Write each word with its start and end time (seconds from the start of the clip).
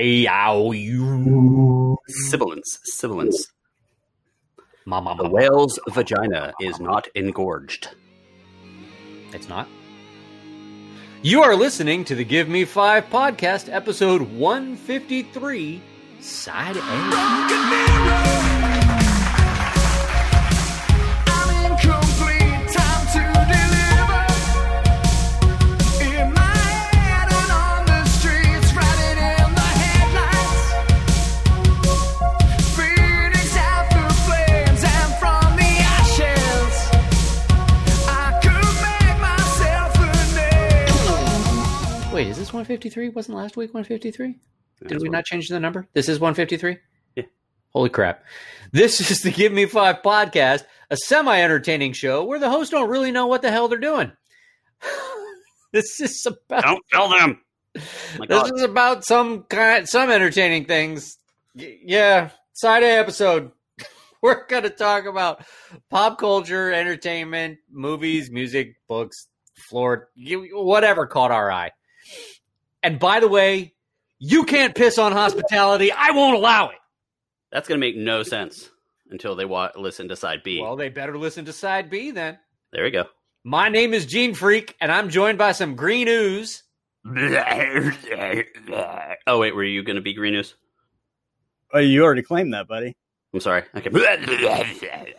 Yow, 0.00 0.70
you. 0.70 1.98
Sibilance. 2.06 2.78
Sibilance. 2.84 3.48
Mama, 4.86 5.16
The 5.20 5.28
whale's 5.28 5.78
vagina 5.88 6.52
is 6.60 6.78
not 6.78 7.08
engorged. 7.16 7.88
It's 9.32 9.48
not. 9.48 9.68
You 11.22 11.42
are 11.42 11.56
listening 11.56 12.04
to 12.04 12.14
the 12.14 12.24
Give 12.24 12.48
Me 12.48 12.64
Five 12.64 13.06
podcast, 13.06 13.68
episode 13.72 14.22
153, 14.22 15.82
Side 16.20 16.76
A. 16.76 18.37
Wait, 42.18 42.26
is 42.26 42.36
this 42.36 42.52
153? 42.52 43.10
Wasn't 43.10 43.36
last 43.36 43.56
week 43.56 43.72
153? 43.72 44.26
Did 44.26 44.88
That's 44.88 45.00
we 45.04 45.08
not 45.08 45.24
change 45.24 45.46
the 45.46 45.60
number? 45.60 45.86
This 45.92 46.08
is 46.08 46.18
153? 46.18 46.76
Yeah. 47.14 47.22
Holy 47.68 47.90
crap. 47.90 48.24
This 48.72 49.00
is 49.12 49.22
the 49.22 49.30
Give 49.30 49.52
Me 49.52 49.66
Five 49.66 50.02
podcast, 50.02 50.64
a 50.90 50.96
semi 50.96 51.40
entertaining 51.40 51.92
show 51.92 52.24
where 52.24 52.40
the 52.40 52.50
hosts 52.50 52.72
don't 52.72 52.90
really 52.90 53.12
know 53.12 53.28
what 53.28 53.42
the 53.42 53.52
hell 53.52 53.68
they're 53.68 53.78
doing. 53.78 54.10
this 55.72 56.00
is 56.00 56.26
about 56.26 56.64
Don't 56.64 56.90
kill 56.90 57.08
them. 57.08 57.40
My 58.18 58.26
this 58.26 58.50
is 58.50 58.62
about 58.62 59.04
some 59.04 59.44
kind 59.44 59.88
some 59.88 60.10
entertaining 60.10 60.64
things. 60.64 61.18
Y- 61.54 61.78
yeah, 61.84 62.30
side 62.52 62.82
A 62.82 62.98
episode. 62.98 63.52
We're 64.20 64.44
going 64.48 64.64
to 64.64 64.70
talk 64.70 65.06
about 65.06 65.46
pop 65.88 66.18
culture, 66.18 66.72
entertainment, 66.72 67.58
movies, 67.70 68.28
music, 68.28 68.74
books, 68.88 69.28
floor, 69.68 70.08
whatever 70.16 71.06
caught 71.06 71.30
our 71.30 71.52
eye. 71.52 71.70
And 72.82 72.98
by 72.98 73.20
the 73.20 73.28
way, 73.28 73.74
you 74.18 74.44
can't 74.44 74.74
piss 74.74 74.98
on 74.98 75.12
hospitality. 75.12 75.92
I 75.92 76.10
won't 76.10 76.36
allow 76.36 76.70
it. 76.70 76.78
That's 77.50 77.68
going 77.68 77.80
to 77.80 77.86
make 77.86 77.96
no 77.96 78.22
sense 78.22 78.68
until 79.10 79.34
they 79.36 79.44
wa- 79.44 79.70
listen 79.76 80.08
to 80.08 80.16
side 80.16 80.42
B. 80.42 80.60
Well, 80.60 80.76
they 80.76 80.88
better 80.88 81.16
listen 81.16 81.44
to 81.46 81.52
side 81.52 81.90
B 81.90 82.10
then. 82.10 82.38
there 82.72 82.84
we 82.84 82.90
go. 82.90 83.04
My 83.44 83.68
name 83.68 83.94
is 83.94 84.04
Gene 84.04 84.34
Freak, 84.34 84.76
and 84.80 84.92
I'm 84.92 85.08
joined 85.08 85.38
by 85.38 85.52
some 85.52 85.76
green 85.76 86.08
ooze. 86.08 86.64
oh, 87.06 87.92
wait, 89.38 89.54
were 89.54 89.64
you 89.64 89.82
going 89.82 89.96
to 89.96 90.02
be 90.02 90.12
green 90.12 90.34
news? 90.34 90.54
Oh, 91.72 91.78
you 91.78 92.04
already 92.04 92.22
claimed 92.22 92.52
that, 92.54 92.68
buddy. 92.68 92.94
I'm 93.32 93.40
sorry. 93.40 93.62
Okay. 93.74 93.90
okay. 93.94 95.14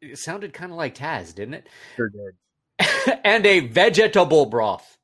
It 0.00 0.18
sounded 0.18 0.52
kind 0.52 0.72
of 0.72 0.78
like 0.78 0.96
Taz, 0.96 1.34
didn't 1.34 1.54
it? 1.54 1.68
Sure 1.96 2.08
did. 2.08 3.18
and 3.24 3.46
a 3.46 3.60
vegetable 3.60 4.46
broth. 4.46 4.96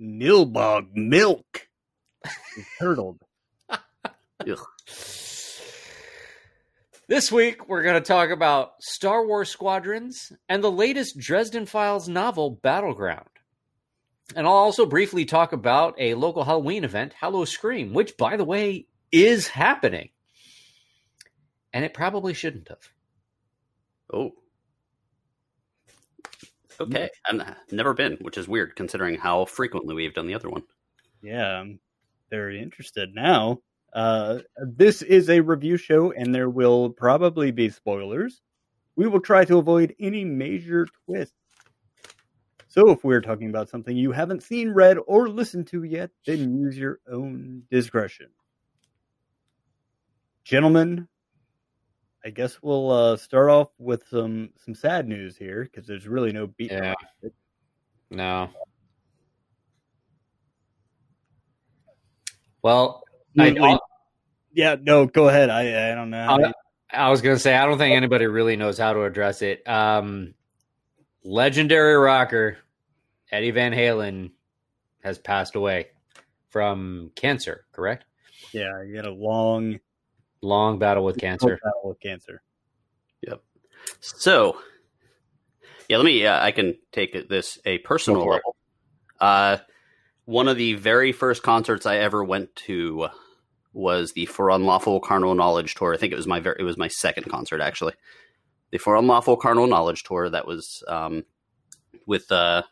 Nilbog 0.00 0.88
milk. 0.94 1.68
Turtled. 2.78 3.20
Ugh. 3.70 4.58
This 7.06 7.30
week, 7.30 7.68
we're 7.68 7.82
going 7.82 8.00
to 8.02 8.06
talk 8.06 8.30
about 8.30 8.72
Star 8.80 9.26
Wars 9.26 9.50
Squadrons 9.50 10.32
and 10.48 10.64
the 10.64 10.70
latest 10.70 11.18
Dresden 11.18 11.66
Files 11.66 12.08
novel, 12.08 12.50
Battleground. 12.62 13.28
And 14.34 14.46
I'll 14.46 14.54
also 14.54 14.86
briefly 14.86 15.26
talk 15.26 15.52
about 15.52 15.94
a 15.98 16.14
local 16.14 16.44
Halloween 16.44 16.82
event, 16.82 17.12
Howl-O-Scream, 17.12 17.92
which, 17.92 18.16
by 18.16 18.38
the 18.38 18.44
way, 18.44 18.86
is 19.12 19.48
happening. 19.48 20.10
And 21.74 21.84
it 21.84 21.92
probably 21.92 22.32
shouldn't 22.32 22.68
have. 22.68 22.88
Oh. 24.12 24.32
Okay. 26.80 27.10
I've 27.26 27.56
never 27.72 27.94
been, 27.94 28.18
which 28.20 28.38
is 28.38 28.48
weird 28.48 28.76
considering 28.76 29.16
how 29.16 29.44
frequently 29.44 29.94
we've 29.94 30.14
done 30.14 30.26
the 30.26 30.34
other 30.34 30.50
one. 30.50 30.62
Yeah, 31.22 31.60
I'm 31.60 31.80
very 32.30 32.60
interested 32.60 33.14
now. 33.14 33.60
Uh, 33.92 34.40
this 34.58 35.02
is 35.02 35.30
a 35.30 35.40
review 35.40 35.76
show, 35.76 36.12
and 36.12 36.34
there 36.34 36.50
will 36.50 36.90
probably 36.90 37.52
be 37.52 37.70
spoilers. 37.70 38.42
We 38.96 39.06
will 39.06 39.20
try 39.20 39.44
to 39.44 39.58
avoid 39.58 39.94
any 40.00 40.24
major 40.24 40.86
twists. 41.06 41.34
So, 42.68 42.90
if 42.90 43.04
we're 43.04 43.20
talking 43.20 43.50
about 43.50 43.68
something 43.68 43.96
you 43.96 44.10
haven't 44.10 44.42
seen, 44.42 44.70
read, 44.70 44.98
or 45.06 45.28
listened 45.28 45.68
to 45.68 45.84
yet, 45.84 46.10
then 46.26 46.58
use 46.58 46.76
your 46.76 46.98
own 47.08 47.62
discretion. 47.70 48.30
Gentlemen, 50.42 51.06
I 52.24 52.30
guess 52.30 52.58
we'll 52.62 52.90
uh, 52.90 53.16
start 53.16 53.50
off 53.50 53.68
with 53.78 54.04
some 54.08 54.50
some 54.64 54.74
sad 54.74 55.06
news 55.06 55.36
here 55.36 55.64
because 55.64 55.86
there's 55.86 56.08
really 56.08 56.32
no 56.32 56.46
beat. 56.46 56.72
Yeah. 56.72 56.94
No. 58.10 58.48
Well, 62.62 63.02
I, 63.38 63.78
yeah, 64.54 64.76
no, 64.80 65.04
go 65.04 65.28
ahead. 65.28 65.50
I 65.50 65.92
I 65.92 65.94
don't 65.94 66.08
know. 66.08 66.26
I, 66.26 66.52
I 66.90 67.10
was 67.10 67.20
going 67.20 67.36
to 67.36 67.40
say, 67.40 67.54
I 67.54 67.66
don't 67.66 67.76
think 67.76 67.94
anybody 67.94 68.26
really 68.26 68.56
knows 68.56 68.78
how 68.78 68.94
to 68.94 69.02
address 69.02 69.42
it. 69.42 69.68
Um, 69.68 70.34
legendary 71.24 71.96
rocker 71.96 72.56
Eddie 73.30 73.50
Van 73.50 73.72
Halen 73.72 74.30
has 75.02 75.18
passed 75.18 75.56
away 75.56 75.88
from 76.48 77.10
cancer, 77.16 77.66
correct? 77.72 78.04
yeah, 78.52 78.82
you 78.82 78.96
had 78.96 79.06
a 79.06 79.12
long 79.12 79.80
Long 80.44 80.78
battle 80.78 81.04
with 81.04 81.18
cancer. 81.18 81.58
battle 81.62 81.88
with 81.88 82.00
cancer. 82.00 82.42
Yep. 83.22 83.40
So, 84.00 84.58
yeah, 85.88 85.96
let 85.96 86.04
me. 86.04 86.26
Uh, 86.26 86.44
I 86.44 86.52
can 86.52 86.76
take 86.92 87.28
this 87.28 87.58
a 87.64 87.78
personal 87.78 88.20
Go 88.20 88.24
for 88.26 88.32
it. 88.32 88.36
level. 88.36 88.56
Uh, 89.20 89.56
one 90.26 90.48
of 90.48 90.56
the 90.56 90.74
very 90.74 91.12
first 91.12 91.42
concerts 91.42 91.86
I 91.86 91.96
ever 91.96 92.22
went 92.22 92.54
to 92.56 93.08
was 93.72 94.12
the 94.12 94.26
For 94.26 94.50
Unlawful 94.50 95.00
Carnal 95.00 95.34
Knowledge 95.34 95.74
tour. 95.74 95.94
I 95.94 95.96
think 95.96 96.12
it 96.12 96.16
was 96.16 96.26
my 96.26 96.40
very, 96.40 96.56
it 96.60 96.64
was 96.64 96.76
my 96.76 96.88
second 96.88 97.24
concert 97.24 97.60
actually. 97.60 97.94
The 98.70 98.78
For 98.78 98.96
Unlawful 98.96 99.36
Carnal 99.36 99.66
Knowledge 99.66 100.04
tour 100.04 100.28
that 100.30 100.46
was 100.46 100.84
um, 100.88 101.24
with 102.06 102.30
uh, 102.30 102.62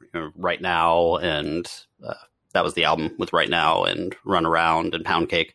you 0.00 0.08
know, 0.20 0.30
Right 0.36 0.60
Now, 0.60 1.16
and 1.16 1.66
uh, 2.04 2.14
that 2.52 2.64
was 2.64 2.74
the 2.74 2.84
album 2.84 3.12
with 3.18 3.32
Right 3.32 3.48
Now 3.48 3.84
and 3.84 4.14
Run 4.24 4.46
Around 4.46 4.94
and 4.94 5.04
Pound 5.04 5.28
Cake. 5.28 5.54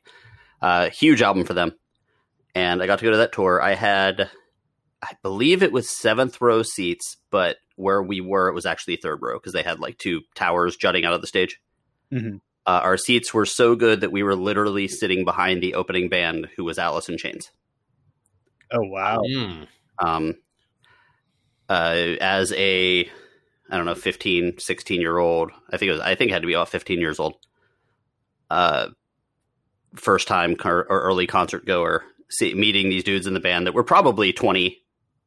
Uh, 0.62 0.90
huge 0.90 1.22
album 1.22 1.44
for 1.44 1.54
them, 1.54 1.74
and 2.54 2.82
I 2.82 2.88
got 2.88 3.00
to 3.00 3.06
go 3.06 3.12
to 3.12 3.18
that 3.18 3.32
tour. 3.32 3.62
I 3.62 3.74
had 3.74 4.30
I 5.02 5.14
believe 5.24 5.64
it 5.64 5.72
was 5.72 5.90
seventh 5.90 6.40
row 6.42 6.62
seats, 6.62 7.18
but 7.32 7.58
where 7.76 8.04
we 8.04 8.22
were, 8.22 8.48
it 8.48 8.54
was 8.54 8.66
actually 8.66 8.98
third 8.98 9.20
row 9.22 9.40
because 9.40 9.54
they 9.54 9.64
had 9.64 9.80
like 9.80 9.98
two 9.98 10.22
towers 10.36 10.78
jutting 10.78 11.06
out 11.06 11.14
of 11.14 11.22
the 11.22 11.28
stage. 11.28 11.60
Mhm. 12.12 12.42
Uh, 12.68 12.82
our 12.84 12.98
seats 12.98 13.34
were 13.34 13.46
so 13.46 13.76
good 13.76 14.02
that 14.02 14.12
we 14.12 14.22
were 14.22 14.36
literally 14.36 14.88
sitting 14.88 15.26
behind 15.26 15.64
the 15.64 15.74
opening 15.74 16.10
band, 16.10 16.48
who 16.56 16.64
was 16.64 16.78
Alice 16.78 17.10
in 17.10 17.18
Chains. 17.18 17.50
Oh 18.72 18.84
wow! 18.84 19.22
Mm. 19.22 19.68
Um, 19.98 20.36
uh, 21.68 22.16
as 22.22 22.54
a, 22.54 23.10
I 23.70 23.78
don't 23.78 23.86
know, 23.86 23.96
15, 23.96 24.60
16 24.60 25.02
year 25.02 25.18
old, 25.18 25.52
I 25.72 25.78
think 25.78 25.90
it 25.90 25.94
was, 25.94 26.02
I 26.02 26.16
think 26.16 26.30
it 26.30 26.34
had 26.34 26.44
to 26.44 26.48
be 26.48 26.54
about 26.54 26.70
15 26.70 27.00
years 27.00 27.20
old. 27.20 27.36
Uh, 28.50 28.90
first 29.96 30.28
time 30.28 30.56
or 30.66 30.84
early 30.84 31.28
concert 31.28 31.66
goer, 31.66 32.04
see, 32.30 32.54
meeting 32.54 32.90
these 32.90 33.04
dudes 33.04 33.28
in 33.28 33.34
the 33.34 33.40
band 33.40 33.68
that 33.68 33.74
were 33.74 33.84
probably 33.84 34.34
20, 34.34 34.78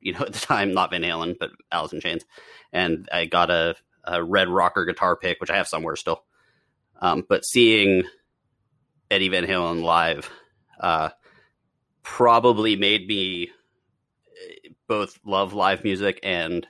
you 0.00 0.12
know, 0.12 0.20
at 0.26 0.32
the 0.32 0.38
time, 0.38 0.72
not 0.72 0.90
Van 0.90 1.02
Halen, 1.02 1.36
but 1.38 1.50
Alice 1.70 1.92
in 1.92 2.00
Chains. 2.00 2.24
And 2.72 3.08
I 3.12 3.26
got 3.26 3.50
a, 3.50 3.76
a 4.04 4.22
red 4.22 4.48
rocker 4.48 4.84
guitar 4.84 5.16
pick, 5.16 5.40
which 5.40 5.50
I 5.50 5.56
have 5.56 5.68
somewhere 5.68 5.96
still. 5.96 6.24
Um, 7.00 7.24
but 7.28 7.44
seeing 7.44 8.04
Eddie 9.10 9.28
Van 9.28 9.46
Halen 9.46 9.82
live, 9.82 10.30
uh, 10.80 11.10
probably 12.02 12.76
made 12.76 13.06
me 13.06 13.48
uh, 13.48 14.68
both 14.86 15.18
love 15.24 15.52
live 15.52 15.84
music 15.84 16.20
and 16.22 16.66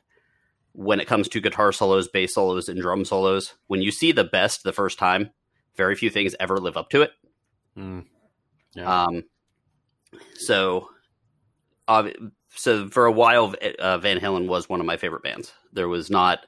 when 0.74 0.98
it 0.98 1.06
comes 1.06 1.28
to 1.28 1.40
guitar 1.40 1.72
solos, 1.72 2.08
bass 2.08 2.34
solos, 2.34 2.68
and 2.68 2.80
drum 2.80 3.04
solos, 3.04 3.54
when 3.68 3.80
you 3.80 3.92
see 3.92 4.10
the 4.10 4.24
best 4.24 4.64
the 4.64 4.72
first 4.72 4.98
time, 4.98 5.30
very 5.76 5.94
few 5.94 6.10
things 6.10 6.34
ever 6.40 6.58
live 6.58 6.76
up 6.76 6.90
to 6.90 7.02
it. 7.02 7.12
Mm. 7.76 8.04
Yeah. 8.74 9.04
Um, 9.04 9.24
so, 10.36 10.88
uh, 11.88 12.10
so 12.50 12.88
for 12.88 13.06
a 13.06 13.12
while, 13.12 13.54
uh, 13.78 13.98
Van 13.98 14.18
Halen 14.18 14.46
was 14.46 14.68
one 14.68 14.80
of 14.80 14.86
my 14.86 14.96
favorite 14.96 15.22
bands. 15.22 15.52
There 15.72 15.88
was 15.88 16.10
not. 16.10 16.46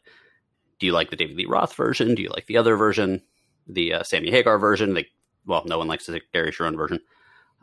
Do 0.79 0.87
you 0.87 0.93
like 0.93 1.11
the 1.11 1.17
David 1.17 1.37
Lee 1.37 1.47
Roth 1.47 1.75
version? 1.75 2.15
Do 2.15 2.23
you 2.23 2.29
like 2.29 2.47
the 2.47 2.59
other 2.59 2.77
version, 2.77 3.23
the 3.67 3.95
uh, 3.95 4.03
Sammy 4.03 4.31
Hagar 4.31 4.59
version? 4.59 4.95
The 4.95 5.07
well, 5.47 5.63
no 5.67 5.79
one 5.79 5.89
likes 5.89 6.07
the 6.07 6.21
Gary 6.33 6.53
Cherone 6.53 6.77
version. 6.77 7.01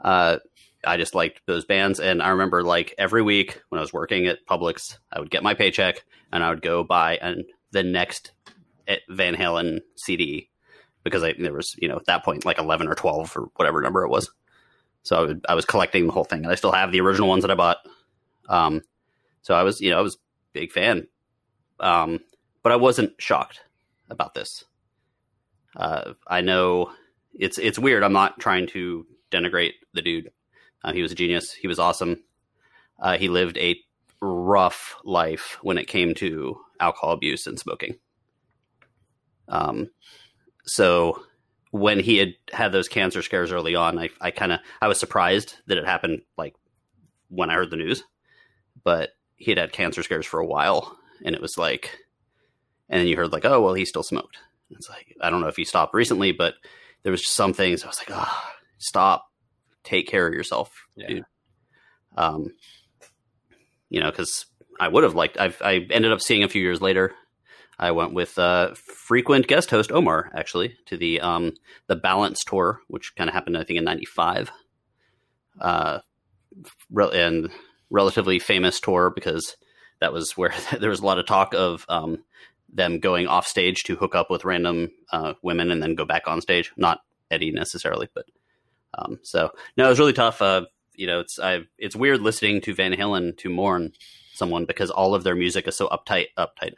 Uh, 0.03 0.37
I 0.85 0.97
just 0.97 1.15
liked 1.15 1.41
those 1.45 1.65
bands, 1.65 1.99
and 1.99 2.21
I 2.21 2.29
remember 2.29 2.63
like 2.63 2.95
every 2.97 3.21
week 3.21 3.61
when 3.69 3.79
I 3.79 3.81
was 3.81 3.93
working 3.93 4.27
at 4.27 4.45
Publix, 4.45 4.97
I 5.11 5.19
would 5.19 5.29
get 5.29 5.43
my 5.43 5.53
paycheck 5.53 6.03
and 6.31 6.43
I 6.43 6.49
would 6.49 6.61
go 6.61 6.83
buy 6.83 7.17
and 7.17 7.45
the 7.71 7.83
next 7.83 8.31
eh, 8.87 8.97
Van 9.09 9.35
Halen 9.35 9.79
CD 9.95 10.49
because 11.03 11.23
I 11.23 11.33
there 11.33 11.53
was 11.53 11.75
you 11.77 11.87
know 11.87 11.97
at 11.97 12.05
that 12.05 12.23
point 12.23 12.45
like 12.45 12.59
eleven 12.59 12.87
or 12.87 12.95
twelve 12.95 13.35
or 13.35 13.49
whatever 13.55 13.81
number 13.81 14.03
it 14.03 14.09
was. 14.09 14.31
So 15.03 15.17
I, 15.17 15.21
would, 15.21 15.45
I 15.49 15.53
was 15.55 15.65
collecting 15.65 16.05
the 16.05 16.13
whole 16.13 16.23
thing, 16.23 16.43
and 16.43 16.51
I 16.51 16.55
still 16.55 16.71
have 16.71 16.93
the 16.93 17.01
original 17.01 17.27
ones 17.27 17.43
that 17.43 17.51
I 17.51 17.55
bought. 17.55 17.77
Um, 18.47 18.81
so 19.41 19.53
I 19.53 19.63
was 19.63 19.81
you 19.81 19.89
know 19.91 19.99
I 19.99 20.01
was 20.01 20.17
big 20.53 20.71
fan, 20.71 21.07
um, 21.79 22.19
but 22.61 22.71
I 22.71 22.77
wasn't 22.77 23.13
shocked 23.19 23.61
about 24.09 24.33
this. 24.33 24.63
Uh, 25.75 26.13
I 26.27 26.41
know 26.41 26.91
it's 27.33 27.57
it's 27.57 27.79
weird. 27.79 28.03
I'm 28.03 28.13
not 28.13 28.39
trying 28.39 28.67
to 28.67 29.05
denigrate 29.31 29.73
the 29.93 30.01
dude. 30.01 30.31
Uh, 30.83 30.93
he 30.93 31.01
was 31.01 31.11
a 31.11 31.15
genius. 31.15 31.51
He 31.51 31.67
was 31.67 31.79
awesome. 31.79 32.23
Uh, 32.99 33.17
he 33.17 33.27
lived 33.27 33.57
a 33.57 33.77
rough 34.21 34.95
life 35.03 35.57
when 35.61 35.77
it 35.77 35.87
came 35.87 36.13
to 36.15 36.57
alcohol 36.79 37.11
abuse 37.11 37.47
and 37.47 37.59
smoking. 37.59 37.95
Um, 39.47 39.89
so 40.65 41.23
when 41.71 41.99
he 41.99 42.17
had 42.17 42.33
had 42.51 42.71
those 42.71 42.87
cancer 42.87 43.21
scares 43.21 43.51
early 43.51 43.75
on, 43.75 43.97
I, 43.97 44.09
I 44.21 44.31
kind 44.31 44.51
of 44.51 44.59
I 44.81 44.87
was 44.87 44.99
surprised 44.99 45.55
that 45.67 45.77
it 45.77 45.85
happened 45.85 46.21
like 46.37 46.55
when 47.29 47.49
I 47.49 47.55
heard 47.55 47.71
the 47.71 47.77
news, 47.77 48.03
but 48.83 49.09
he 49.35 49.51
had 49.51 49.57
had 49.57 49.71
cancer 49.73 50.03
scares 50.03 50.25
for 50.25 50.39
a 50.39 50.45
while, 50.45 50.97
and 51.25 51.35
it 51.35 51.41
was 51.41 51.57
like, 51.57 51.97
and 52.89 52.99
then 52.99 53.07
you 53.07 53.15
heard 53.15 53.31
like, 53.31 53.45
oh 53.45 53.61
well, 53.61 53.73
he 53.73 53.85
still 53.85 54.03
smoked. 54.03 54.37
It's 54.69 54.89
like 54.89 55.15
I 55.21 55.29
don't 55.29 55.41
know 55.41 55.47
if 55.47 55.55
he 55.55 55.65
stopped 55.65 55.93
recently, 55.93 56.31
but 56.31 56.55
there 57.03 57.11
was 57.11 57.21
just 57.21 57.35
some 57.35 57.53
things 57.53 57.83
I 57.83 57.87
was 57.87 57.97
like, 57.99 58.11
oh, 58.11 58.43
stop, 58.77 59.25
take 59.83 60.07
care 60.07 60.27
of 60.27 60.33
yourself, 60.33 60.71
Yeah. 60.95 61.07
dude. 61.07 61.25
Um, 62.15 62.51
you 63.89 63.99
know, 63.99 64.09
because 64.11 64.45
I 64.79 64.87
would 64.87 65.03
have 65.03 65.15
liked. 65.15 65.37
I've 65.39 65.59
I 65.61 65.85
ended 65.89 66.11
up 66.11 66.21
seeing 66.21 66.43
a 66.43 66.49
few 66.49 66.61
years 66.61 66.81
later. 66.81 67.13
I 67.79 67.91
went 67.91 68.13
with 68.13 68.37
uh, 68.37 68.73
frequent 68.75 69.47
guest 69.47 69.69
host 69.69 69.91
Omar 69.91 70.31
actually 70.35 70.75
to 70.85 70.97
the 70.97 71.19
um, 71.21 71.53
the 71.87 71.95
Balance 71.95 72.43
tour, 72.43 72.81
which 72.87 73.15
kind 73.15 73.29
of 73.29 73.33
happened 73.33 73.57
I 73.57 73.63
think 73.63 73.77
in 73.77 73.85
'95, 73.85 74.51
uh, 75.61 75.99
re- 76.91 77.09
and 77.13 77.49
relatively 77.89 78.39
famous 78.39 78.79
tour 78.79 79.11
because 79.13 79.55
that 79.99 80.13
was 80.13 80.31
where 80.37 80.53
there 80.79 80.89
was 80.89 81.01
a 81.01 81.05
lot 81.05 81.19
of 81.19 81.25
talk 81.25 81.53
of 81.53 81.85
um, 81.89 82.23
them 82.71 82.99
going 82.99 83.27
off 83.27 83.47
stage 83.47 83.83
to 83.83 83.95
hook 83.95 84.15
up 84.15 84.29
with 84.29 84.45
random 84.45 84.89
uh, 85.11 85.33
women 85.41 85.71
and 85.71 85.81
then 85.81 85.95
go 85.95 86.05
back 86.05 86.27
on 86.27 86.41
stage. 86.41 86.71
Not 86.77 87.01
Eddie 87.31 87.51
necessarily, 87.51 88.09
but 88.13 88.25
um, 88.93 89.19
so 89.23 89.51
no, 89.77 89.85
it 89.85 89.89
was 89.89 89.99
really 89.99 90.13
tough. 90.13 90.41
Uh, 90.41 90.65
you 90.93 91.07
know, 91.07 91.19
it's 91.19 91.39
I 91.39 91.61
it's 91.77 91.95
weird 91.95 92.21
listening 92.21 92.61
to 92.61 92.75
Van 92.75 92.93
Halen 92.93 93.37
to 93.37 93.49
mourn 93.49 93.93
someone 94.33 94.65
because 94.65 94.89
all 94.89 95.15
of 95.15 95.23
their 95.23 95.35
music 95.35 95.67
is 95.67 95.75
so 95.75 95.87
uptight, 95.87 96.27
uptight, 96.37 96.73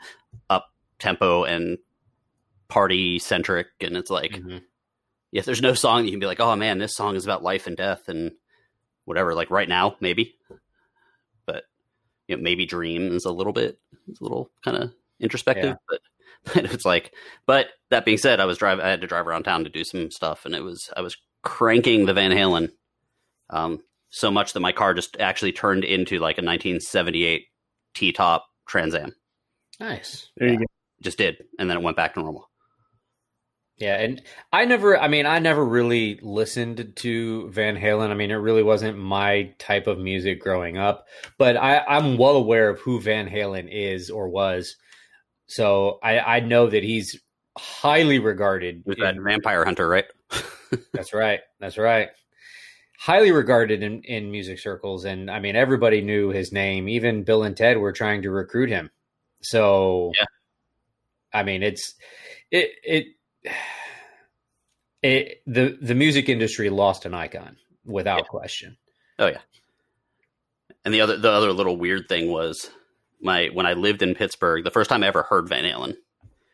up 0.49 0.67
tempo 1.05 1.43
and 1.43 1.77
party 2.67 3.19
centric, 3.19 3.67
and 3.81 3.95
it's 3.95 4.09
like 4.09 4.31
Mhm. 4.31 4.61
if 5.31 5.45
there's 5.45 5.61
no 5.61 5.73
song 5.73 6.05
you 6.05 6.11
can 6.11 6.19
be 6.19 6.25
like, 6.25 6.39
oh 6.39 6.55
man, 6.55 6.77
this 6.79 6.95
song 6.95 7.15
is 7.15 7.23
about 7.25 7.43
life 7.43 7.67
and 7.67 7.77
death 7.77 8.09
and 8.09 8.31
whatever. 9.05 9.35
Like 9.35 9.51
right 9.51 9.69
now, 9.69 9.95
maybe, 9.99 10.35
but 11.45 11.65
you 12.27 12.35
know, 12.35 12.41
maybe 12.41 12.65
dreams 12.65 13.25
a 13.25 13.31
little 13.31 13.53
bit. 13.53 13.77
It's 14.07 14.19
a 14.19 14.23
little 14.23 14.49
kind 14.63 14.77
of 14.77 14.91
introspective, 15.19 15.77
but 15.87 15.99
but 16.53 16.65
it's 16.65 16.85
like. 16.85 17.13
But 17.45 17.67
that 17.89 18.05
being 18.05 18.17
said, 18.17 18.39
I 18.39 18.45
was 18.45 18.57
driving. 18.57 18.83
I 18.85 18.89
had 18.89 19.01
to 19.01 19.07
drive 19.07 19.27
around 19.27 19.43
town 19.43 19.63
to 19.63 19.69
do 19.69 19.83
some 19.83 20.09
stuff, 20.11 20.45
and 20.45 20.55
it 20.55 20.63
was 20.63 20.89
I 20.97 21.01
was 21.01 21.15
cranking 21.43 22.05
the 22.05 22.13
Van 22.13 22.31
Halen, 22.31 22.69
um, 23.51 23.79
so 24.09 24.31
much 24.31 24.53
that 24.53 24.59
my 24.59 24.71
car 24.71 24.93
just 24.95 25.17
actually 25.19 25.51
turned 25.51 25.83
into 25.83 26.17
like 26.19 26.37
a 26.37 26.41
1978 26.41 27.45
T 27.93 28.11
top 28.11 28.47
Trans 28.67 28.95
Am. 28.95 29.13
Nice. 29.79 30.29
There 30.37 30.49
you 30.49 30.57
go. 30.59 30.65
Just 31.05 31.17
did, 31.19 31.37
and 31.59 31.69
then 31.69 31.77
it 31.77 31.83
went 31.83 31.95
back 31.95 32.15
to 32.15 32.19
normal. 32.19 32.49
Yeah, 33.77 33.97
and 33.97 34.21
I 34.51 34.65
never 34.65 34.97
I 34.97 35.07
mean 35.07 35.25
I 35.25 35.37
never 35.39 35.63
really 35.63 36.17
listened 36.23 36.93
to 36.95 37.49
Van 37.51 37.75
Halen. 37.77 38.09
I 38.09 38.13
mean 38.15 38.31
it 38.31 38.35
really 38.35 38.63
wasn't 38.63 38.97
my 38.97 39.53
type 39.59 39.85
of 39.85 39.99
music 39.99 40.41
growing 40.41 40.77
up, 40.77 41.05
but 41.37 41.57
I 41.57 41.79
I'm 41.79 42.17
well 42.17 42.37
aware 42.37 42.69
of 42.69 42.79
who 42.79 42.99
Van 43.01 43.29
Halen 43.29 43.67
is 43.71 44.09
or 44.09 44.29
was. 44.29 44.75
So 45.47 45.99
I 46.01 46.19
I 46.19 46.39
know 46.39 46.67
that 46.67 46.83
he's 46.83 47.19
highly 47.57 48.17
regarded. 48.17 48.81
With 48.85 48.97
in- 48.97 49.03
that 49.03 49.15
Vampire 49.21 49.63
Hunter, 49.63 49.87
right? 49.87 50.05
that's 50.93 51.13
right. 51.13 51.41
That's 51.59 51.77
right. 51.77 52.09
Highly 52.97 53.31
regarded 53.31 53.83
in, 53.83 54.01
in 54.03 54.31
music 54.31 54.57
circles. 54.57 55.05
And 55.05 55.29
I 55.29 55.39
mean, 55.39 55.55
everybody 55.55 56.01
knew 56.01 56.29
his 56.29 56.51
name. 56.51 56.89
Even 56.89 57.23
Bill 57.23 57.43
and 57.43 57.55
Ted 57.55 57.77
were 57.77 57.91
trying 57.91 58.23
to 58.23 58.31
recruit 58.31 58.69
him. 58.69 58.89
So, 59.41 60.11
Yeah. 60.17 60.25
I 61.35 61.43
mean, 61.43 61.63
it's, 61.63 61.93
it, 62.51 62.71
it, 62.83 63.05
it, 65.01 65.41
the, 65.45 65.77
the 65.81 65.95
music 65.95 66.29
industry 66.29 66.69
lost 66.69 67.05
an 67.05 67.13
icon 67.13 67.57
without 67.85 68.19
Yeah. 68.19 68.23
question. 68.27 68.77
Oh 69.19 69.27
yeah. 69.27 69.41
And 70.83 70.93
the 70.93 71.01
other 71.01 71.17
the 71.17 71.31
other 71.31 71.51
little 71.51 71.77
weird 71.77 72.07
thing 72.07 72.29
was 72.31 72.69
my 73.21 73.47
when 73.53 73.65
I 73.65 73.73
lived 73.73 74.01
in 74.01 74.13
Pittsburgh, 74.13 74.63
the 74.63 74.71
first 74.71 74.89
time 74.89 75.03
I 75.03 75.07
ever 75.07 75.23
heard 75.23 75.49
Van 75.49 75.63
Halen. 75.63 75.95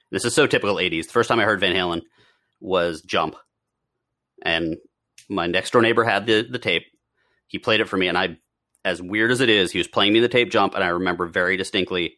This 0.10 0.26
is 0.26 0.34
so 0.34 0.48
typical 0.48 0.76
80s. 0.76 1.08
The 1.08 1.12
first 1.14 1.28
time 1.28 1.40
I 1.40 1.44
heard 1.44 1.60
Van 1.60 1.76
Halen 1.76 2.02
was 2.60 3.02
Jump. 3.02 3.36
And 4.44 4.78
my 5.30 5.48
next 5.48 5.72
door 5.72 5.82
neighbor 5.82 6.04
had 6.04 6.26
the 6.28 6.44
the 6.44 6.60
tape. 6.60 6.84
He 7.48 7.60
played 7.60 7.82
it 7.82 7.90
for 7.90 7.98
me 7.98 8.08
and 8.08 8.18
I 8.18 8.38
as 8.86 9.02
weird 9.02 9.32
as 9.32 9.42
it 9.42 9.50
is, 9.50 9.72
he 9.72 9.78
was 9.78 9.88
playing 9.88 10.14
me 10.14 10.20
the 10.22 10.28
tape 10.30 10.50
Jump 10.52 10.76
and 10.76 10.84
I 10.84 10.88
remember 10.90 11.26
very 11.28 11.58
distinctly 11.58 12.16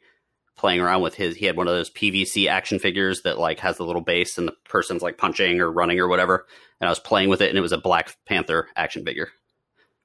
playing 0.56 0.80
around 0.80 1.02
with 1.02 1.16
his 1.16 1.36
he 1.36 1.46
had 1.46 1.58
one 1.58 1.68
of 1.68 1.74
those 1.74 1.90
PVC 1.90 2.48
action 2.48 2.80
figures 2.80 3.22
that 3.24 3.40
like 3.40 3.60
has 3.60 3.78
the 3.78 3.86
little 3.86 4.02
base 4.02 4.38
and 4.38 4.48
the 4.48 4.56
person's 4.70 5.02
like 5.02 5.18
punching 5.18 5.60
or 5.60 5.72
running 5.72 6.00
or 6.00 6.08
whatever. 6.08 6.46
And 6.80 6.88
I 6.88 6.92
was 6.92 7.00
playing 7.00 7.30
with 7.30 7.42
it 7.42 7.50
and 7.50 7.58
it 7.58 7.62
was 7.62 7.72
a 7.72 7.78
Black 7.78 8.16
Panther 8.26 8.70
action 8.76 9.04
figure 9.04 9.30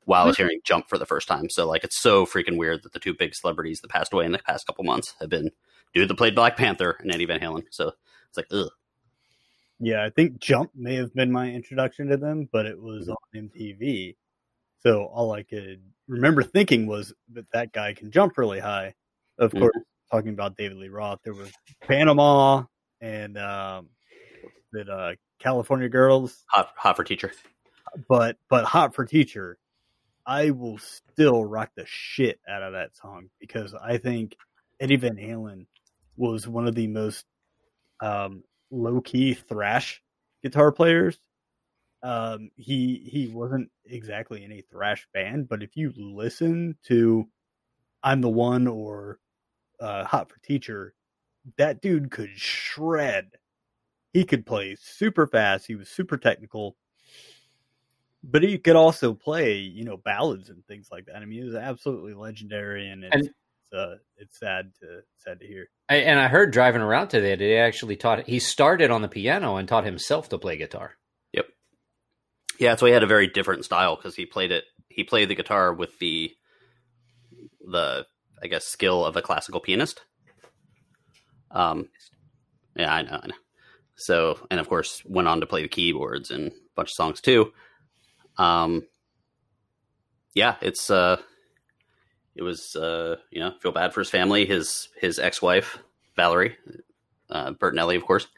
while 0.05 0.25
I 0.25 0.27
was 0.27 0.37
hearing 0.39 0.61
Jump 0.65 0.89
for 0.89 0.97
the 0.97 1.05
first 1.07 1.29
time. 1.29 1.51
So 1.51 1.67
like 1.67 1.85
it's 1.85 1.99
so 1.99 2.25
freaking 2.25 2.57
weird 2.57 2.83
that 2.83 2.93
the 2.93 2.99
two 2.99 3.15
big 3.15 3.35
celebrities 3.35 3.81
that 3.81 3.91
passed 3.91 4.13
away 4.13 4.25
in 4.25 4.33
the 4.33 4.39
past 4.39 4.67
couple 4.67 4.85
months 4.85 5.15
have 5.21 5.29
been 5.29 5.51
dude 5.95 6.09
that 6.09 6.17
played 6.17 6.35
Black 6.35 6.57
Panther 6.57 6.97
and 7.01 7.13
Eddie 7.13 7.27
Van 7.27 7.41
Halen. 7.41 7.65
So 7.71 7.93
it's 8.29 8.37
like 8.37 8.47
ugh. 8.51 8.71
Yeah, 9.81 10.05
I 10.05 10.11
think 10.11 10.41
Jump 10.41 10.71
may 10.75 10.97
have 10.97 11.15
been 11.15 11.31
my 11.31 11.51
introduction 11.51 12.09
to 12.09 12.17
them, 12.17 12.49
but 12.51 12.67
it 12.67 12.81
was 12.81 13.09
on 13.09 13.17
MTV. 13.35 14.17
So 14.83 15.05
all 15.05 15.33
I 15.33 15.43
could 15.43 15.83
remember 16.09 16.43
thinking 16.43 16.87
was 16.87 17.13
that 17.33 17.47
that 17.53 17.73
guy 17.73 17.95
can 17.95 18.11
jump 18.11 18.39
really 18.39 18.61
high. 18.61 18.95
Of 19.39 19.53
Mhm. 19.53 19.61
course, 19.61 19.77
talking 20.11 20.33
about 20.33 20.57
David 20.57 20.79
Lee 20.79 20.89
Roth, 20.89 21.21
there 21.25 21.35
was 21.35 21.51
Panama 21.83 22.65
and 23.01 23.37
um, 23.39 23.89
that 24.73 24.89
uh, 24.89 25.13
California 25.39 25.89
Girls, 25.89 26.45
Hot 26.51 26.71
hot 26.77 26.97
for 26.97 27.05
teacher. 27.05 27.33
but 28.09 28.37
but 28.49 28.65
Hot 28.65 28.95
for 28.95 29.05
Teacher, 29.05 29.59
I 30.27 30.51
will 30.51 30.79
still 30.79 31.45
rock 31.45 31.71
the 31.77 31.85
shit 31.87 32.41
out 32.49 32.63
of 32.63 32.73
that 32.73 32.97
song 32.97 33.29
because 33.41 33.75
I 33.75 33.99
think 33.99 34.37
Eddie 34.81 34.97
Van 34.97 35.17
Halen 35.17 35.67
was 36.17 36.49
one 36.49 36.67
of 36.67 36.75
the 36.75 36.87
most 36.87 37.25
um, 38.01 38.43
low 38.71 39.01
key 39.01 39.35
thrash 39.35 40.03
guitar 40.43 40.73
players. 40.73 41.19
Um, 42.03 42.51
he 42.57 43.09
he 43.11 43.29
wasn't 43.29 43.71
exactly 43.85 44.45
in 44.45 44.53
a 44.53 44.63
thrash 44.71 45.07
band, 45.13 45.49
but 45.49 45.63
if 45.63 45.77
you 45.77 45.93
listen 45.97 46.77
to 46.87 47.29
"I'm 48.03 48.21
the 48.21 48.29
One" 48.29 48.69
or 48.69 49.19
uh, 49.81 50.05
"Hot 50.05 50.31
for 50.31 50.39
Teacher," 50.41 50.95
that 51.57 51.81
dude 51.81 52.11
could 52.11 52.31
shred. 52.37 53.31
He 54.13 54.25
could 54.25 54.47
play 54.47 54.77
super 54.81 55.27
fast. 55.27 55.67
He 55.67 55.75
was 55.77 55.89
super 55.89 56.17
technical, 56.17 56.77
but 58.25 58.43
he 58.43 58.59
could 58.59 58.77
also 58.77 59.15
play, 59.15 59.57
you 59.59 59.85
know, 59.85 59.97
ballads 59.97 60.49
and 60.51 60.65
things 60.67 60.89
like 60.91 61.07
that. 61.07 61.17
I 61.17 61.25
mean, 61.25 61.39
he 61.39 61.45
was 61.45 61.55
absolutely 61.55 62.15
legendary, 62.15 62.89
and 62.89 63.05
it's 63.05 63.15
And- 63.15 63.25
it's, 63.71 63.75
uh, 63.75 63.97
it's 64.17 64.39
sad 64.39 64.73
to 64.81 65.03
sad 65.19 65.41
to 65.41 65.47
hear. 65.47 65.69
I, 65.91 65.97
and 65.97 66.19
I 66.19 66.29
heard 66.29 66.53
driving 66.53 66.81
around 66.81 67.09
today 67.09 67.31
that 67.31 67.41
he 67.41 67.55
actually 67.55 67.97
taught, 67.97 68.27
he 68.27 68.39
started 68.39 68.91
on 68.91 69.03
the 69.03 69.09
piano 69.09 69.57
and 69.57 69.69
taught 69.69 69.85
himself 69.85 70.31
to 70.31 70.39
play 70.39 70.57
guitar. 70.57 70.97
Yep. 71.35 71.47
Yeah, 72.59 72.77
so 72.77 72.87
he 72.87 72.93
had 72.93 73.03
a 73.03 73.07
very 73.07 73.27
different 73.27 73.67
style 73.67 73.95
because 73.97 74.17
he 74.17 74.25
played 74.25 74.53
it. 74.53 74.65
He 74.89 75.05
played 75.05 75.29
the 75.29 75.35
guitar 75.35 75.73
with 75.75 75.99
the 75.99 76.35
the 77.61 78.07
I 78.43 78.47
guess 78.47 78.65
skill 78.65 79.05
of 79.05 79.17
a 79.17 79.23
classical 79.23 79.61
pianist. 79.61 80.03
Um, 81.51 81.89
yeah, 82.77 82.93
I 82.93 83.03
know, 83.03 83.21
I 83.23 83.27
know. 83.27 83.35
So, 83.97 84.39
and 84.51 84.61
of 84.61 84.69
course, 84.69 85.03
went 85.05 85.29
on 85.29 85.41
to 85.41 85.47
play 85.47 85.63
the 85.63 85.69
keyboards 85.69 86.31
and 86.31 86.49
a 86.49 86.55
bunch 86.77 86.91
of 86.91 86.95
songs 86.95 87.21
too. 87.21 87.53
Um, 88.37 88.87
yeah, 90.35 90.57
it's 90.61 90.91
uh, 90.91 91.21
it 92.37 92.43
was 92.43 92.77
uh, 92.77 93.17
you 93.31 93.41
know, 93.41 93.55
feel 93.61 93.73
bad 93.73 93.93
for 93.93 94.01
his 94.01 94.11
family. 94.11 94.47
His 94.47 94.89
his 95.01 95.19
ex 95.19 95.43
wife 95.43 95.79
Valerie 96.15 96.57
uh, 97.31 97.53
Bertinelli, 97.53 97.97
of 97.97 98.05
course 98.05 98.29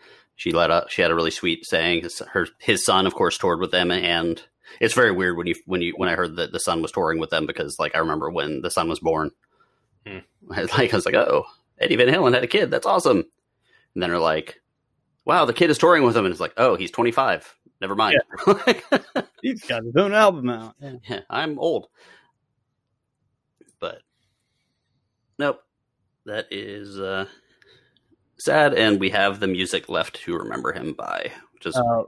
she 0.41 0.53
let 0.53 0.71
up 0.71 0.89
she 0.89 1.03
had 1.03 1.11
a 1.11 1.15
really 1.15 1.31
sweet 1.31 1.67
saying 1.67 2.03
his, 2.03 2.23
her 2.33 2.47
his 2.59 2.83
son 2.83 3.07
of 3.07 3.15
course 3.15 3.37
toured 3.37 3.61
with 3.61 3.71
them 3.71 3.91
and 3.91 4.43
it's 4.81 4.95
very 4.95 5.13
weird 5.13 5.37
when 5.37 5.47
you 5.47 5.55
when 5.67 5.83
you 5.83 5.93
when 5.99 6.09
i 6.09 6.15
heard 6.15 6.37
that 6.37 6.51
the 6.51 6.59
son 6.59 6.81
was 6.81 6.91
touring 6.91 7.19
with 7.19 7.29
them 7.29 7.45
because 7.45 7.79
like 7.79 7.95
i 7.95 7.99
remember 7.99 8.31
when 8.31 8.63
the 8.63 8.71
son 8.71 8.89
was 8.89 9.01
born 9.01 9.31
Hmm. 10.07 10.19
I, 10.51 10.63
like 10.79 10.93
i 10.93 10.97
was 10.97 11.07
like 11.07 11.15
oh 11.15 11.45
eddie 11.79 11.97
van 11.97 12.09
halen 12.09 12.35
had 12.35 12.45
a 12.45 12.49
kid 12.49 12.71
that's 12.71 12.87
awesome 12.87 13.19
and 13.95 14.03
then 14.03 14.11
they're 14.11 14.19
like 14.19 14.61
wow, 15.25 15.45
the 15.45 15.53
kid 15.53 15.71
is 15.71 15.79
touring 15.79 16.03
with 16.03 16.17
him, 16.17 16.25
and 16.25 16.33
it's 16.33 16.41
like, 16.41 16.55
oh, 16.57 16.75
he's 16.75 16.91
25. 16.91 17.55
Never 17.81 17.95
mind. 17.95 18.21
He's 19.43 19.63
got 19.65 19.85
his 19.85 19.97
own 19.97 20.13
album 20.13 20.51
out. 20.51 20.75
Yeah. 20.81 20.95
Yeah, 21.09 21.21
I'm 21.31 21.59
old. 21.59 21.87
But 23.79 24.03
nope. 25.39 25.63
That 26.27 26.47
is 26.51 27.01
uh 27.01 27.25
sad 28.39 28.75
and 28.75 29.01
we 29.01 29.09
have 29.11 29.41
the 29.41 29.47
music 29.47 29.89
left 29.89 30.17
to 30.23 30.37
remember 30.37 30.73
him 30.73 30.93
by, 30.93 31.33
which 31.55 31.65
is 31.65 31.77
Uh, 31.77 32.03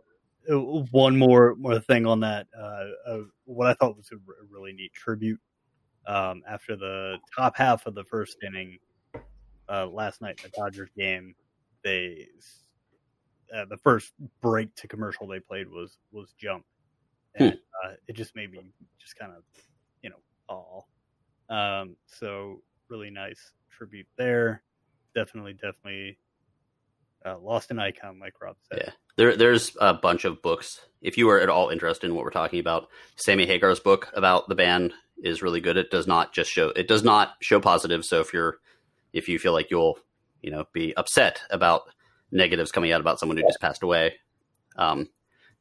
one 0.90 1.16
more 1.16 1.54
more 1.54 1.80
thing 1.80 2.04
on 2.04 2.20
that. 2.20 2.48
Uh, 2.54 2.84
uh, 3.08 3.18
what 3.46 3.68
I 3.68 3.72
thought 3.72 3.96
was 3.96 4.10
a 4.12 4.16
r- 4.16 4.46
really 4.50 4.74
neat 4.74 4.92
tribute. 4.92 5.40
Um, 6.06 6.42
after 6.48 6.76
the 6.76 7.18
top 7.36 7.56
half 7.56 7.86
of 7.86 7.94
the 7.94 8.04
first 8.04 8.36
inning 8.46 8.78
uh, 9.68 9.86
last 9.86 10.20
night 10.20 10.40
in 10.42 10.50
the 10.50 10.56
Dodgers 10.56 10.90
game, 10.96 11.34
they 11.84 12.26
uh, 13.54 13.64
the 13.66 13.76
first 13.76 14.12
break 14.40 14.74
to 14.76 14.88
commercial 14.88 15.26
they 15.26 15.40
played 15.40 15.68
was 15.68 15.98
was 16.10 16.34
jump, 16.38 16.64
and 17.36 17.52
uh, 17.84 17.92
it 18.08 18.14
just 18.14 18.34
made 18.34 18.50
me 18.50 18.60
just 18.98 19.16
kind 19.18 19.32
of 19.32 19.42
you 20.02 20.10
know 20.10 20.16
all. 20.48 20.88
Um, 21.48 21.96
so 22.06 22.62
really 22.88 23.10
nice 23.10 23.52
tribute 23.70 24.06
there. 24.16 24.62
Definitely, 25.14 25.54
definitely 25.54 26.18
uh, 27.24 27.38
lost 27.38 27.70
an 27.70 27.78
icon, 27.78 28.18
like 28.18 28.40
Rob 28.40 28.56
said. 28.70 28.84
Yeah. 28.86 28.92
There 29.16 29.36
there's 29.36 29.76
a 29.80 29.94
bunch 29.94 30.24
of 30.24 30.42
books. 30.42 30.80
If 31.00 31.18
you 31.18 31.28
are 31.30 31.40
at 31.40 31.48
all 31.48 31.68
interested 31.68 32.06
in 32.06 32.14
what 32.14 32.24
we're 32.24 32.30
talking 32.30 32.60
about, 32.60 32.88
Sammy 33.16 33.46
Hagar's 33.46 33.80
book 33.80 34.10
about 34.14 34.48
the 34.48 34.54
band 34.54 34.92
is 35.22 35.42
really 35.42 35.60
good. 35.60 35.76
It 35.76 35.90
does 35.90 36.06
not 36.06 36.32
just 36.32 36.50
show 36.50 36.68
it 36.68 36.88
does 36.88 37.04
not 37.04 37.34
show 37.40 37.60
positive. 37.60 38.04
So 38.04 38.20
if 38.20 38.32
you're 38.32 38.58
if 39.12 39.28
you 39.28 39.38
feel 39.38 39.52
like 39.52 39.70
you'll, 39.70 39.98
you 40.40 40.50
know, 40.50 40.64
be 40.72 40.96
upset 40.96 41.42
about 41.50 41.82
negatives 42.30 42.72
coming 42.72 42.92
out 42.92 43.00
about 43.00 43.18
someone 43.18 43.36
who 43.36 43.44
just 43.44 43.60
passed 43.60 43.82
away. 43.82 44.14
Um 44.76 45.08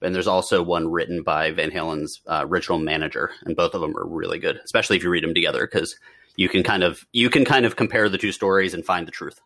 and 0.01 0.15
there's 0.15 0.27
also 0.27 0.63
one 0.63 0.89
written 0.89 1.21
by 1.21 1.51
Van 1.51 1.69
Halen's 1.69 2.21
uh, 2.25 2.43
original 2.47 2.79
manager, 2.79 3.31
and 3.45 3.55
both 3.55 3.75
of 3.75 3.81
them 3.81 3.95
are 3.95 4.07
really 4.07 4.39
good, 4.39 4.59
especially 4.65 4.97
if 4.97 5.03
you 5.03 5.11
read 5.11 5.23
them 5.23 5.35
together, 5.35 5.67
because 5.67 5.95
you 6.35 6.49
can 6.49 6.63
kind 6.63 6.83
of 6.83 7.05
you 7.11 7.29
can 7.29 7.45
kind 7.45 7.65
of 7.65 7.75
compare 7.75 8.09
the 8.09 8.17
two 8.17 8.31
stories 8.31 8.73
and 8.73 8.83
find 8.83 9.07
the 9.07 9.11
truth. 9.11 9.39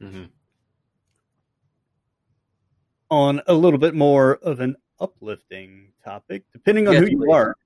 Mm-hmm. 0.00 0.24
On 3.12 3.42
a 3.46 3.52
little 3.52 3.78
bit 3.78 3.94
more 3.94 4.36
of 4.36 4.60
an 4.60 4.74
uplifting 4.98 5.92
topic, 6.02 6.44
depending 6.50 6.88
on 6.88 6.94
Yes, 6.94 7.02
who 7.02 7.10
you 7.10 7.18
please. 7.18 7.30
are. 7.30 7.56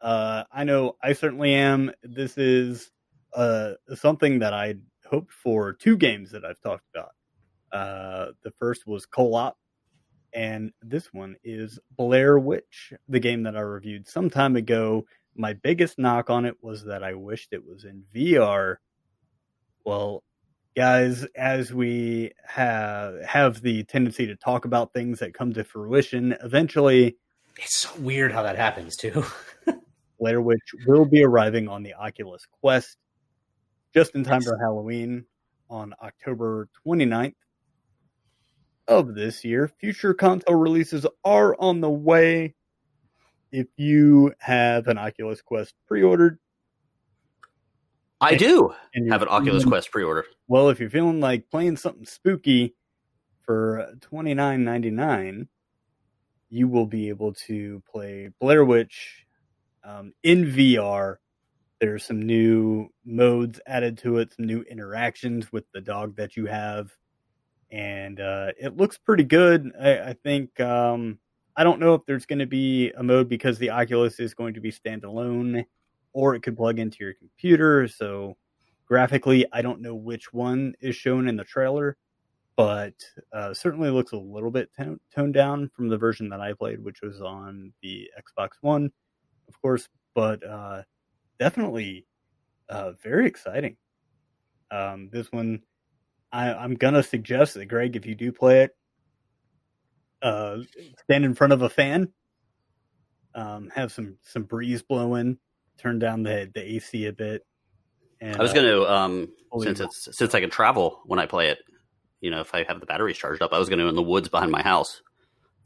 Uh, 0.00 0.44
I 0.50 0.64
know 0.64 0.96
I 1.02 1.12
certainly 1.12 1.52
am. 1.52 1.92
This 2.02 2.38
is 2.38 2.90
uh, 3.34 3.72
something 3.94 4.38
that 4.38 4.54
I 4.54 4.76
hoped 5.04 5.32
for 5.32 5.74
two 5.74 5.98
games 5.98 6.30
that 6.30 6.46
I've 6.46 6.60
talked 6.62 6.86
about. 6.94 7.10
Uh, 7.70 8.32
the 8.42 8.52
first 8.58 8.86
was 8.86 9.04
Co-op, 9.04 9.58
and 10.32 10.72
this 10.80 11.12
one 11.12 11.36
is 11.44 11.78
Blair 11.90 12.38
Witch, 12.38 12.94
the 13.06 13.20
game 13.20 13.42
that 13.42 13.54
I 13.54 13.60
reviewed 13.60 14.08
some 14.08 14.30
time 14.30 14.56
ago. 14.56 15.04
My 15.34 15.52
biggest 15.52 15.98
knock 15.98 16.30
on 16.30 16.46
it 16.46 16.56
was 16.62 16.84
that 16.84 17.04
I 17.04 17.12
wished 17.12 17.52
it 17.52 17.66
was 17.66 17.84
in 17.84 18.02
VR. 18.14 18.76
Well, 19.84 20.24
guys, 20.76 21.24
as 21.34 21.72
we 21.72 22.30
have 22.44 23.22
have 23.24 23.62
the 23.62 23.82
tendency 23.84 24.26
to 24.26 24.36
talk 24.36 24.66
about 24.66 24.92
things 24.92 25.18
that 25.18 25.34
come 25.34 25.52
to 25.54 25.64
fruition, 25.64 26.36
eventually 26.42 27.16
It's 27.56 27.76
so 27.76 27.90
weird 27.98 28.30
how 28.32 28.42
that 28.42 28.56
happens 28.56 28.96
too. 28.96 29.24
Blair 30.20 30.42
Witch 30.42 30.74
will 30.86 31.06
be 31.06 31.24
arriving 31.24 31.68
on 31.68 31.82
the 31.82 31.94
Oculus 31.94 32.46
Quest 32.60 32.96
just 33.94 34.14
in 34.14 34.24
time 34.24 34.42
for 34.42 34.58
Halloween 34.58 35.24
on 35.70 35.94
October 36.02 36.68
29th 36.86 37.34
of 38.88 39.14
this 39.14 39.44
year. 39.44 39.68
Future 39.80 40.14
console 40.14 40.54
releases 40.54 41.06
are 41.24 41.56
on 41.58 41.80
the 41.80 41.90
way. 41.90 42.54
If 43.52 43.68
you 43.76 44.34
have 44.38 44.88
an 44.88 44.98
Oculus 44.98 45.40
Quest 45.40 45.74
pre-ordered, 45.86 46.38
I 48.20 48.34
do 48.36 48.72
and 48.94 49.10
have 49.12 49.22
an 49.22 49.28
Oculus 49.28 49.62
feeling- 49.62 49.68
Quest 49.68 49.90
pre-order. 49.90 50.24
Well, 50.48 50.68
if 50.70 50.80
you're 50.80 50.90
feeling 50.90 51.20
like 51.20 51.50
playing 51.50 51.76
something 51.76 52.06
spooky 52.06 52.74
for 53.42 53.94
twenty 54.00 54.34
nine 54.34 54.64
ninety 54.64 54.90
nine, 54.90 55.48
you 56.48 56.68
will 56.68 56.86
be 56.86 57.08
able 57.08 57.34
to 57.46 57.82
play 57.90 58.30
Blair 58.40 58.64
Witch 58.64 59.26
um, 59.84 60.12
in 60.22 60.44
VR. 60.46 61.16
There's 61.80 62.04
some 62.04 62.22
new 62.22 62.88
modes 63.04 63.60
added 63.66 63.98
to 63.98 64.18
it, 64.18 64.32
some 64.34 64.46
new 64.46 64.62
interactions 64.62 65.52
with 65.52 65.64
the 65.74 65.80
dog 65.82 66.16
that 66.16 66.36
you 66.36 66.46
have, 66.46 66.90
and 67.70 68.18
uh, 68.18 68.52
it 68.58 68.76
looks 68.76 68.96
pretty 68.96 69.24
good. 69.24 69.70
I, 69.78 69.98
I 69.98 70.12
think 70.14 70.58
um, 70.58 71.18
I 71.54 71.64
don't 71.64 71.80
know 71.80 71.94
if 71.94 72.06
there's 72.06 72.24
going 72.24 72.38
to 72.38 72.46
be 72.46 72.92
a 72.92 73.02
mode 73.02 73.28
because 73.28 73.58
the 73.58 73.70
Oculus 73.70 74.18
is 74.20 74.32
going 74.32 74.54
to 74.54 74.60
be 74.60 74.72
standalone, 74.72 75.66
or 76.16 76.34
it 76.34 76.42
could 76.42 76.56
plug 76.56 76.78
into 76.78 76.96
your 77.00 77.12
computer. 77.12 77.86
So 77.86 78.38
graphically, 78.88 79.44
I 79.52 79.60
don't 79.60 79.82
know 79.82 79.94
which 79.94 80.32
one 80.32 80.72
is 80.80 80.96
shown 80.96 81.28
in 81.28 81.36
the 81.36 81.44
trailer, 81.44 81.98
but 82.56 82.94
uh, 83.34 83.52
certainly 83.52 83.90
looks 83.90 84.12
a 84.12 84.16
little 84.16 84.50
bit 84.50 84.70
tone- 84.74 84.98
toned 85.14 85.34
down 85.34 85.70
from 85.76 85.90
the 85.90 85.98
version 85.98 86.30
that 86.30 86.40
I 86.40 86.54
played, 86.54 86.82
which 86.82 87.02
was 87.02 87.20
on 87.20 87.70
the 87.82 88.08
Xbox 88.18 88.52
One, 88.62 88.90
of 89.46 89.60
course. 89.60 89.90
But 90.14 90.42
uh, 90.42 90.84
definitely 91.38 92.06
uh, 92.70 92.92
very 93.02 93.26
exciting. 93.26 93.76
Um, 94.70 95.10
this 95.12 95.30
one, 95.30 95.64
I, 96.32 96.54
I'm 96.54 96.76
gonna 96.76 97.02
suggest 97.02 97.52
that 97.54 97.66
Greg, 97.66 97.94
if 97.94 98.06
you 98.06 98.14
do 98.14 98.32
play 98.32 98.62
it, 98.62 98.70
uh, 100.22 100.60
stand 101.02 101.26
in 101.26 101.34
front 101.34 101.52
of 101.52 101.60
a 101.60 101.68
fan, 101.68 102.08
um, 103.34 103.70
have 103.74 103.92
some 103.92 104.16
some 104.22 104.44
breeze 104.44 104.82
blowing, 104.82 105.36
turn 105.78 105.98
down 105.98 106.22
the 106.22 106.50
the 106.52 106.62
AC 106.62 107.06
a 107.06 107.12
bit. 107.12 107.44
And 108.20 108.36
I 108.36 108.42
was 108.42 108.52
uh, 108.52 108.54
going 108.54 108.66
to, 108.66 108.90
um, 108.90 109.28
since 109.60 109.80
it's 109.80 110.08
since 110.16 110.34
I 110.34 110.40
can 110.40 110.50
travel 110.50 111.00
when 111.04 111.18
I 111.18 111.26
play 111.26 111.50
it, 111.50 111.58
you 112.20 112.30
know, 112.30 112.40
if 112.40 112.54
I 112.54 112.64
have 112.64 112.80
the 112.80 112.86
batteries 112.86 113.18
charged 113.18 113.42
up, 113.42 113.52
I 113.52 113.58
was 113.58 113.68
going 113.68 113.78
to 113.78 113.88
in 113.88 113.94
the 113.94 114.02
woods 114.02 114.28
behind 114.28 114.50
my 114.50 114.62
house, 114.62 115.02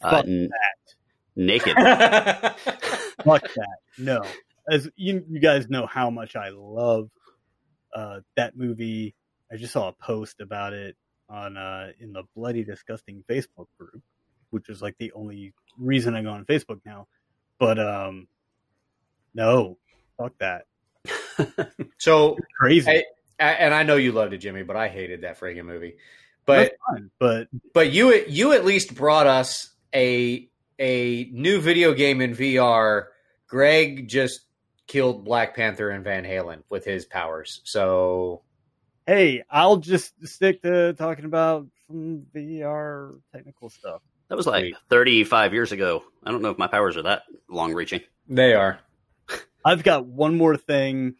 uh, 0.02 0.10
Fuck 0.10 0.24
n- 0.26 0.50
naked. 1.36 1.74
fuck 1.76 2.54
that. 3.24 3.76
No, 3.98 4.22
as 4.68 4.88
you 4.96 5.24
you 5.28 5.40
guys 5.40 5.68
know 5.68 5.86
how 5.86 6.10
much 6.10 6.36
I 6.36 6.50
love 6.50 7.10
uh, 7.94 8.20
that 8.36 8.56
movie. 8.56 9.14
I 9.52 9.56
just 9.56 9.72
saw 9.72 9.88
a 9.88 9.92
post 9.92 10.40
about 10.40 10.72
it 10.72 10.96
on 11.28 11.56
uh, 11.56 11.88
in 12.00 12.12
the 12.12 12.24
bloody 12.36 12.64
disgusting 12.64 13.24
Facebook 13.28 13.66
group, 13.78 14.02
which 14.50 14.68
is 14.68 14.82
like 14.82 14.96
the 14.98 15.12
only 15.12 15.54
reason 15.76 16.14
I 16.14 16.22
go 16.22 16.30
on 16.30 16.44
Facebook 16.44 16.80
now. 16.84 17.06
But 17.58 17.78
um, 17.78 18.28
no, 19.34 19.76
fuck 20.22 20.32
that. 20.38 20.66
So, 21.98 22.36
Crazy. 22.58 22.90
Hey, 22.90 23.04
a- 23.38 23.42
and 23.42 23.72
I 23.74 23.82
know 23.82 23.96
you 23.96 24.12
loved 24.12 24.32
it, 24.34 24.38
Jimmy, 24.38 24.62
but 24.62 24.76
I 24.76 24.88
hated 24.88 25.22
that 25.22 25.38
friggin' 25.40 25.64
movie. 25.64 25.96
But 26.46 26.72
fine, 26.88 27.10
but 27.18 27.48
but 27.74 27.92
you 27.92 28.12
you 28.28 28.52
at 28.52 28.64
least 28.64 28.94
brought 28.94 29.26
us 29.26 29.70
a 29.94 30.48
a 30.78 31.24
new 31.32 31.60
video 31.60 31.92
game 31.94 32.20
in 32.20 32.34
VR. 32.34 33.06
Greg 33.46 34.08
just 34.08 34.40
killed 34.86 35.24
Black 35.24 35.54
Panther 35.54 35.90
and 35.90 36.02
Van 36.02 36.24
Halen 36.24 36.62
with 36.68 36.84
his 36.84 37.04
powers. 37.04 37.60
So 37.64 38.42
hey, 39.06 39.44
I'll 39.50 39.76
just 39.76 40.12
stick 40.26 40.62
to 40.62 40.94
talking 40.94 41.24
about 41.26 41.66
some 41.86 42.26
VR 42.34 43.18
technical 43.34 43.68
stuff. 43.68 44.00
That 44.28 44.36
was 44.36 44.46
like 44.46 44.74
35 44.88 45.52
years 45.52 45.72
ago. 45.72 46.04
I 46.24 46.30
don't 46.30 46.42
know 46.42 46.50
if 46.50 46.58
my 46.58 46.68
powers 46.68 46.96
are 46.96 47.02
that 47.02 47.22
long 47.48 47.74
reaching. 47.74 48.00
they 48.28 48.54
are. 48.54 48.80
I've 49.64 49.82
got 49.82 50.06
one 50.06 50.36
more 50.36 50.56
thing, 50.56 51.14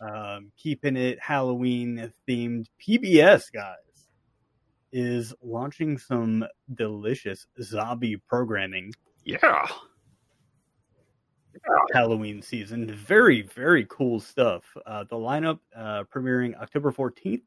um, 0.00 0.50
keeping 0.56 0.96
it 0.96 1.18
Halloween 1.20 2.12
themed. 2.28 2.66
PBS 2.86 3.42
guys 3.52 3.76
is 4.92 5.34
launching 5.42 5.98
some 5.98 6.44
delicious 6.74 7.46
zombie 7.62 8.16
programming 8.28 8.92
Yeah. 9.24 9.66
Halloween 11.92 12.42
season. 12.42 12.92
Very 12.94 13.42
very 13.42 13.86
cool 13.88 14.20
stuff. 14.20 14.64
Uh, 14.86 15.04
the 15.04 15.16
lineup 15.16 15.58
uh, 15.76 16.04
premiering 16.04 16.54
October 16.60 16.90
fourteenth 16.92 17.42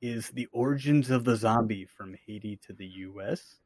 is 0.00 0.30
the 0.30 0.46
origins 0.52 1.10
of 1.10 1.24
the 1.24 1.36
zombie 1.36 1.86
from 1.96 2.14
Haiti 2.26 2.58
to 2.66 2.72
the 2.72 2.86
U.S. 2.86 3.56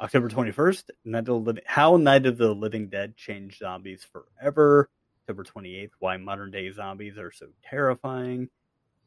October 0.00 0.28
21st, 0.28 0.90
Night 1.04 1.18
of 1.20 1.24
the 1.26 1.34
Living, 1.34 1.62
How 1.66 1.96
Night 1.96 2.26
of 2.26 2.38
the 2.38 2.52
Living 2.54 2.88
Dead 2.88 3.16
Changed 3.16 3.58
Zombies 3.58 4.06
Forever. 4.12 4.90
October 5.28 5.44
28th, 5.44 5.90
Why 5.98 6.16
Modern 6.16 6.50
Day 6.50 6.70
Zombies 6.72 7.18
Are 7.18 7.30
So 7.30 7.48
Terrifying. 7.62 8.48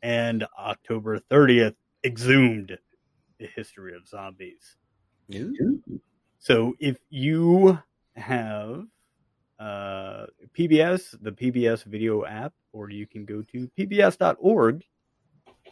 And 0.04 0.46
October 0.60 1.20
30th, 1.32 1.74
Exhumed, 2.04 2.78
The 3.40 3.48
History 3.48 3.96
of 3.96 4.08
Zombies. 4.08 4.76
So 6.38 6.76
if 6.80 6.98
you 7.10 7.80
have 8.16 8.86
uh, 9.60 10.28
PBS, 10.56 11.16
the 11.24 11.32
PBS 11.32 11.86
video 11.86 12.24
app, 12.26 12.54
or 12.72 12.92
you 12.92 13.08
can 13.08 13.26
go 13.26 13.42
to 13.52 13.68
pbs.org 13.80 14.84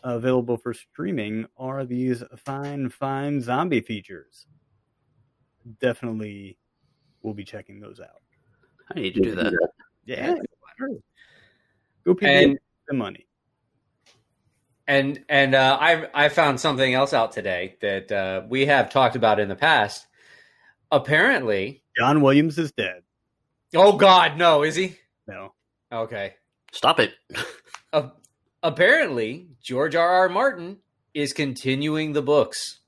available 0.03 0.57
for 0.57 0.73
streaming 0.73 1.45
are 1.57 1.85
these 1.85 2.23
fine, 2.37 2.89
fine 2.89 3.39
zombie 3.39 3.81
features. 3.81 4.47
Definitely, 5.79 6.57
we'll 7.21 7.35
be 7.35 7.43
checking 7.43 7.79
those 7.79 7.99
out. 7.99 8.21
I 8.95 8.99
need 8.99 9.13
to 9.13 9.21
do 9.21 9.35
that. 9.35 9.53
Yeah, 10.09 10.35
sure. 10.77 10.89
Go 12.05 12.15
people 12.15 12.27
And- 12.35 12.59
the 12.87 12.95
money. 12.95 13.25
And 14.87 15.23
and 15.29 15.53
uh, 15.53 15.77
I 15.79 16.07
I 16.15 16.29
found 16.29 16.59
something 16.59 16.91
else 16.95 17.13
out 17.13 17.31
today 17.31 17.75
that 17.81 18.11
uh, 18.11 18.41
we 18.49 18.65
have 18.65 18.89
talked 18.89 19.15
about 19.15 19.39
in 19.39 19.47
the 19.47 19.55
past. 19.55 20.07
Apparently, 20.91 21.83
John 21.95 22.21
Williams 22.21 22.57
is 22.57 22.71
dead. 22.71 23.03
oh 23.75 23.93
God, 23.97 24.35
no, 24.37 24.63
is 24.63 24.75
he? 24.75 24.95
No, 25.27 25.53
Okay. 25.91 26.33
Stop 26.71 26.99
it. 26.99 27.13
Uh, 27.91 28.09
apparently, 28.61 29.47
George 29.63 29.95
R. 29.95 30.07
R. 30.07 30.29
Martin 30.29 30.77
is 31.15 31.33
continuing 31.33 32.13
the 32.13 32.21
books. 32.21 32.79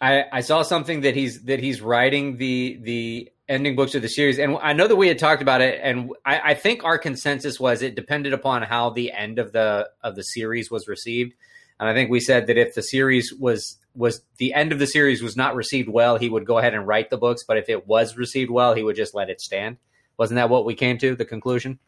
I 0.00 0.22
I 0.32 0.40
saw 0.42 0.62
something 0.62 1.00
that 1.00 1.16
he's 1.16 1.42
that 1.46 1.58
he's 1.58 1.80
writing 1.80 2.36
the 2.36 2.78
the 2.82 3.30
ending 3.48 3.76
books 3.76 3.94
of 3.94 4.02
the 4.02 4.08
series, 4.08 4.38
and 4.38 4.58
I 4.60 4.72
know 4.72 4.88
that 4.88 4.96
we 4.96 5.08
had 5.08 5.18
talked 5.18 5.42
about 5.42 5.60
it, 5.60 5.80
and 5.82 6.10
I, 6.24 6.40
I 6.50 6.54
think 6.54 6.84
our 6.84 6.98
consensus 6.98 7.60
was 7.60 7.82
it 7.82 7.94
depended 7.94 8.32
upon 8.32 8.62
how 8.62 8.90
the 8.90 9.12
end 9.12 9.38
of 9.38 9.52
the 9.52 9.88
of 10.02 10.16
the 10.16 10.22
series 10.22 10.70
was 10.70 10.88
received, 10.88 11.34
and 11.78 11.88
I 11.88 11.94
think 11.94 12.10
we 12.10 12.20
said 12.20 12.46
that 12.48 12.58
if 12.58 12.74
the 12.74 12.82
series 12.82 13.32
was 13.32 13.78
was 13.94 14.22
the 14.36 14.52
end 14.52 14.72
of 14.72 14.78
the 14.78 14.86
series 14.86 15.22
was 15.22 15.36
not 15.36 15.54
received 15.54 15.88
well, 15.88 16.18
he 16.18 16.28
would 16.28 16.44
go 16.44 16.58
ahead 16.58 16.74
and 16.74 16.86
write 16.86 17.10
the 17.10 17.16
books, 17.16 17.44
but 17.46 17.56
if 17.56 17.68
it 17.68 17.86
was 17.86 18.16
received 18.16 18.50
well, 18.50 18.74
he 18.74 18.82
would 18.82 18.96
just 18.96 19.14
let 19.14 19.30
it 19.30 19.40
stand. 19.40 19.78
Wasn't 20.18 20.36
that 20.36 20.50
what 20.50 20.64
we 20.64 20.74
came 20.74 20.98
to 20.98 21.14
the 21.14 21.24
conclusion? 21.24 21.78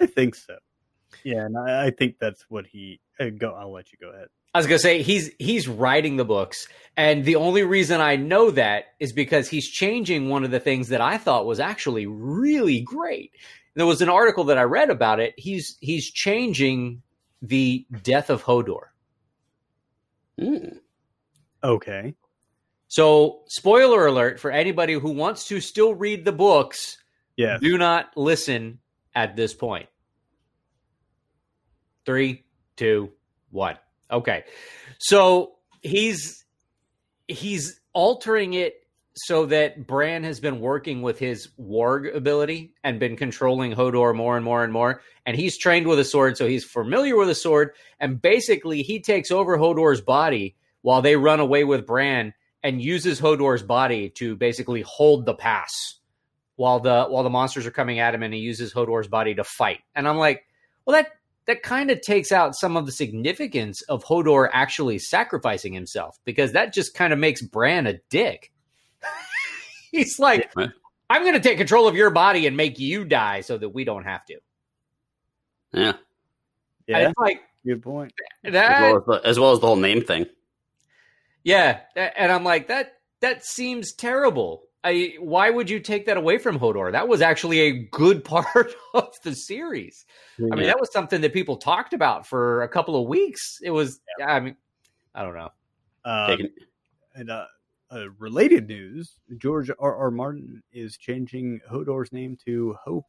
I 0.00 0.06
think 0.06 0.34
so. 0.34 0.56
Yeah, 1.24 1.44
and 1.46 1.56
I, 1.58 1.86
I 1.86 1.90
think 1.90 2.16
that's 2.20 2.44
what 2.48 2.66
he. 2.66 3.00
Uh, 3.18 3.30
go. 3.30 3.52
I'll 3.52 3.72
let 3.72 3.92
you 3.92 3.98
go 4.00 4.10
ahead. 4.10 4.28
I 4.54 4.58
was 4.58 4.66
gonna 4.66 4.78
say 4.78 5.02
he's 5.02 5.30
he's 5.38 5.68
writing 5.68 6.16
the 6.16 6.24
books, 6.24 6.66
and 6.96 7.24
the 7.24 7.36
only 7.36 7.62
reason 7.62 8.00
I 8.00 8.16
know 8.16 8.50
that 8.52 8.86
is 8.98 9.12
because 9.12 9.48
he's 9.48 9.68
changing 9.68 10.28
one 10.28 10.44
of 10.44 10.50
the 10.50 10.60
things 10.60 10.88
that 10.88 11.00
I 11.00 11.18
thought 11.18 11.46
was 11.46 11.60
actually 11.60 12.06
really 12.06 12.80
great. 12.80 13.32
There 13.74 13.86
was 13.86 14.02
an 14.02 14.08
article 14.08 14.44
that 14.44 14.58
I 14.58 14.62
read 14.62 14.90
about 14.90 15.20
it. 15.20 15.34
He's 15.36 15.76
he's 15.80 16.10
changing 16.10 17.02
the 17.42 17.86
death 18.02 18.28
of 18.30 18.42
Hodor. 18.42 18.88
Hmm. 20.38 20.78
Okay. 21.62 22.14
So, 22.88 23.42
spoiler 23.46 24.06
alert 24.06 24.40
for 24.40 24.50
anybody 24.50 24.94
who 24.94 25.10
wants 25.10 25.46
to 25.48 25.60
still 25.60 25.94
read 25.94 26.24
the 26.24 26.32
books, 26.32 26.98
Yeah. 27.36 27.58
do 27.60 27.78
not 27.78 28.10
listen 28.16 28.80
at 29.14 29.36
this 29.36 29.54
point. 29.54 29.88
Three, 32.10 32.42
two, 32.74 33.12
one. 33.52 33.76
Okay. 34.10 34.42
So 34.98 35.52
he's 35.80 36.44
he's 37.28 37.80
altering 37.92 38.54
it 38.54 38.84
so 39.14 39.46
that 39.46 39.86
Bran 39.86 40.24
has 40.24 40.40
been 40.40 40.58
working 40.58 41.02
with 41.02 41.20
his 41.20 41.50
warg 41.56 42.12
ability 42.12 42.74
and 42.82 42.98
been 42.98 43.16
controlling 43.16 43.74
Hodor 43.74 44.12
more 44.12 44.34
and 44.34 44.44
more 44.44 44.64
and 44.64 44.72
more. 44.72 45.02
And 45.24 45.36
he's 45.36 45.56
trained 45.56 45.86
with 45.86 46.00
a 46.00 46.04
sword, 46.04 46.36
so 46.36 46.48
he's 46.48 46.64
familiar 46.64 47.16
with 47.16 47.30
a 47.30 47.34
sword. 47.36 47.74
And 48.00 48.20
basically, 48.20 48.82
he 48.82 49.00
takes 49.00 49.30
over 49.30 49.56
Hodor's 49.56 50.00
body 50.00 50.56
while 50.82 51.02
they 51.02 51.14
run 51.14 51.38
away 51.38 51.62
with 51.62 51.86
Bran 51.86 52.34
and 52.60 52.82
uses 52.82 53.20
Hodor's 53.20 53.62
body 53.62 54.10
to 54.16 54.34
basically 54.34 54.82
hold 54.82 55.26
the 55.26 55.34
pass 55.34 56.00
while 56.56 56.80
the 56.80 57.04
while 57.04 57.22
the 57.22 57.30
monsters 57.30 57.66
are 57.66 57.70
coming 57.70 58.00
at 58.00 58.16
him, 58.16 58.24
and 58.24 58.34
he 58.34 58.40
uses 58.40 58.74
Hodor's 58.74 59.06
body 59.06 59.36
to 59.36 59.44
fight. 59.44 59.78
And 59.94 60.08
I'm 60.08 60.18
like, 60.18 60.44
well, 60.84 60.96
that 60.96 61.12
that 61.50 61.64
kind 61.64 61.90
of 61.90 62.00
takes 62.00 62.30
out 62.30 62.54
some 62.54 62.76
of 62.76 62.86
the 62.86 62.92
significance 62.92 63.82
of 63.82 64.04
Hodor 64.04 64.48
actually 64.52 65.00
sacrificing 65.00 65.72
himself 65.72 66.16
because 66.24 66.52
that 66.52 66.72
just 66.72 66.94
kind 66.94 67.12
of 67.12 67.18
makes 67.18 67.42
Bran 67.42 67.88
a 67.88 67.94
dick. 68.08 68.52
He's 69.90 70.20
like, 70.20 70.48
Yeah. 70.56 70.68
I'm 71.08 71.22
going 71.22 71.34
to 71.34 71.40
take 71.40 71.58
control 71.58 71.88
of 71.88 71.96
your 71.96 72.10
body 72.10 72.46
and 72.46 72.56
make 72.56 72.78
you 72.78 73.04
die 73.04 73.40
so 73.40 73.58
that 73.58 73.70
we 73.70 73.82
don't 73.82 74.04
have 74.04 74.24
to. 74.26 74.36
Yeah. 75.72 75.94
Yeah. 76.86 77.08
it's 77.08 77.18
like 77.18 77.40
Good 77.66 77.82
point. 77.82 78.12
As 78.44 78.52
well 78.52 78.96
as, 78.98 79.02
the, 79.06 79.28
as 79.28 79.40
well 79.40 79.50
as 79.50 79.58
the 79.58 79.66
whole 79.66 79.74
name 79.74 80.02
thing. 80.04 80.26
Yeah, 81.42 81.80
and 81.96 82.30
I'm 82.30 82.44
like 82.44 82.68
that. 82.68 82.92
That 83.22 83.44
seems 83.44 83.92
terrible. 83.92 84.62
I 84.82 85.14
why 85.18 85.50
would 85.50 85.68
you 85.68 85.78
take 85.78 86.06
that 86.06 86.16
away 86.16 86.38
from 86.38 86.58
Hodor? 86.58 86.90
That 86.92 87.06
was 87.06 87.20
actually 87.20 87.60
a 87.60 87.72
good 87.90 88.24
part 88.24 88.74
of 88.94 89.14
the 89.22 89.34
series. 89.34 90.06
I 90.38 90.54
mean, 90.56 90.66
that 90.66 90.80
was 90.80 90.92
something 90.92 91.20
that 91.20 91.32
people 91.32 91.56
talked 91.56 91.92
about 91.92 92.26
for 92.26 92.62
a 92.62 92.68
couple 92.68 93.00
of 93.00 93.06
weeks. 93.06 93.58
It 93.62 93.70
was. 93.70 94.00
I 94.24 94.40
mean, 94.40 94.56
I 95.14 95.22
don't 95.22 95.34
know. 95.34 95.50
Uh, 96.04 96.28
Taking, 96.28 96.50
and 97.14 97.30
uh, 97.30 97.44
uh, 97.92 98.10
related 98.18 98.68
news: 98.68 99.16
George 99.36 99.70
R. 99.78 99.96
R. 99.96 100.10
Martin 100.10 100.62
is 100.72 100.96
changing 100.96 101.60
Hodor's 101.70 102.12
name 102.12 102.38
to 102.46 102.76
Hopass 102.86 103.04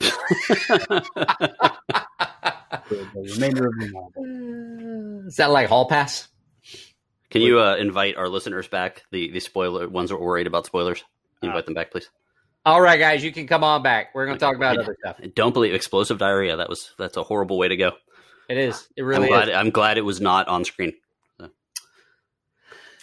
for 0.00 0.10
the 2.88 3.30
remainder 3.34 3.66
of 3.68 3.74
the 3.78 3.90
novel. 3.92 5.26
Is 5.28 5.36
that 5.36 5.50
like 5.50 5.68
Hall 5.68 5.86
Pass? 5.88 6.28
Can 7.30 7.42
you 7.42 7.60
uh, 7.60 7.76
invite 7.76 8.16
our 8.16 8.28
listeners 8.28 8.68
back? 8.68 9.02
The 9.10 9.30
the 9.30 9.40
spoiler 9.40 9.88
ones 9.88 10.10
that 10.10 10.16
were 10.16 10.26
worried 10.26 10.46
about 10.46 10.66
spoilers. 10.66 11.04
Invite 11.42 11.66
them 11.66 11.74
back, 11.74 11.90
please. 11.90 12.08
All 12.64 12.80
right, 12.80 12.98
guys, 12.98 13.22
you 13.22 13.32
can 13.32 13.46
come 13.46 13.64
on 13.64 13.82
back. 13.82 14.14
We're 14.14 14.26
going 14.26 14.36
to 14.36 14.44
talk 14.44 14.56
about 14.56 14.76
other 14.78 14.96
stuff. 15.00 15.20
Don't 15.34 15.52
believe 15.52 15.74
explosive 15.74 16.18
diarrhea. 16.18 16.56
That 16.56 16.68
was 16.68 16.92
that's 16.98 17.16
a 17.16 17.22
horrible 17.22 17.58
way 17.58 17.68
to 17.68 17.76
go. 17.76 17.92
It 18.48 18.58
is. 18.58 18.88
It 18.96 19.02
I'm 19.02 19.08
really 19.08 19.28
glad. 19.28 19.48
is. 19.48 19.54
I'm 19.54 19.70
glad 19.70 19.98
it 19.98 20.04
was 20.04 20.20
not 20.20 20.48
on 20.48 20.64
screen. 20.64 20.92
So. 21.38 21.50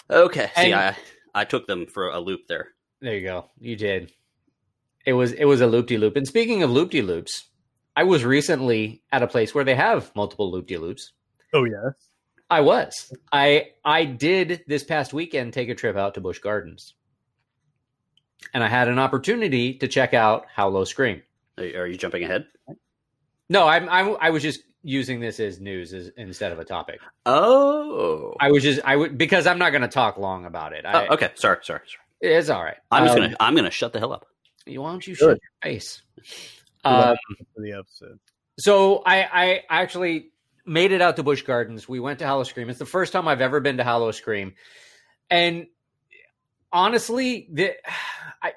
Okay. 0.10 0.50
See, 0.56 0.74
I 0.74 0.96
I 1.34 1.46
took 1.46 1.68
them 1.68 1.86
for 1.88 2.10
a 2.10 2.20
loop 2.20 2.42
there. 2.48 2.70
There 3.02 3.16
you 3.16 3.24
go. 3.26 3.50
You 3.60 3.76
did. 3.76 4.12
It 5.06 5.14
was 5.14 5.32
it 5.32 5.46
was 5.46 5.62
a 5.62 5.68
loop 5.68 5.88
de 5.88 5.98
loop. 5.98 6.16
And 6.16 6.28
speaking 6.28 6.64
of 6.64 6.72
loop 6.72 6.92
de 6.92 7.02
loops, 7.02 7.48
I 7.96 8.04
was 8.04 8.26
recently 8.26 9.04
at 9.12 9.24
a 9.24 9.28
place 9.28 9.54
where 9.54 9.64
they 9.64 9.76
have 9.76 10.12
multiple 10.16 10.52
loop 10.52 10.68
de 10.68 10.78
loops. 10.78 11.14
Oh 11.54 11.64
yes. 11.64 11.94
I 12.50 12.62
was. 12.62 13.12
I 13.32 13.72
I 13.84 14.06
did 14.06 14.64
this 14.68 14.84
past 14.84 15.14
weekend 15.14 15.54
take 15.54 15.70
a 15.70 15.76
trip 15.76 15.98
out 15.98 16.14
to 16.16 16.22
Busch 16.22 16.40
Gardens. 16.40 16.94
And 18.54 18.64
I 18.64 18.68
had 18.68 18.88
an 18.88 19.00
opportunity 19.00 19.74
to 19.76 19.88
check 19.88 20.14
out 20.14 20.46
How 20.54 20.84
Scream. 20.84 21.24
Are, 21.58 21.64
are 21.64 21.88
you 21.88 21.98
jumping 21.98 22.24
ahead? 22.24 22.46
No, 23.50 23.68
I'm, 23.68 23.90
I'm 23.90 24.16
I 24.22 24.30
was 24.30 24.44
just 24.44 24.62
using 24.84 25.20
this 25.20 25.40
as 25.40 25.60
news 25.60 25.94
as, 25.94 26.10
instead 26.18 26.52
of 26.52 26.60
a 26.60 26.66
topic. 26.66 27.00
Oh. 27.26 28.36
I 28.40 28.52
was 28.52 28.62
just 28.62 28.80
I 28.86 28.96
would 28.96 29.18
because 29.18 29.48
I'm 29.48 29.58
not 29.58 29.72
going 29.72 29.82
to 29.82 29.88
talk 29.88 30.18
long 30.18 30.46
about 30.46 30.74
it. 30.74 30.86
I, 30.86 31.08
oh 31.08 31.14
okay. 31.16 31.32
Sorry. 31.36 31.58
Sorry. 31.64 31.82
Sorry. 31.88 32.34
It's 32.34 32.50
all 32.50 32.64
right. 32.64 32.78
I'm 32.92 33.06
just 33.06 33.18
Um, 33.18 33.24
gonna 33.24 33.36
I'm 33.40 33.56
gonna 33.56 33.72
shut 33.72 33.94
the 33.94 34.00
hell 34.00 34.14
up. 34.14 34.26
Why 34.68 34.74
don't 34.74 35.06
you 35.06 35.16
Good. 35.16 35.20
shut 35.20 35.40
your 35.42 35.74
face? 35.74 36.02
Um, 36.84 37.16
For 37.56 37.62
the 37.62 37.74
episode. 37.74 38.20
So 38.60 39.02
I, 39.06 39.24
I 39.24 39.64
actually 39.70 40.32
made 40.66 40.92
it 40.92 41.02
out 41.02 41.16
to 41.18 41.24
Busch 41.24 41.44
Gardens. 41.44 41.88
We 41.88 42.00
went 42.00 42.20
to 42.20 42.26
Howl-O-Scream. 42.26 42.70
It's 42.70 42.80
the 42.80 42.86
first 42.86 43.14
time 43.14 43.28
I've 43.28 43.42
ever 43.42 43.60
been 43.60 43.78
to 43.78 43.84
Howl-O-Scream, 43.84 44.54
and 45.30 45.68
honestly, 46.72 47.48
the 47.52 47.74
I 48.42 48.54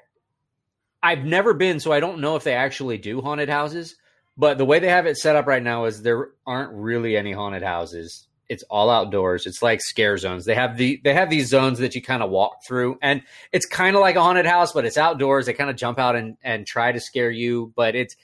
I've 1.01 1.23
never 1.23 1.53
been, 1.53 1.79
so 1.79 1.91
I 1.91 1.99
don't 1.99 2.19
know 2.19 2.35
if 2.35 2.43
they 2.43 2.53
actually 2.53 2.97
do 2.97 3.21
haunted 3.21 3.49
houses. 3.49 3.95
But 4.37 4.57
the 4.57 4.65
way 4.65 4.79
they 4.79 4.87
have 4.87 5.05
it 5.05 5.17
set 5.17 5.35
up 5.35 5.47
right 5.47 5.61
now 5.61 5.83
is 5.83 6.01
there 6.01 6.29
aren't 6.47 6.71
really 6.71 7.17
any 7.17 7.33
haunted 7.33 7.61
houses. 7.61 8.25
It's 8.47 8.63
all 8.63 8.89
outdoors. 8.89 9.45
It's 9.45 9.61
like 9.61 9.81
scare 9.81 10.17
zones. 10.17 10.45
They 10.45 10.55
have 10.55 10.77
the 10.77 11.01
they 11.03 11.13
have 11.13 11.29
these 11.29 11.49
zones 11.49 11.79
that 11.79 11.93
you 11.93 12.01
kind 12.01 12.23
of 12.23 12.29
walk 12.29 12.65
through, 12.65 12.97
and 13.01 13.21
it's 13.51 13.65
kind 13.65 13.97
of 13.97 14.01
like 14.01 14.15
a 14.15 14.21
haunted 14.21 14.45
house, 14.45 14.71
but 14.71 14.85
it's 14.85 14.97
outdoors. 14.97 15.45
They 15.45 15.53
kind 15.53 15.69
of 15.69 15.75
jump 15.75 15.99
out 15.99 16.15
and 16.15 16.37
and 16.41 16.65
try 16.65 16.91
to 16.91 16.99
scare 17.01 17.29
you, 17.29 17.73
but 17.75 17.95
it's 17.95 18.15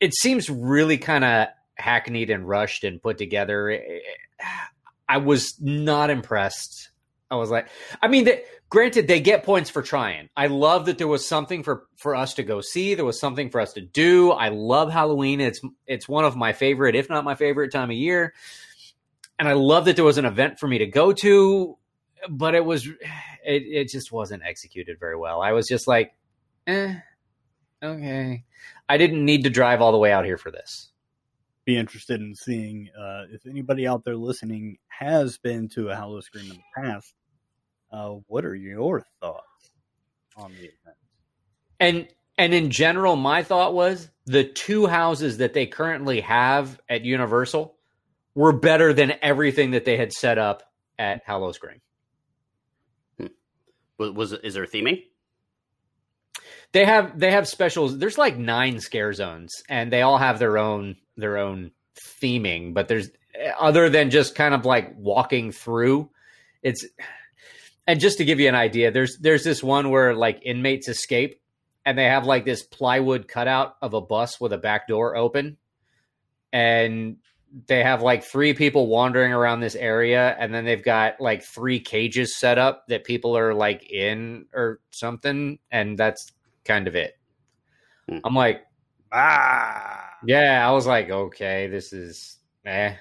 it 0.00 0.14
seems 0.14 0.48
really 0.50 0.98
kind 0.98 1.24
of 1.24 1.48
hackneyed 1.76 2.30
and 2.30 2.48
rushed 2.48 2.84
and 2.84 3.02
put 3.02 3.18
together. 3.18 3.78
I 5.08 5.18
was 5.18 5.60
not 5.60 6.10
impressed. 6.10 6.90
I 7.30 7.36
was 7.36 7.50
like, 7.50 7.68
I 8.00 8.08
mean, 8.08 8.24
that 8.24 8.44
granted, 8.68 9.08
they 9.08 9.20
get 9.20 9.44
points 9.44 9.70
for 9.70 9.82
trying. 9.82 10.28
I 10.36 10.46
love 10.46 10.86
that 10.86 10.98
there 10.98 11.08
was 11.08 11.26
something 11.26 11.62
for 11.62 11.86
for 11.96 12.14
us 12.14 12.34
to 12.34 12.42
go 12.42 12.60
see. 12.60 12.94
There 12.94 13.04
was 13.04 13.18
something 13.18 13.50
for 13.50 13.60
us 13.60 13.72
to 13.74 13.80
do. 13.80 14.30
I 14.30 14.48
love 14.48 14.90
Halloween. 14.90 15.40
It's 15.40 15.60
it's 15.86 16.08
one 16.08 16.24
of 16.24 16.36
my 16.36 16.52
favorite, 16.52 16.94
if 16.94 17.08
not 17.08 17.24
my 17.24 17.34
favorite, 17.34 17.72
time 17.72 17.90
of 17.90 17.96
year. 17.96 18.34
And 19.38 19.48
I 19.48 19.54
love 19.54 19.86
that 19.86 19.96
there 19.96 20.04
was 20.04 20.18
an 20.18 20.26
event 20.26 20.60
for 20.60 20.68
me 20.68 20.78
to 20.78 20.86
go 20.86 21.12
to, 21.12 21.76
but 22.28 22.54
it 22.54 22.64
was 22.64 22.86
it, 22.86 23.62
it 23.62 23.88
just 23.88 24.12
wasn't 24.12 24.42
executed 24.44 24.98
very 25.00 25.16
well. 25.16 25.40
I 25.40 25.52
was 25.52 25.66
just 25.66 25.88
like, 25.88 26.14
eh, 26.66 26.94
okay. 27.82 28.44
I 28.88 28.96
didn't 28.96 29.24
need 29.24 29.44
to 29.44 29.50
drive 29.50 29.80
all 29.80 29.92
the 29.92 29.98
way 29.98 30.12
out 30.12 30.24
here 30.24 30.38
for 30.38 30.50
this. 30.50 30.90
Be 31.64 31.76
interested 31.76 32.20
in 32.20 32.34
seeing 32.34 32.88
uh, 32.98 33.24
if 33.30 33.46
anybody 33.46 33.86
out 33.86 34.04
there 34.04 34.16
listening 34.16 34.78
has 34.88 35.38
been 35.38 35.68
to 35.70 35.88
a 35.88 35.96
Howl-O-Scream 35.96 36.50
in 36.50 36.56
the 36.56 36.82
past. 36.82 37.14
Uh, 37.90 38.16
what 38.26 38.44
are 38.44 38.54
your 38.54 39.04
thoughts 39.20 39.70
on 40.36 40.50
the 40.52 40.64
event? 40.64 40.96
And 41.80 42.08
And 42.36 42.52
in 42.52 42.70
general, 42.70 43.16
my 43.16 43.42
thought 43.42 43.74
was 43.74 44.10
the 44.26 44.44
two 44.44 44.86
houses 44.86 45.38
that 45.38 45.54
they 45.54 45.66
currently 45.66 46.20
have 46.22 46.80
at 46.88 47.04
Universal 47.04 47.76
were 48.34 48.52
better 48.52 48.92
than 48.92 49.14
everything 49.22 49.72
that 49.72 49.84
they 49.84 49.96
had 49.96 50.12
set 50.12 50.38
up 50.38 50.64
at 50.98 51.22
Hallow 51.24 51.52
Spring. 51.52 51.80
Was, 53.98 54.10
was 54.10 54.32
is 54.32 54.54
there 54.54 54.66
theming? 54.66 55.04
They 56.72 56.84
have 56.84 57.16
they 57.18 57.30
have 57.30 57.46
specials. 57.46 57.96
There's 57.96 58.18
like 58.18 58.36
nine 58.36 58.80
scare 58.80 59.12
zones, 59.12 59.52
and 59.68 59.92
they 59.92 60.02
all 60.02 60.18
have 60.18 60.40
their 60.40 60.58
own 60.58 60.96
their 61.16 61.38
own 61.38 61.70
theming. 62.20 62.74
But 62.74 62.88
there's 62.88 63.10
other 63.58 63.88
than 63.88 64.10
just 64.10 64.34
kind 64.34 64.54
of 64.54 64.64
like 64.64 64.94
walking 64.96 65.52
through, 65.52 66.10
it's 66.62 66.84
and 67.86 68.00
just 68.00 68.18
to 68.18 68.24
give 68.24 68.40
you 68.40 68.48
an 68.48 68.54
idea, 68.54 68.90
there's 68.90 69.18
there's 69.18 69.44
this 69.44 69.62
one 69.62 69.90
where 69.90 70.14
like 70.14 70.40
inmates 70.42 70.88
escape, 70.88 71.40
and 71.84 71.98
they 71.98 72.04
have 72.04 72.24
like 72.24 72.44
this 72.44 72.62
plywood 72.62 73.28
cutout 73.28 73.76
of 73.82 73.94
a 73.94 74.00
bus 74.00 74.40
with 74.40 74.52
a 74.52 74.58
back 74.58 74.88
door 74.88 75.16
open, 75.16 75.56
and 76.52 77.16
they 77.68 77.82
have 77.82 78.02
like 78.02 78.24
three 78.24 78.52
people 78.52 78.88
wandering 78.88 79.32
around 79.32 79.60
this 79.60 79.76
area 79.76 80.34
and 80.40 80.52
then 80.52 80.64
they've 80.64 80.82
got 80.82 81.20
like 81.20 81.44
three 81.44 81.78
cages 81.78 82.36
set 82.36 82.58
up 82.58 82.84
that 82.88 83.04
people 83.04 83.38
are 83.38 83.54
like 83.54 83.88
in 83.92 84.44
or 84.52 84.80
something 84.90 85.56
and 85.70 85.96
that's 85.96 86.32
kind 86.64 86.88
of 86.88 86.96
it 86.96 87.16
Hmm. 88.08 88.18
i'm 88.24 88.34
like 88.34 88.64
Ah. 89.12 90.10
Yeah 90.26 90.66
i 90.66 90.70
was 90.72 90.86
like 90.86 91.10
okay 91.10 91.66
this 91.68 91.92
is 91.92 92.38
eh 92.64 92.94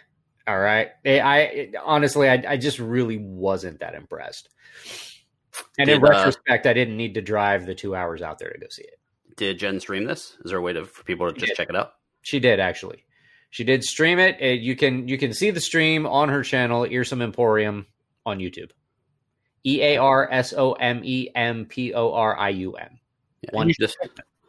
all 0.47 0.59
right 0.59 0.89
Eh, 1.05 1.19
i 1.19 1.71
honestly 1.83 2.27
I, 2.29 2.43
I 2.47 2.57
just 2.57 2.79
really 2.79 3.17
wasn't 3.17 3.79
that 3.79 3.95
impressed 3.95 4.49
and 5.77 5.89
in 5.89 5.99
Did, 6.01 6.05
uh, 6.07 6.12
retrospect 6.12 6.65
i 6.65 6.73
didn't 6.73 6.97
need 6.97 7.13
to 7.15 7.21
drive 7.21 7.65
the 7.65 7.75
two 7.75 7.95
hours 7.95 8.21
out 8.21 8.39
there 8.39 8.51
to 8.51 8.59
go 8.59 8.67
see 8.69 8.83
it 8.83 8.99
Did 9.38 9.59
Jen 9.59 9.79
stream 9.79 10.05
this? 10.05 10.36
Is 10.43 10.51
there 10.51 10.59
a 10.59 10.62
way 10.62 10.73
to 10.73 10.86
for 10.86 11.03
people 11.03 11.31
to 11.31 11.39
just 11.39 11.55
check 11.55 11.69
it 11.69 11.75
out? 11.75 11.93
She 12.21 12.39
did 12.39 12.59
actually. 12.59 13.03
She 13.49 13.63
did 13.63 13.83
stream 13.83 14.19
it. 14.19 14.38
Uh, 14.41 14.45
You 14.47 14.75
can 14.75 15.07
you 15.07 15.17
can 15.17 15.33
see 15.33 15.49
the 15.51 15.59
stream 15.62 16.05
on 16.05 16.29
her 16.29 16.43
channel, 16.43 16.86
Earsome 16.86 17.21
Emporium, 17.21 17.88
on 18.25 18.38
YouTube. 18.39 18.71
E 19.65 19.81
A 19.81 19.97
R 19.97 20.27
S 20.31 20.53
O 20.53 20.73
M 20.73 21.01
E 21.03 21.29
M 21.36 21.65
P 21.65 21.93
O 21.93 22.13
R 22.13 22.38
I 22.38 22.49
U 22.49 22.73
M. 22.73 22.99
One- 23.51 23.71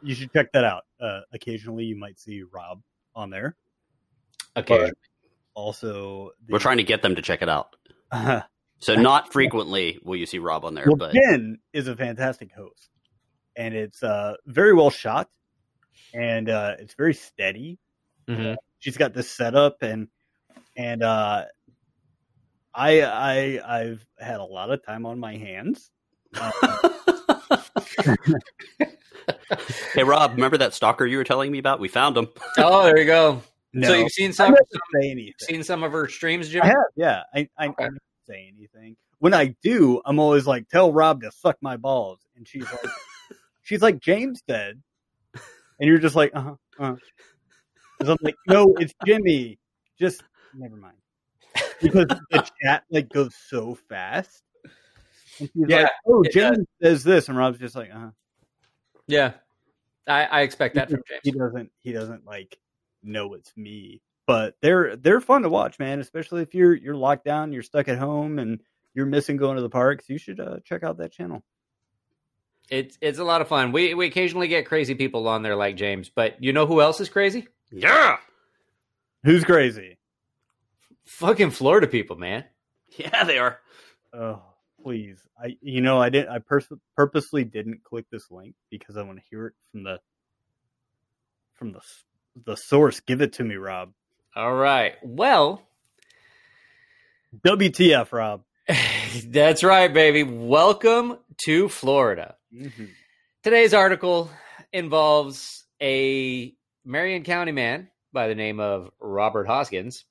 You 0.05 0.15
should 0.15 0.33
check 0.33 0.53
that 0.53 0.65
out. 0.65 0.85
Uh, 1.01 1.21
occasionally, 1.33 1.85
you 1.85 1.97
might 1.97 2.21
see 2.21 2.43
Rob 2.43 2.83
on 3.15 3.31
there. 3.31 3.57
Okay. 4.57 4.91
Also, 5.55 6.31
the, 6.47 6.53
we're 6.53 6.59
trying 6.59 6.77
to 6.77 6.83
get 6.85 7.03
them 7.03 7.15
to 7.15 7.23
check 7.23 7.43
it 7.43 7.49
out. 7.49 7.77
Uh, 8.11 8.43
So 8.81 8.95
not 8.95 9.33
frequently 9.33 9.99
will 10.05 10.17
you 10.17 10.27
see 10.27 10.39
Rob 10.39 10.65
on 10.65 10.75
there, 10.75 10.85
well, 10.87 10.97
but 10.97 11.15
Jen 11.15 11.59
is 11.73 11.89
a 11.89 11.97
fantastic 11.97 12.53
host, 12.53 12.91
and 13.57 13.75
it's 13.75 14.03
uh, 14.03 14.35
very 14.47 14.75
well 14.75 14.91
shot, 14.91 15.31
and 16.13 16.51
uh, 16.51 16.75
it's 16.79 16.95
very 16.95 17.15
steady. 17.15 17.79
Mhm. 18.29 18.57
She's 18.81 18.97
got 18.97 19.15
this 19.15 19.31
setup, 19.31 19.83
and 19.83 20.09
and 20.77 21.03
uh, 21.03 21.45
I 22.75 23.03
I 23.03 23.81
I've 23.81 24.07
had 24.19 24.41
a 24.41 24.45
lot 24.45 24.71
of 24.71 24.85
time 24.85 25.07
on 25.07 25.19
my 25.19 25.37
hands. 25.37 25.91
Hey 29.95 30.03
Rob, 30.03 30.33
remember 30.33 30.59
that 30.59 30.75
stalker 30.75 31.07
you 31.07 31.17
were 31.19 31.25
telling 31.25 31.51
me 31.53 31.59
about? 31.59 31.81
We 31.81 31.89
found 31.89 32.17
him. 32.17 32.29
Oh, 32.59 32.85
there 32.85 32.99
you 32.99 33.05
go. 33.07 33.43
no, 33.73 33.89
So 33.89 33.95
you've 33.95 34.13
seen 34.13 34.33
some, 34.33 34.47
some 34.49 34.55
gonna 34.55 35.03
say 35.03 35.11
anything. 35.11 35.35
seen 35.41 35.63
some 35.63 35.83
of 35.83 35.93
her 35.93 36.09
streams, 36.09 36.49
I 36.49 36.51
Jimmy? 36.51 36.67
have, 36.69 36.77
yeah. 36.97 37.23
I 37.35 37.49
I, 37.59 37.67
Okay. 37.69 37.85
I 37.85 37.89
don't 37.89 37.99
say 38.27 38.53
anything. 38.57 38.97
When 39.19 39.35
I 39.35 39.55
do, 39.63 40.01
I'm 40.05 40.19
always 40.19 40.47
like, 40.47 40.69
"Tell 40.69 40.93
Rob 40.93 41.23
to 41.23 41.31
suck 41.33 41.57
my 41.63 41.77
balls," 41.77 42.21
and 42.37 42.47
she's 42.47 42.65
like, 42.71 42.91
"She's 43.63 43.83
like 43.83 44.01
James 44.01 44.43
said," 44.49 44.83
and 45.35 45.89
you're 45.89 45.99
just 45.99 46.17
like, 46.17 46.31
"Uh 46.35 46.41
huh." 46.41 46.55
Uh-huh. 46.79 46.97
I'm 48.11 48.17
like, 48.23 48.37
"No, 48.47 48.75
it's 48.79 48.93
Jimmy." 49.07 49.59
Just 49.99 50.23
never 50.53 50.77
mind. 50.77 50.97
Because 51.81 52.07
the 52.31 52.45
chat 52.63 52.85
like 52.91 53.09
goes 53.11 53.35
so 53.49 53.75
fast. 53.89 54.43
And 55.41 55.49
she's 55.53 55.65
Yeah, 55.69 55.83
like, 55.83 55.91
"Oh, 56.07 56.23
it 56.23 56.33
James 56.33 56.67
says 56.83 57.03
this," 57.05 57.29
and 57.29 57.39
Rob's 57.39 57.59
just 57.59 57.77
like, 57.77 57.91
"Uh 57.95 57.99
huh." 57.99 58.11
Yeah. 59.07 59.33
I, 60.07 60.25
I 60.25 60.41
expect 60.43 60.75
that 60.75 60.91
from 60.91 61.03
James. 61.09 61.21
He 61.23 61.31
doesn't. 61.31 61.71
He 61.81 61.93
doesn't 61.93 62.27
like 62.27 62.59
know 63.03 63.35
it's 63.35 63.57
me. 63.57 64.03
But 64.27 64.57
they're 64.61 64.97
they're 64.97 65.21
fun 65.21 65.43
to 65.43 65.49
watch, 65.49 65.79
man. 65.79 66.01
Especially 66.01 66.43
if 66.43 66.55
you're 66.55 66.75
you're 66.75 66.95
locked 66.95 67.25
down, 67.25 67.53
you're 67.53 67.63
stuck 67.63 67.89
at 67.89 67.99
home, 67.99 68.39
and 68.39 68.61
you're 68.95 69.07
missing 69.07 69.37
going 69.37 69.57
to 69.57 69.63
the 69.63 69.71
parks. 69.71 70.09
You 70.09 70.19
should 70.19 70.41
uh, 70.41 70.59
check 70.65 70.83
out 70.83 70.99
that 70.99 71.13
channel. 71.13 71.43
It's 72.71 72.97
it's 73.01 73.19
a 73.19 73.25
lot 73.25 73.41
of 73.41 73.49
fun. 73.49 73.73
We 73.73 73.95
we 73.95 74.07
occasionally 74.07 74.49
get 74.49 74.67
crazy 74.67 74.95
people 74.95 75.29
on 75.29 75.43
there 75.43 75.57
like 75.57 75.77
James, 75.77 76.11
but 76.15 76.43
you 76.43 76.53
know 76.53 76.67
who 76.67 76.81
else 76.81 77.01
is 77.01 77.09
crazy? 77.09 77.49
Yeah. 77.71 78.17
Who's 79.25 79.45
crazy? 79.45 79.99
Fucking 81.07 81.51
Florida 81.51 81.87
people, 81.87 82.17
man. 82.17 82.45
Yeah, 82.97 83.25
they 83.25 83.39
are. 83.39 83.59
Oh, 84.13 84.41
please. 84.85 85.19
I 85.43 85.57
you 85.61 85.81
know 85.81 86.01
I 86.01 86.11
didn't. 86.11 86.29
I 86.29 86.39
pers- 86.39 86.69
purposely 86.97 87.43
didn't 87.43 87.83
click 87.83 88.05
this 88.13 88.31
link 88.31 88.55
because 88.71 88.97
I 88.97 89.03
want 89.03 89.19
to 89.19 89.25
hear 89.31 89.47
it 89.49 89.55
from 89.73 89.83
the 89.83 89.99
from 91.55 91.73
the 91.73 91.81
the 92.45 92.57
source. 92.57 93.01
Give 93.01 93.21
it 93.23 93.33
to 93.35 93.45
me, 93.45 93.57
Rob. 93.57 93.93
All 94.37 94.55
right. 94.55 94.95
Well, 95.03 95.63
WTF, 97.45 98.13
Rob? 98.13 98.43
that's 99.27 99.65
right, 99.65 99.93
baby. 99.93 100.23
Welcome 100.23 101.19
to 101.47 101.69
Florida. 101.69 102.37
Mm-hmm. 102.55 102.87
Today's 103.43 103.75
article 103.75 104.31
involves 104.73 105.65
a 105.81 106.55
Marion 106.85 107.25
County 107.25 107.53
man 107.53 107.89
by 108.13 108.29
the 108.29 108.35
name 108.35 108.61
of 108.61 108.91
Robert 109.01 109.47
Hoskins. 109.47 110.05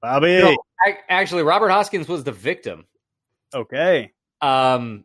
Bobby. 0.00 0.38
No, 0.38 0.56
actually, 1.08 1.42
Robert 1.42 1.70
Hoskins 1.70 2.08
was 2.08 2.24
the 2.24 2.32
victim. 2.32 2.84
Okay. 3.54 4.12
Um, 4.40 5.04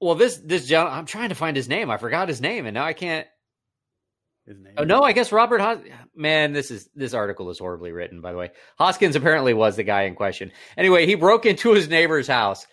well, 0.00 0.14
this 0.14 0.36
this 0.38 0.66
gentleman, 0.66 0.98
I'm 0.98 1.06
trying 1.06 1.30
to 1.30 1.34
find 1.34 1.56
his 1.56 1.68
name. 1.68 1.90
I 1.90 1.96
forgot 1.96 2.28
his 2.28 2.40
name, 2.40 2.66
and 2.66 2.74
now 2.74 2.84
I 2.84 2.92
can't. 2.92 3.26
His 4.46 4.58
name. 4.58 4.74
Oh 4.76 4.84
no, 4.84 5.02
I 5.02 5.12
guess 5.12 5.32
Robert. 5.32 5.60
Hos- 5.60 5.82
Man, 6.14 6.52
this 6.52 6.70
is 6.70 6.88
this 6.94 7.14
article 7.14 7.50
is 7.50 7.58
horribly 7.58 7.92
written. 7.92 8.20
By 8.20 8.32
the 8.32 8.38
way, 8.38 8.50
Hoskins 8.78 9.16
apparently 9.16 9.54
was 9.54 9.76
the 9.76 9.82
guy 9.84 10.02
in 10.02 10.14
question. 10.14 10.52
Anyway, 10.76 11.06
he 11.06 11.14
broke 11.16 11.46
into 11.46 11.72
his 11.72 11.88
neighbor's 11.88 12.28
house. 12.28 12.66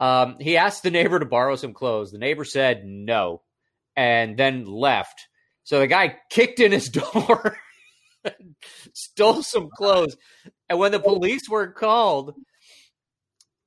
Um, 0.00 0.36
he 0.40 0.56
asked 0.56 0.82
the 0.82 0.90
neighbor 0.90 1.18
to 1.18 1.24
borrow 1.26 1.56
some 1.56 1.72
clothes. 1.74 2.10
The 2.10 2.18
neighbor 2.18 2.44
said 2.44 2.84
no, 2.84 3.42
and 3.96 4.36
then 4.36 4.64
left. 4.66 5.28
So 5.64 5.78
the 5.78 5.86
guy 5.86 6.16
kicked 6.30 6.58
in 6.58 6.72
his 6.72 6.88
door, 7.14 7.56
stole 8.92 9.42
some 9.44 9.68
clothes, 9.76 10.16
and 10.72 10.78
when 10.78 10.90
the 10.90 11.00
police 11.00 11.50
were 11.50 11.66
called, 11.66 12.34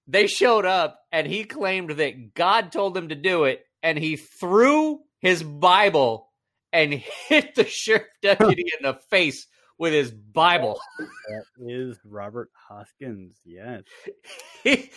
they 0.08 0.26
showed 0.26 0.65
up, 0.65 1.02
and 1.12 1.28
he 1.28 1.44
claimed 1.44 1.91
that 1.91 2.34
God 2.34 2.72
told 2.72 2.98
him 2.98 3.10
to 3.10 3.15
do 3.15 3.44
it, 3.44 3.63
and 3.84 3.96
he 3.96 4.15
threw 4.15 5.02
his 5.20 5.44
Bible 5.44 6.32
and 6.74 6.91
hit 7.28 7.54
the 7.54 7.63
sheriff 7.63 8.08
deputy 8.24 8.65
in 8.80 8.88
the 8.88 8.98
face 9.12 9.46
with 9.78 9.94
his 9.94 10.10
Bible. 10.10 10.82
That 10.98 11.44
is 11.60 12.00
Robert 12.04 12.50
Hoskins. 12.68 13.38
Yes. 13.46 13.84
He, 14.63 14.89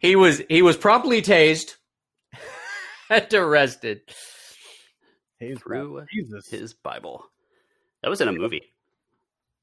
he 0.00 0.16
was 0.16 0.42
he 0.48 0.60
was 0.60 0.76
promptly 0.76 1.22
tased 1.22 1.76
and 3.10 3.32
arrested. 3.32 4.00
Through 5.38 6.04
Jesus. 6.12 6.48
his 6.48 6.74
Bible. 6.74 7.24
That 8.02 8.08
was 8.08 8.20
in 8.20 8.26
a 8.26 8.32
movie. 8.32 8.72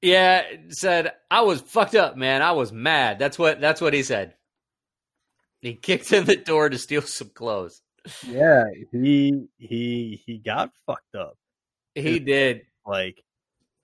Yeah, 0.01 0.43
said 0.69 1.11
I 1.29 1.41
was 1.41 1.61
fucked 1.61 1.95
up, 1.95 2.15
man. 2.15 2.41
I 2.41 2.53
was 2.53 2.71
mad. 2.71 3.19
That's 3.19 3.37
what 3.37 3.59
that's 3.59 3.81
what 3.81 3.93
he 3.93 4.03
said. 4.03 4.35
He 5.61 5.73
kicked 5.75 6.13
in 6.13 6.23
the 6.25 6.37
door 6.37 6.69
to 6.69 6.77
steal 6.77 7.01
some 7.01 7.29
clothes. 7.29 7.81
Yeah, 8.25 8.63
he 8.93 9.47
he 9.57 10.21
he 10.25 10.37
got 10.37 10.71
fucked 10.85 11.15
up. 11.15 11.37
He 11.95 12.19
did. 12.19 12.61
Like, 12.87 13.21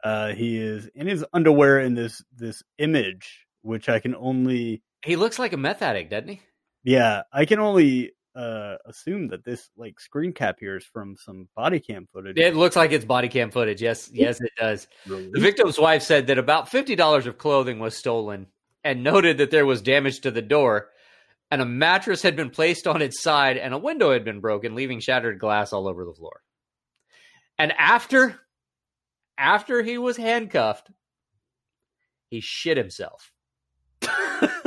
uh, 0.03 0.29
he 0.29 0.57
is 0.57 0.87
in 0.95 1.05
his 1.05 1.25
underwear 1.33 1.81
in 1.81 1.95
this 1.95 2.23
this 2.33 2.63
image, 2.77 3.45
which 3.61 3.89
I 3.89 3.99
can 3.99 4.15
only 4.15 4.81
He 5.03 5.17
looks 5.17 5.37
like 5.37 5.51
a 5.51 5.57
meth 5.57 5.81
addict, 5.81 6.11
doesn't 6.11 6.29
he? 6.29 6.41
yeah, 6.83 7.23
I 7.33 7.43
can 7.45 7.59
only 7.59 8.13
uh 8.35 8.75
assume 8.85 9.27
that 9.29 9.43
this 9.43 9.69
like 9.77 9.99
screen 9.99 10.33
cap 10.33 10.57
here 10.59 10.77
is 10.77 10.85
from 10.85 11.15
some 11.17 11.47
body 11.55 11.79
cam 11.79 12.07
footage. 12.11 12.37
It 12.37 12.55
looks 12.55 12.75
like 12.75 12.91
it's 12.91 13.05
body 13.05 13.29
cam 13.29 13.51
footage. 13.51 13.81
Yes, 13.81 14.09
yes, 14.13 14.41
it 14.41 14.51
does. 14.57 14.87
Really? 15.07 15.29
The 15.31 15.39
victim's 15.39 15.79
wife 15.79 16.03
said 16.03 16.27
that 16.27 16.37
about 16.37 16.69
fifty 16.69 16.95
dollars 16.95 17.27
of 17.27 17.37
clothing 17.37 17.79
was 17.79 17.95
stolen, 17.95 18.47
and 18.83 19.03
noted 19.03 19.37
that 19.37 19.51
there 19.51 19.65
was 19.65 19.81
damage 19.81 20.21
to 20.21 20.31
the 20.31 20.41
door, 20.41 20.89
and 21.51 21.61
a 21.61 21.65
mattress 21.65 22.21
had 22.21 22.35
been 22.35 22.49
placed 22.49 22.87
on 22.87 23.01
its 23.01 23.21
side, 23.21 23.57
and 23.57 23.73
a 23.73 23.77
window 23.77 24.11
had 24.11 24.25
been 24.25 24.41
broken, 24.41 24.75
leaving 24.75 24.99
shattered 24.99 25.39
glass 25.39 25.73
all 25.73 25.87
over 25.87 26.05
the 26.05 26.13
floor. 26.13 26.41
And 27.57 27.71
after, 27.73 28.39
after 29.37 29.81
he 29.81 29.97
was 29.97 30.17
handcuffed, 30.17 30.91
he 32.29 32.41
shit 32.41 32.77
himself. 32.77 33.31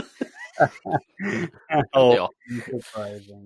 Oh, 1.94 2.28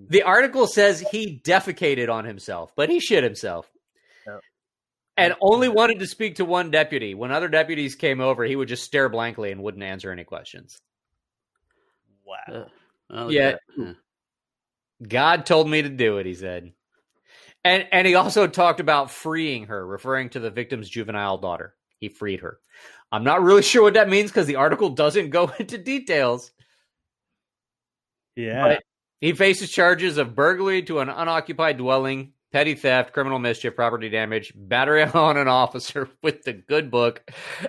The 0.09 0.23
article 0.25 0.67
says 0.67 1.01
he 1.01 1.41
defecated 1.45 2.09
on 2.09 2.25
himself, 2.25 2.73
but 2.77 2.89
he 2.89 3.01
shit 3.01 3.25
himself. 3.25 3.71
Yep. 4.27 4.41
And 5.17 5.35
only 5.41 5.69
wanted 5.69 5.99
to 6.01 6.07
speak 6.07 6.37
to 6.37 6.45
one 6.45 6.71
deputy. 6.71 7.15
When 7.15 7.33
other 7.33 7.49
deputies 7.49 7.95
came 7.95 8.21
over, 8.21 8.45
he 8.45 8.57
would 8.57 8.69
just 8.69 8.85
stare 8.85 9.09
blankly 9.09 9.53
and 9.53 9.63
wouldn't 9.63 9.83
answer 9.83 10.11
any 10.11 10.25
questions. 10.25 10.79
Wow. 12.25 12.67
Uh, 13.11 13.29
Yeah. 13.29 13.57
Yeah. 13.77 13.93
God 15.07 15.47
told 15.47 15.69
me 15.69 15.83
to 15.83 15.89
do 15.89 16.19
it, 16.19 16.27
he 16.27 16.35
said. 16.35 16.73
And 17.65 17.87
and 17.93 18.07
he 18.07 18.15
also 18.15 18.47
talked 18.47 18.81
about 18.81 19.11
freeing 19.11 19.67
her, 19.67 19.87
referring 19.87 20.31
to 20.31 20.41
the 20.41 20.51
victim's 20.51 20.89
juvenile 20.89 21.39
daughter. 21.39 21.75
He 21.99 22.09
freed 22.09 22.41
her. 22.41 22.59
I'm 23.11 23.25
not 23.25 23.43
really 23.43 23.63
sure 23.71 23.83
what 23.83 23.95
that 23.95 24.09
means 24.09 24.31
because 24.31 24.47
the 24.47 24.57
article 24.57 24.91
doesn't 24.91 25.31
go 25.31 25.51
into 25.59 25.79
details. 25.79 26.51
Yeah. 28.37 28.63
But 28.63 28.83
he 29.21 29.33
faces 29.33 29.71
charges 29.71 30.19
of 30.19 30.35
burglary 30.35 30.83
to 30.85 31.01
an 31.01 31.09
unoccupied 31.09 31.79
dwelling, 31.79 32.33
petty 32.53 32.75
theft, 32.75 33.13
criminal 33.13 33.39
mischief, 33.39 33.77
property 33.77 34.09
damage, 34.09 34.53
battery 34.55 35.03
on 35.15 35.37
an 35.37 35.49
officer 35.49 36.09
with 36.23 36.43
the 36.43 36.53
good 36.53 36.91
book, 36.91 37.23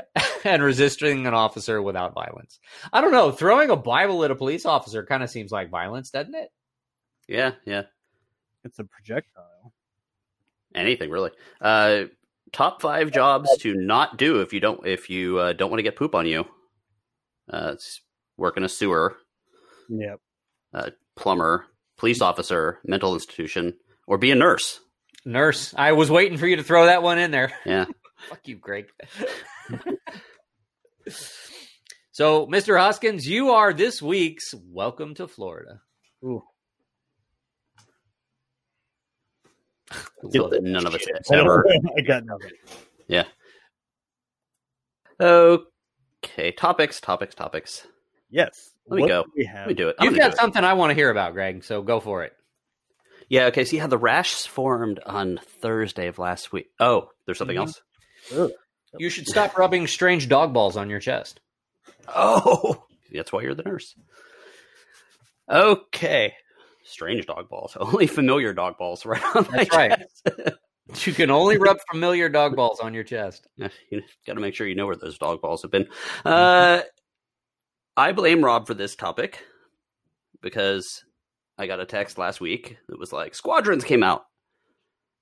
and 0.43 0.63
resisting 0.63 1.28
an 1.28 1.34
officer 1.34 1.82
without 1.82 2.13
violence. 2.13 2.60
I 2.91 3.02
don't 3.02 3.12
know. 3.12 3.32
Throwing 3.32 3.69
a 3.69 3.76
Bible 3.76 4.23
at 4.23 4.32
a 4.32 4.36
police 4.36 4.65
officer 4.65 5.06
kind 5.06 5.23
of 5.23 5.30
seems 5.30 5.52
like 5.52 5.69
violence, 5.69 6.10
doesn't 6.10 6.36
it? 6.36 6.49
yeah, 7.28 7.52
yeah. 7.65 7.84
It's 8.65 8.80
a 8.80 8.84
projectile. 8.86 9.73
Anything 10.73 11.10
really. 11.10 11.32
Uh, 11.60 12.06
top 12.54 12.82
five 12.82 13.12
jobs 13.12 13.49
to 13.60 13.73
not 13.76 14.17
do 14.17 14.41
if 14.41 14.54
you 14.54 14.60
don't 14.60 14.86
if 14.88 15.10
you 15.10 15.38
uh, 15.38 15.54
don't 15.54 15.69
want 15.69 15.80
to 15.80 15.84
get 15.84 15.95
poop 15.97 16.15
on 16.15 16.26
you. 16.26 16.45
Uh, 17.52 17.71
it's 17.73 18.02
work 18.38 18.56
in 18.58 18.63
a 18.63 18.69
sewer, 18.69 19.17
Yep. 19.89 20.19
Plumber, 21.15 21.65
police 21.97 22.21
officer, 22.21 22.79
mental 22.86 23.13
institution, 23.13 23.75
or 24.07 24.17
be 24.17 24.31
a 24.31 24.36
nurse. 24.36 24.79
Nurse, 25.25 25.73
I 25.77 25.93
was 25.93 26.12
waiting 26.12 26.38
for 26.38 26.47
you 26.47 26.57
to 26.57 26.63
throw 26.63 26.86
that 26.88 27.03
one 27.03 27.17
in 27.17 27.31
there. 27.31 27.53
Yeah. 27.65 27.86
Fuck 28.29 28.47
you, 28.47 28.57
Greg. 28.57 28.88
so, 32.12 32.47
Mr. 32.47 32.77
Hoskins, 32.77 33.27
you 33.27 33.51
are 33.51 33.73
this 33.73 34.01
week's 34.01 34.53
Welcome 34.53 35.15
to 35.15 35.27
Florida. 35.27 35.81
Ooh. 36.23 36.43
None 40.23 40.86
of 40.86 40.93
us 40.93 41.05
ever. 41.31 41.65
I 41.97 42.01
got 42.01 42.25
nothing. 42.25 42.51
Yeah. 43.07 43.25
Okay, 45.19 46.51
topics, 46.51 46.99
topics, 46.99 47.36
topics. 47.36 47.88
Yes. 48.29 48.72
Let 48.87 48.97
me 49.01 49.07
go. 49.07 49.23
do 49.23 49.31
We 49.35 49.49
Let 49.53 49.67
me 49.67 49.73
do 49.73 49.89
it. 49.89 49.95
I'm 49.99 50.05
You've 50.05 50.17
got 50.17 50.31
do 50.31 50.33
it. 50.33 50.37
something 50.39 50.63
I 50.63 50.73
want 50.73 50.91
to 50.91 50.93
hear 50.95 51.09
about, 51.09 51.33
Greg, 51.33 51.63
so 51.63 51.81
go 51.81 51.99
for 51.99 52.23
it. 52.23 52.33
Yeah. 53.29 53.45
Okay. 53.45 53.63
So 53.65 53.75
you 53.75 53.81
had 53.81 53.89
the 53.89 53.97
rash 53.97 54.45
formed 54.47 54.99
on 55.05 55.39
Thursday 55.61 56.07
of 56.07 56.19
last 56.19 56.51
week. 56.51 56.67
Oh, 56.79 57.09
there's 57.25 57.37
something 57.37 57.55
Mhm. 57.55 57.59
else. 57.61 57.81
Ugh. 58.35 58.51
You 58.99 59.09
should 59.09 59.27
stop 59.27 59.57
rubbing 59.57 59.87
strange 59.87 60.27
dog 60.29 60.53
balls 60.53 60.77
on 60.77 60.89
your 60.89 60.99
chest. 60.99 61.39
Oh, 62.13 62.85
that's 63.13 63.31
why 63.31 63.41
you're 63.41 63.55
the 63.55 63.63
nurse. 63.63 63.95
Okay. 65.49 66.33
Strange 66.85 67.25
dog 67.25 67.49
balls. 67.49 67.75
Only 67.79 68.07
familiar 68.07 68.53
dog 68.53 68.77
balls 68.77 69.05
right 69.05 69.23
on 69.35 69.47
my 69.51 69.57
That's 69.63 69.75
right. 69.75 69.99
chest. 69.99 71.07
You 71.07 71.13
can 71.13 71.31
only 71.31 71.57
rub 71.57 71.77
familiar 71.89 72.27
dog 72.27 72.57
balls 72.57 72.81
on 72.81 72.93
your 72.93 73.05
chest. 73.05 73.47
Yeah, 73.55 73.69
you 73.89 74.01
got 74.27 74.33
to 74.33 74.41
make 74.41 74.53
sure 74.53 74.67
you 74.67 74.75
know 74.75 74.85
where 74.85 74.97
those 74.97 75.17
dog 75.17 75.41
balls 75.41 75.61
have 75.61 75.71
been. 75.71 75.87
Uh, 76.25 76.81
I 77.95 78.12
blame 78.12 78.43
Rob 78.43 78.67
for 78.67 78.73
this 78.73 78.95
topic 78.95 79.43
because 80.41 81.03
I 81.58 81.67
got 81.67 81.79
a 81.79 81.86
text 81.86 82.17
last 82.17 82.41
week 82.41 82.77
that 82.88 82.99
was 82.99 83.13
like 83.13 83.36
Squadrons 83.36 83.84
came 83.84 84.03
out, 84.03 84.23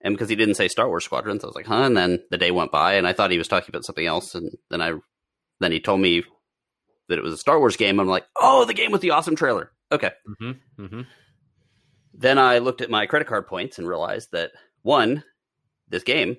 and 0.02 0.14
because 0.14 0.30
he 0.30 0.36
didn't 0.36 0.56
say 0.56 0.68
Star 0.68 0.88
Wars 0.88 1.04
Squadrons, 1.06 1.44
I 1.44 1.48
was 1.48 1.56
like, 1.56 1.66
huh. 1.68 1.84
And 1.84 1.98
then 1.98 2.20
the 2.30 2.38
day 2.38 2.52
went 2.52 2.72
by, 2.72 2.94
and 2.94 3.08
I 3.08 3.14
thought 3.14 3.32
he 3.32 3.38
was 3.38 3.48
talking 3.48 3.70
about 3.70 3.86
something 3.86 4.06
else, 4.06 4.36
and 4.36 4.52
then 4.70 4.82
I 4.82 4.94
then 5.60 5.72
he 5.72 5.80
told 5.80 6.00
me 6.02 6.24
that 7.10 7.20
it 7.20 7.24
was 7.24 7.34
a 7.34 7.38
Star 7.38 7.60
Wars 7.60 7.76
game. 7.76 8.00
I'm 8.00 8.08
like, 8.08 8.26
oh, 8.40 8.66
the 8.66 8.74
game 8.74 8.92
with 8.92 9.02
the 9.02 9.12
awesome 9.12 9.36
trailer. 9.36 9.72
Okay. 9.92 10.12
Mm-hmm. 10.42 10.84
Mm-hmm. 10.86 11.02
Then 12.14 12.38
I 12.38 12.60
looked 12.60 12.82
at 12.82 12.90
my 12.90 13.06
credit 13.06 13.28
card 13.28 13.48
points 13.48 13.78
and 13.78 13.88
realized 13.88 14.30
that 14.32 14.52
one, 14.82 15.24
this 15.90 16.04
game 16.04 16.38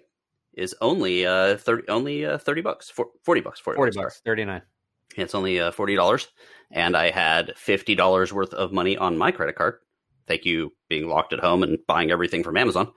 is 0.55 0.75
only 0.81 1.27
uh 1.27 1.57
thirty 1.59 1.87
only 1.89 2.25
uh, 2.25 2.39
thirty 2.39 2.63
bucks, 2.63 2.91
for, 2.91 3.09
forty 3.23 3.43
bucks, 3.43 3.61
forty, 3.61 3.77
40 3.77 3.91
bucks. 3.91 4.05
bucks, 4.05 4.23
39. 4.25 4.63
It's 5.17 5.35
only 5.35 5.61
uh, 5.61 5.73
forty 5.73 5.95
dollars, 5.95 6.29
and 6.71 6.97
I 6.97 7.11
had 7.11 7.55
fifty 7.57 7.95
dollars 7.95 8.33
worth 8.33 8.55
of 8.55 8.73
money 8.73 8.97
on 8.97 9.19
my 9.19 9.31
credit 9.31 9.57
card. 9.57 9.77
Thank 10.27 10.45
you, 10.45 10.73
being 10.89 11.09
locked 11.09 11.33
at 11.33 11.41
home 11.41 11.63
and 11.63 11.79
buying 11.87 12.11
everything 12.11 12.43
from 12.45 12.57
Amazon. 12.57 12.93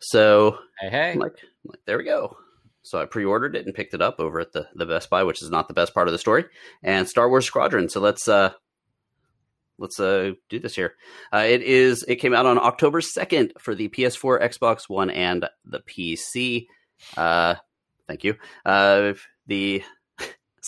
So 0.00 0.58
Hey, 0.80 0.90
hey. 0.90 1.12
I'm 1.12 1.18
like, 1.18 1.38
I'm 1.42 1.70
like, 1.70 1.80
there 1.86 1.98
we 1.98 2.04
go. 2.04 2.36
So 2.82 3.00
I 3.00 3.04
pre-ordered 3.06 3.56
it 3.56 3.66
and 3.66 3.74
picked 3.74 3.94
it 3.94 4.02
up 4.02 4.20
over 4.20 4.40
at 4.40 4.52
the 4.52 4.68
the 4.74 4.86
Best 4.86 5.10
Buy, 5.10 5.24
which 5.24 5.42
is 5.42 5.50
not 5.50 5.68
the 5.68 5.74
best 5.74 5.92
part 5.94 6.08
of 6.08 6.12
the 6.12 6.18
story, 6.18 6.44
and 6.82 7.08
Star 7.08 7.28
Wars 7.28 7.44
Squadron. 7.44 7.88
So 7.88 8.00
let's 8.00 8.28
uh 8.28 8.52
let's 9.78 9.98
uh 9.98 10.32
do 10.48 10.58
this 10.58 10.76
here. 10.76 10.94
Uh, 11.32 11.44
it 11.48 11.62
is 11.62 12.04
it 12.06 12.16
came 12.16 12.34
out 12.34 12.46
on 12.46 12.58
October 12.58 13.00
second 13.00 13.52
for 13.58 13.74
the 13.74 13.88
PS4, 13.88 14.40
Xbox 14.40 14.88
One, 14.88 15.10
and 15.10 15.48
the 15.64 15.80
PC. 15.80 16.66
Uh, 17.16 17.56
thank 18.06 18.22
you. 18.24 18.36
Uh, 18.64 19.14
the 19.46 19.82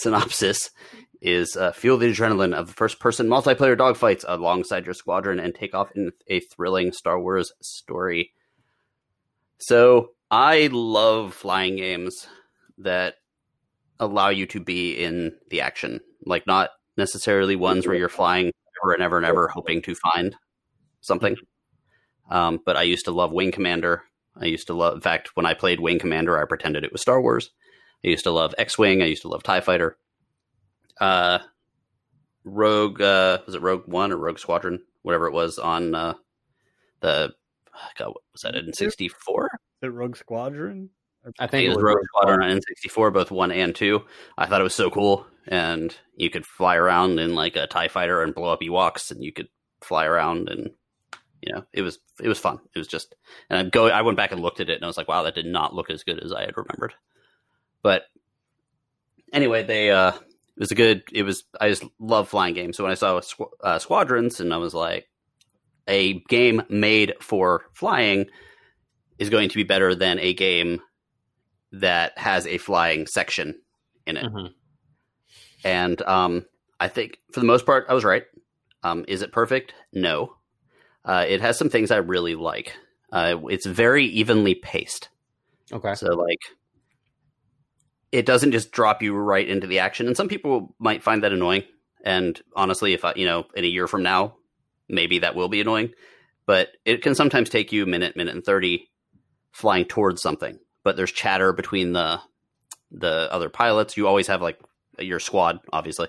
synopsis 0.00 0.70
is 1.20 1.56
uh, 1.56 1.72
the 1.72 1.88
adrenaline 1.88 2.54
of 2.54 2.70
first-person 2.70 3.26
multiplayer 3.26 3.76
dogfights 3.76 4.24
alongside 4.26 4.84
your 4.84 4.94
squadron 4.94 5.40
and 5.40 5.54
take 5.54 5.74
off 5.74 5.90
in 5.96 6.12
a 6.28 6.40
thrilling 6.40 6.92
Star 6.92 7.20
Wars 7.20 7.52
story. 7.60 8.32
So 9.58 10.10
I 10.30 10.68
love 10.70 11.34
flying 11.34 11.76
games 11.76 12.28
that 12.78 13.14
allow 13.98 14.28
you 14.28 14.46
to 14.46 14.60
be 14.60 14.92
in 14.92 15.32
the 15.50 15.60
action, 15.60 16.00
like 16.24 16.46
not 16.46 16.70
necessarily 16.96 17.56
ones 17.56 17.86
where 17.86 17.96
you're 17.96 18.08
flying 18.08 18.52
ever 18.82 18.92
and 18.92 19.02
ever 19.02 19.16
and 19.16 19.26
ever 19.26 19.48
hoping 19.48 19.82
to 19.82 19.96
find 19.96 20.36
something. 21.00 21.36
Um, 22.30 22.60
but 22.64 22.76
I 22.76 22.82
used 22.82 23.06
to 23.06 23.10
love 23.10 23.32
Wing 23.32 23.50
Commander. 23.50 24.02
I 24.36 24.44
used 24.44 24.68
to 24.68 24.74
love, 24.74 24.94
in 24.94 25.00
fact, 25.00 25.30
when 25.34 25.46
I 25.46 25.54
played 25.54 25.80
Wing 25.80 25.98
Commander, 25.98 26.40
I 26.40 26.46
pretended 26.46 26.84
it 26.84 26.92
was 26.92 27.00
Star 27.00 27.20
Wars. 27.20 27.50
I 28.04 28.08
used 28.08 28.24
to 28.24 28.30
love 28.30 28.54
X 28.58 28.78
Wing. 28.78 29.02
I 29.02 29.06
used 29.06 29.22
to 29.22 29.28
love 29.28 29.42
TIE 29.42 29.60
Fighter. 29.60 29.96
Uh, 31.00 31.40
Rogue, 32.44 33.00
uh, 33.00 33.38
was 33.46 33.54
it 33.54 33.62
Rogue 33.62 33.84
One 33.86 34.12
or 34.12 34.16
Rogue 34.16 34.38
Squadron? 34.38 34.80
Whatever 35.02 35.26
it 35.26 35.32
was 35.32 35.58
on 35.58 35.94
uh, 35.94 36.14
the, 37.00 37.32
God, 37.96 38.08
what 38.08 38.22
was 38.32 38.42
that 38.42 38.54
N64? 38.54 39.44
Is 39.44 39.50
it 39.82 39.86
Rogue 39.88 40.16
Squadron? 40.16 40.90
I 41.38 41.46
think 41.46 41.66
it 41.66 41.68
was 41.68 41.82
Rogue 41.82 41.98
Squadron 42.04 42.42
on 42.42 42.58
N64, 42.58 43.12
both 43.12 43.30
one 43.30 43.52
and 43.52 43.74
two. 43.74 44.04
I 44.36 44.46
thought 44.46 44.60
it 44.60 44.64
was 44.64 44.74
so 44.74 44.90
cool, 44.90 45.26
and 45.46 45.94
you 46.16 46.30
could 46.30 46.46
fly 46.46 46.76
around 46.76 47.18
in 47.18 47.34
like 47.34 47.56
a 47.56 47.66
Tie 47.66 47.88
Fighter 47.88 48.22
and 48.22 48.34
blow 48.34 48.52
up 48.52 48.60
Ewoks, 48.60 49.10
and 49.10 49.22
you 49.22 49.32
could 49.32 49.48
fly 49.82 50.06
around, 50.06 50.48
and 50.48 50.70
you 51.42 51.52
know, 51.52 51.64
it 51.72 51.82
was 51.82 51.98
it 52.22 52.28
was 52.28 52.38
fun. 52.38 52.58
It 52.74 52.78
was 52.78 52.88
just, 52.88 53.14
and 53.50 53.58
I 53.58 53.68
go, 53.68 53.88
I 53.88 54.02
went 54.02 54.16
back 54.16 54.32
and 54.32 54.40
looked 54.40 54.60
at 54.60 54.70
it, 54.70 54.76
and 54.76 54.84
I 54.84 54.86
was 54.86 54.96
like, 54.96 55.08
wow, 55.08 55.22
that 55.24 55.34
did 55.34 55.46
not 55.46 55.74
look 55.74 55.90
as 55.90 56.04
good 56.04 56.22
as 56.22 56.32
I 56.32 56.42
had 56.42 56.56
remembered. 56.56 56.94
But 57.82 58.02
anyway, 59.32 59.62
they 59.62 59.90
uh, 59.90 60.12
it 60.12 60.60
was 60.60 60.70
a 60.70 60.74
good. 60.74 61.02
It 61.12 61.22
was 61.22 61.44
I 61.60 61.68
just 61.68 61.84
love 61.98 62.28
flying 62.28 62.54
games. 62.54 62.76
So 62.76 62.84
when 62.84 62.92
I 62.92 62.96
saw 62.96 63.20
Squ- 63.20 63.50
uh, 63.62 63.78
Squadrons, 63.78 64.40
and 64.40 64.52
I 64.52 64.56
was 64.56 64.74
like, 64.74 65.08
a 65.86 66.20
game 66.28 66.62
made 66.68 67.14
for 67.20 67.64
flying 67.74 68.26
is 69.18 69.30
going 69.30 69.48
to 69.48 69.56
be 69.56 69.64
better 69.64 69.94
than 69.94 70.18
a 70.18 70.34
game 70.34 70.80
that 71.72 72.16
has 72.16 72.46
a 72.46 72.58
flying 72.58 73.06
section 73.06 73.60
in 74.06 74.16
it. 74.16 74.24
Mhm. 74.24 74.52
And 75.64 76.00
um, 76.02 76.46
I 76.80 76.88
think 76.88 77.18
for 77.32 77.40
the 77.40 77.46
most 77.46 77.66
part, 77.66 77.86
I 77.88 77.94
was 77.94 78.04
right. 78.04 78.24
Um, 78.82 79.04
is 79.08 79.22
it 79.22 79.32
perfect? 79.32 79.74
No. 79.92 80.34
Uh, 81.04 81.24
it 81.28 81.40
has 81.40 81.58
some 81.58 81.68
things 81.68 81.90
I 81.90 81.96
really 81.96 82.34
like. 82.34 82.74
Uh, 83.12 83.36
it's 83.48 83.66
very 83.66 84.04
evenly 84.04 84.54
paced. 84.54 85.08
Okay. 85.72 85.94
So 85.94 86.14
like 86.14 86.38
it 88.12 88.26
doesn't 88.26 88.52
just 88.52 88.72
drop 88.72 89.02
you 89.02 89.14
right 89.14 89.48
into 89.48 89.66
the 89.66 89.80
action. 89.80 90.06
And 90.06 90.16
some 90.16 90.28
people 90.28 90.74
might 90.78 91.02
find 91.02 91.22
that 91.22 91.32
annoying. 91.32 91.64
And 92.04 92.40
honestly, 92.56 92.94
if 92.94 93.04
I, 93.04 93.12
you 93.16 93.26
know, 93.26 93.44
in 93.54 93.64
a 93.64 93.68
year 93.68 93.86
from 93.86 94.02
now, 94.02 94.36
maybe 94.88 95.18
that 95.20 95.34
will 95.34 95.48
be 95.48 95.60
annoying. 95.60 95.92
But 96.46 96.68
it 96.84 97.02
can 97.02 97.14
sometimes 97.14 97.50
take 97.50 97.72
you 97.72 97.82
a 97.82 97.86
minute, 97.86 98.16
minute 98.16 98.34
and 98.34 98.44
thirty 98.44 98.90
flying 99.52 99.84
towards 99.84 100.22
something. 100.22 100.58
But 100.84 100.96
there's 100.96 101.12
chatter 101.12 101.52
between 101.52 101.92
the 101.92 102.20
the 102.90 103.28
other 103.30 103.50
pilots. 103.50 103.96
You 103.96 104.08
always 104.08 104.28
have 104.28 104.40
like 104.40 104.58
your 104.98 105.20
squad, 105.20 105.58
obviously. 105.72 106.08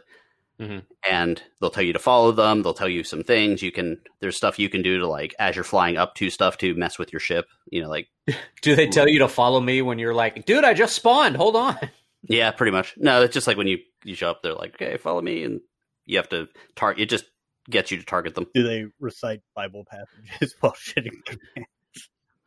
Mhm. 0.60 0.84
And 1.10 1.42
they'll 1.62 1.70
tell 1.70 1.84
you 1.84 1.94
to 1.94 2.00
follow 2.00 2.32
them. 2.34 2.64
They'll 2.64 2.74
tell 2.74 2.90
you 2.90 3.04
some 3.04 3.24
things. 3.24 3.62
You 3.62 3.72
can 3.72 4.02
there's 4.20 4.36
stuff 4.36 4.60
you 4.60 4.70
can 4.70 4.82
do 4.82 5.00
to 5.00 5.08
like 5.08 5.34
as 5.40 5.56
you're 5.56 5.64
flying 5.64 5.96
up 5.98 6.16
to 6.16 6.30
stuff 6.30 6.58
to 6.58 6.76
mess 6.76 7.00
with 7.00 7.14
your 7.14 7.22
ship. 7.22 7.46
You 7.72 7.82
know, 7.82 7.90
like 7.90 8.08
Do 8.62 8.76
they 8.76 8.88
tell 8.88 9.08
you 9.08 9.20
to 9.20 9.28
follow 9.30 9.62
me 9.62 9.82
when 9.82 10.00
you're 10.00 10.14
like, 10.14 10.46
dude, 10.46 10.66
I 10.66 10.74
just 10.74 10.96
spawned. 10.96 11.38
Hold 11.38 11.56
on. 11.56 11.78
Yeah, 12.24 12.52
pretty 12.52 12.72
much. 12.74 12.96
No, 12.98 13.22
it's 13.22 13.34
just 13.34 13.48
like 13.48 13.56
when 13.56 13.68
you 13.68 13.78
you 14.04 14.14
show 14.14 14.30
up, 14.30 14.44
they're 14.44 14.54
like, 14.54 14.74
"Okay, 14.76 14.98
follow 14.98 15.22
me," 15.22 15.46
and 15.46 15.62
you 16.06 16.18
have 16.18 16.28
to 16.30 16.50
target. 16.76 17.04
It 17.04 17.10
just 17.10 17.24
gets 17.70 17.92
you 17.92 17.98
to 17.98 18.04
target 18.06 18.36
them. 18.36 18.46
Do 18.54 18.62
they 18.62 18.88
recite 19.00 19.40
Bible 19.56 19.86
passages 19.90 20.54
while 20.60 20.74
shitting? 20.74 21.12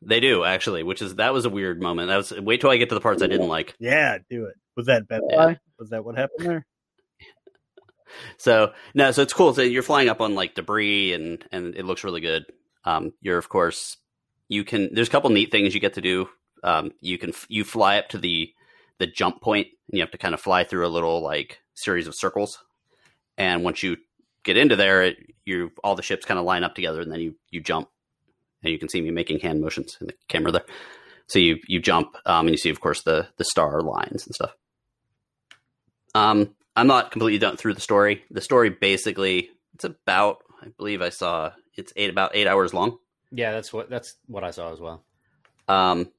They 0.03 0.21
do 0.21 0.45
actually, 0.45 0.83
which 0.83 1.01
is 1.01 1.15
that 1.15 1.33
was 1.33 1.47
a 1.47 1.51
weird 1.51 1.81
moment. 1.81 2.09
That 2.09 2.19
was 2.19 2.33
wait 2.33 2.61
till 2.61 2.69
I 2.69 2.77
get 2.77 2.91
to 2.91 2.95
the 2.95 3.01
parts 3.01 3.23
I 3.23 3.29
didn't 3.29 3.49
like. 3.49 3.75
Yeah, 3.81 4.19
do 4.29 4.45
it. 4.45 4.57
Was 4.77 4.87
that 4.87 5.09
Best 5.09 5.23
Yeah. 5.31 5.55
Was 5.79 5.89
that 5.89 6.05
what 6.05 6.19
happened 6.19 6.47
there? 6.47 6.67
So 8.39 8.73
no, 8.95 9.11
so 9.13 9.23
it's 9.23 9.33
cool. 9.33 9.55
So 9.55 9.63
you're 9.63 9.83
flying 9.83 10.09
up 10.09 10.21
on 10.21 10.35
like 10.35 10.55
debris, 10.55 11.13
and 11.13 11.45
and 11.53 11.77
it 11.77 11.85
looks 11.85 12.05
really 12.05 12.21
good. 12.21 12.45
Um, 12.85 13.13
you're 13.21 13.39
of 13.39 13.49
course 13.49 13.97
you 14.49 14.65
can. 14.65 14.93
There's 14.93 15.09
a 15.09 15.11
couple 15.11 15.31
neat 15.31 15.51
things 15.51 15.75
you 15.75 15.81
get 15.81 15.95
to 15.95 16.01
do. 16.01 16.29
Um, 16.65 16.93
you 17.01 17.19
can 17.19 17.33
you 17.49 17.65
fly 17.65 17.99
up 17.99 18.09
to 18.11 18.19
the 18.19 18.53
the 18.99 19.07
jump 19.07 19.41
point, 19.41 19.69
and 19.89 19.99
you 19.99 20.01
have 20.01 20.11
to 20.13 20.19
kind 20.19 20.35
of 20.35 20.41
fly 20.41 20.65
through 20.65 20.87
a 20.87 20.89
little 20.89 21.23
like 21.23 21.61
series 21.75 22.07
of 22.07 22.15
circles. 22.17 22.59
And 23.39 23.65
once 23.65 23.83
you 23.83 23.97
get 24.45 24.57
into 24.57 24.77
there, 24.77 25.03
it, 25.03 25.17
you 25.45 25.73
all 25.83 25.95
the 25.95 26.03
ships 26.03 26.27
kind 26.27 26.39
of 26.39 26.47
line 26.47 26.65
up 26.65 26.75
together, 26.75 27.01
and 27.01 27.11
then 27.11 27.21
you 27.21 27.35
you 27.51 27.61
jump, 27.61 27.89
and 28.63 28.73
you 28.73 28.79
can 28.79 28.89
see 28.89 29.01
me 29.01 29.11
making 29.11 29.41
hand 29.41 29.61
motions 29.61 29.97
in 30.01 30.09
the 30.09 30.15
camera 30.29 30.53
there. 30.53 30.65
So 31.29 31.39
you 31.39 31.59
you 31.67 31.81
jump, 31.81 32.17
um, 32.27 32.47
and 32.47 32.51
you 32.51 32.59
see 32.59 32.71
of 32.71 32.81
course 32.81 33.03
the 33.03 33.29
the 33.37 33.45
star 33.45 33.81
lines 33.81 34.27
and 34.27 34.35
stuff. 34.35 34.55
Um, 36.15 36.55
I'm 36.75 36.87
not 36.87 37.11
completely 37.11 37.39
done 37.39 37.57
through 37.57 37.75
the 37.75 37.81
story. 37.81 38.25
The 38.31 38.41
story 38.41 38.71
basically 38.71 39.51
it's 39.75 39.85
about 39.85 40.39
I 40.63 40.69
believe 40.77 41.03
I 41.03 41.11
saw 41.11 41.53
it's 41.75 41.93
eight 41.97 42.11
about 42.11 42.33
eight 42.35 42.47
hours 42.47 42.73
long. 42.73 42.99
Yeah, 43.31 43.53
that's 43.53 43.73
what 43.73 43.91
that's 43.91 44.15
what 44.27 44.45
I 44.45 44.51
saw 44.51 44.73
as 44.73 44.81
well. 44.81 45.05
Um, 45.69 46.11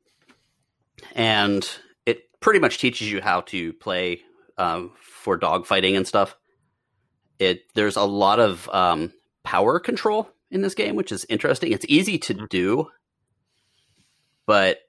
and 1.16 1.68
it 2.06 2.24
pretty 2.40 2.60
much 2.60 2.78
teaches 2.78 3.12
you 3.12 3.22
how 3.22 3.42
to 3.42 3.74
play 3.74 4.22
um, 4.58 4.92
for 5.02 5.38
dogfighting 5.38 5.96
and 5.96 6.08
stuff. 6.08 6.36
It 7.40 7.64
there's 7.74 7.96
a 7.96 8.04
lot 8.04 8.40
of 8.40 8.70
um, 8.70 9.14
power 9.44 9.80
control 9.80 10.30
in 10.52 10.62
this 10.62 10.76
game, 10.76 10.96
which 10.96 11.12
is 11.12 11.26
interesting. 11.30 11.72
It's 11.72 11.86
easy 11.88 12.18
to 12.20 12.48
do, 12.48 12.90
but 14.46 14.80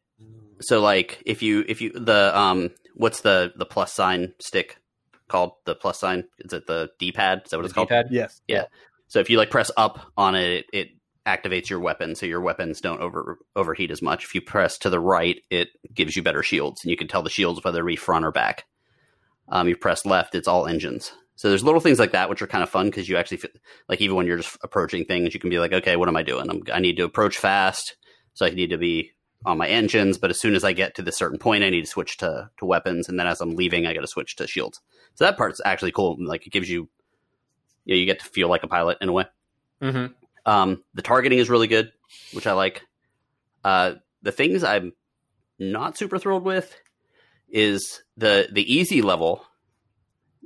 so 0.60 0.80
like 0.80 1.22
if 1.26 1.42
you 1.42 1.64
if 1.68 1.80
you 1.80 1.92
the 1.92 2.36
um 2.36 2.70
what's 2.94 3.20
the 3.20 3.52
the 3.56 3.66
plus 3.66 3.92
sign 3.92 4.34
stick 4.40 4.78
called 5.28 5.52
the 5.64 5.74
plus 5.74 5.98
sign 5.98 6.24
is 6.40 6.52
it 6.52 6.66
the 6.66 6.90
d-pad 6.98 7.42
is 7.44 7.50
that 7.50 7.56
what 7.56 7.64
it's 7.64 7.72
called 7.72 7.88
D-pad? 7.88 8.08
Yes. 8.10 8.42
Yeah. 8.46 8.64
So 9.06 9.20
if 9.20 9.30
you 9.30 9.38
like 9.38 9.50
press 9.50 9.70
up 9.76 10.00
on 10.16 10.34
it, 10.34 10.66
it, 10.72 10.74
it 10.74 10.88
activates 11.26 11.70
your 11.70 11.80
weapon, 11.80 12.14
so 12.14 12.26
your 12.26 12.40
weapons 12.40 12.80
don't 12.80 13.00
over 13.00 13.38
overheat 13.56 13.90
as 13.90 14.02
much. 14.02 14.24
If 14.24 14.34
you 14.34 14.42
press 14.42 14.76
to 14.78 14.90
the 14.90 15.00
right, 15.00 15.40
it 15.50 15.68
gives 15.92 16.16
you 16.16 16.22
better 16.22 16.42
shields, 16.42 16.82
and 16.84 16.90
you 16.90 16.96
can 16.96 17.08
tell 17.08 17.22
the 17.22 17.30
shields 17.30 17.64
whether 17.64 17.80
to 17.80 17.84
be 17.84 17.96
front 17.96 18.24
or 18.24 18.30
back. 18.30 18.64
Um, 19.48 19.68
you 19.68 19.76
press 19.76 20.04
left, 20.04 20.34
it's 20.34 20.48
all 20.48 20.66
engines. 20.66 21.12
So 21.36 21.48
there's 21.48 21.64
little 21.64 21.80
things 21.80 21.98
like 21.98 22.12
that 22.12 22.30
which 22.30 22.42
are 22.42 22.46
kind 22.46 22.62
of 22.62 22.70
fun 22.70 22.86
because 22.86 23.08
you 23.08 23.16
actually 23.16 23.38
feel, 23.38 23.50
like 23.88 24.00
even 24.00 24.16
when 24.16 24.26
you're 24.26 24.36
just 24.36 24.56
approaching 24.62 25.04
things, 25.04 25.34
you 25.34 25.40
can 25.40 25.50
be 25.50 25.58
like, 25.58 25.72
okay, 25.72 25.96
what 25.96 26.08
am 26.08 26.16
I 26.16 26.22
doing? 26.22 26.48
I'm, 26.48 26.62
I 26.72 26.80
need 26.80 26.96
to 26.96 27.04
approach 27.04 27.38
fast, 27.38 27.96
so 28.34 28.46
I 28.46 28.50
need 28.50 28.70
to 28.70 28.78
be 28.78 29.10
on 29.44 29.58
my 29.58 29.66
engines. 29.68 30.18
But 30.18 30.30
as 30.30 30.40
soon 30.40 30.54
as 30.54 30.64
I 30.64 30.72
get 30.72 30.94
to 30.96 31.02
this 31.02 31.16
certain 31.16 31.38
point, 31.38 31.64
I 31.64 31.70
need 31.70 31.84
to 31.84 31.90
switch 31.90 32.16
to 32.18 32.50
to 32.58 32.64
weapons, 32.64 33.08
and 33.08 33.18
then 33.18 33.26
as 33.26 33.40
I'm 33.40 33.56
leaving, 33.56 33.86
I 33.86 33.94
got 33.94 34.02
to 34.02 34.06
switch 34.06 34.36
to 34.36 34.46
shields. 34.46 34.80
So 35.14 35.24
that 35.24 35.36
part's 35.36 35.60
actually 35.64 35.92
cool. 35.92 36.16
Like 36.18 36.46
it 36.46 36.50
gives 36.50 36.68
you, 36.68 36.88
you, 37.84 37.94
know, 37.94 37.98
you 37.98 38.06
get 38.06 38.20
to 38.20 38.26
feel 38.26 38.48
like 38.48 38.62
a 38.62 38.68
pilot 38.68 38.98
in 39.00 39.08
a 39.08 39.12
way. 39.12 39.26
Mm-hmm. 39.82 40.12
Um, 40.46 40.82
the 40.94 41.02
targeting 41.02 41.38
is 41.38 41.48
really 41.48 41.68
good, 41.68 41.92
which 42.32 42.46
I 42.46 42.52
like. 42.52 42.82
Uh, 43.62 43.94
the 44.22 44.32
things 44.32 44.64
I'm 44.64 44.92
not 45.58 45.96
super 45.96 46.18
thrilled 46.18 46.44
with 46.44 46.74
is 47.48 48.02
the 48.16 48.48
the 48.50 48.74
easy 48.74 49.00
level 49.02 49.44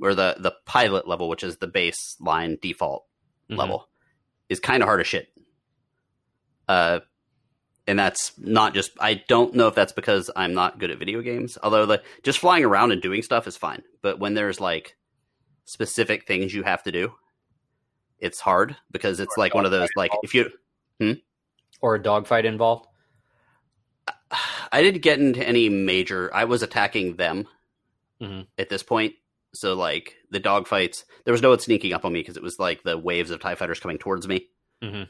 or 0.02 0.14
the 0.14 0.36
the 0.38 0.52
pilot 0.66 1.08
level, 1.08 1.28
which 1.28 1.42
is 1.42 1.56
the 1.56 1.66
baseline 1.68 2.60
default 2.60 3.04
Mhm. 3.50 3.56
level, 3.56 3.88
is 4.48 4.60
kind 4.60 4.82
of 4.82 4.86
hard 4.86 5.00
as 5.00 5.06
shit. 5.06 5.28
Uh, 6.68 7.00
and 7.86 7.98
that's 7.98 8.36
not 8.38 8.74
just 8.74 8.90
I 9.00 9.14
don't 9.26 9.54
know 9.54 9.66
if 9.68 9.74
that's 9.74 9.92
because 9.92 10.30
I'm 10.36 10.52
not 10.54 10.78
good 10.78 10.90
at 10.90 10.98
video 10.98 11.22
games. 11.22 11.56
Although 11.62 11.86
the 11.86 12.02
just 12.22 12.38
flying 12.38 12.64
around 12.64 12.92
and 12.92 13.00
doing 13.00 13.22
stuff 13.22 13.46
is 13.46 13.56
fine, 13.56 13.82
but 14.02 14.18
when 14.18 14.34
there's 14.34 14.60
like 14.60 14.96
specific 15.64 16.26
things 16.26 16.54
you 16.54 16.62
have 16.62 16.82
to 16.84 16.92
do, 16.92 17.12
it's 18.18 18.40
hard 18.40 18.76
because 18.90 19.20
it's 19.20 19.36
like 19.36 19.54
one 19.54 19.64
of 19.64 19.70
those 19.70 19.88
like 19.96 20.10
if 20.22 20.34
you 20.34 20.50
Or 21.80 21.94
a 21.94 22.02
dogfight 22.02 22.44
involved. 22.46 22.86
I 24.72 24.82
didn't 24.82 25.02
get 25.02 25.18
into 25.18 25.46
any 25.46 25.68
major. 25.68 26.30
I 26.34 26.44
was 26.44 26.62
attacking 26.62 27.16
them 27.16 27.46
Mhm. 28.20 28.46
at 28.58 28.68
this 28.68 28.82
point, 28.82 29.14
so 29.54 29.74
like 29.74 30.16
the 30.30 30.40
dogfights, 30.40 31.04
there 31.24 31.32
was 31.32 31.40
no 31.42 31.50
one 31.50 31.60
sneaking 31.60 31.92
up 31.92 32.04
on 32.04 32.12
me 32.12 32.20
because 32.20 32.36
it 32.36 32.42
was 32.42 32.58
like 32.58 32.82
the 32.82 32.98
waves 32.98 33.30
of 33.30 33.40
Tie 33.40 33.54
fighters 33.54 33.78
coming 33.80 33.98
towards 33.98 34.26
me. 34.26 34.48
Mhm. 34.82 35.08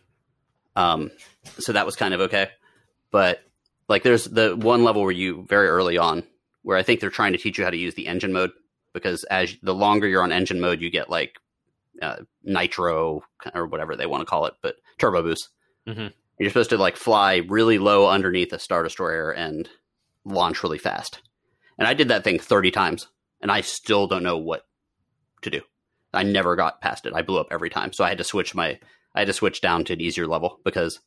Um, 0.77 1.11
so 1.59 1.73
that 1.73 1.87
was 1.87 1.97
kind 1.97 2.13
of 2.15 2.21
okay, 2.21 2.51
but 3.11 3.41
like 3.89 4.03
there's 4.03 4.25
the 4.27 4.55
one 4.55 4.85
level 4.85 5.03
where 5.03 5.11
you 5.11 5.45
very 5.49 5.69
early 5.69 5.97
on 5.99 6.23
where 6.63 6.77
I 6.77 6.83
think 6.83 7.01
they're 7.01 7.09
trying 7.11 7.33
to 7.33 7.39
teach 7.39 7.57
you 7.59 7.65
how 7.65 7.71
to 7.71 7.77
use 7.77 7.95
the 7.95 8.07
engine 8.07 8.33
mode 8.33 8.53
because 8.93 9.25
as 9.25 9.55
the 9.63 9.75
longer 9.75 10.07
you're 10.07 10.23
on 10.23 10.33
engine 10.33 10.61
mode, 10.61 10.81
you 10.81 10.91
get 10.91 11.11
like 11.11 11.37
uh, 12.01 12.17
nitro 12.43 13.23
or 13.55 13.67
whatever 13.67 13.97
they 13.97 14.07
want 14.07 14.21
to 14.21 14.27
call 14.27 14.47
it, 14.47 14.55
but 14.63 14.77
turbo 14.99 15.23
boost. 15.23 15.49
Mhm. 15.87 16.13
You're 16.39 16.51
supposed 16.51 16.71
to 16.71 16.79
like 16.79 16.97
fly 16.97 17.37
really 17.49 17.79
low 17.79 18.09
underneath 18.09 18.53
a 18.53 18.59
star 18.59 18.83
destroyer 18.83 19.33
and 19.33 19.69
launch 20.25 20.63
really 20.63 20.79
fast. 20.79 21.21
And 21.79 21.89
I 21.89 21.95
did 21.95 22.09
that 22.09 22.25
thing 22.25 22.39
30 22.39 22.71
times, 22.71 23.09
and 23.41 23.51
I 23.51 23.61
still 23.63 24.07
don't 24.07 24.23
know 24.23 24.39
what 24.39 24.67
to 25.43 25.51
do. 25.51 25.63
I 26.13 26.23
never 26.23 26.57
got 26.57 26.81
past 26.81 27.07
it. 27.07 27.13
I 27.15 27.23
blew 27.23 27.39
up 27.39 27.49
every 27.51 27.71
time, 27.71 27.93
so 27.93 28.05
I 28.05 28.09
had 28.09 28.19
to 28.19 28.25
switch 28.25 28.55
my 28.55 28.79
I 29.15 29.21
had 29.23 29.27
to 29.27 29.33
switch 29.33 29.61
down 29.61 29.85
to 29.85 29.95
an 29.95 30.01
easier 30.01 30.27
level 30.27 30.61
because 30.65 31.01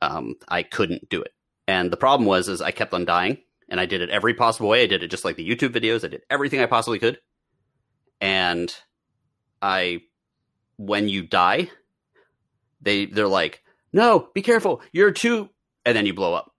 um, 0.00 0.34
I 0.48 0.62
couldn't 0.62 1.08
do 1.08 1.20
it. 1.20 1.32
And 1.68 1.90
the 1.90 1.96
problem 1.96 2.26
was 2.26 2.48
is 2.48 2.62
I 2.62 2.70
kept 2.70 2.94
on 2.94 3.04
dying, 3.04 3.38
and 3.68 3.80
I 3.80 3.86
did 3.86 4.00
it 4.00 4.10
every 4.10 4.34
possible 4.34 4.68
way. 4.68 4.82
I 4.82 4.86
did 4.86 5.02
it 5.02 5.10
just 5.10 5.24
like 5.24 5.36
the 5.36 5.48
YouTube 5.48 5.70
videos. 5.70 6.04
I 6.04 6.08
did 6.08 6.22
everything 6.30 6.60
I 6.60 6.66
possibly 6.66 6.98
could, 6.98 7.18
and 8.20 8.74
I 9.60 10.02
when 10.76 11.08
you 11.08 11.22
die, 11.22 11.70
they 12.80 13.06
they're 13.06 13.28
like, 13.28 13.62
no, 13.92 14.28
be 14.34 14.42
careful, 14.42 14.82
you're 14.92 15.12
too, 15.12 15.48
and 15.84 15.96
then 15.96 16.06
you 16.06 16.14
blow 16.14 16.34
up. 16.34 16.52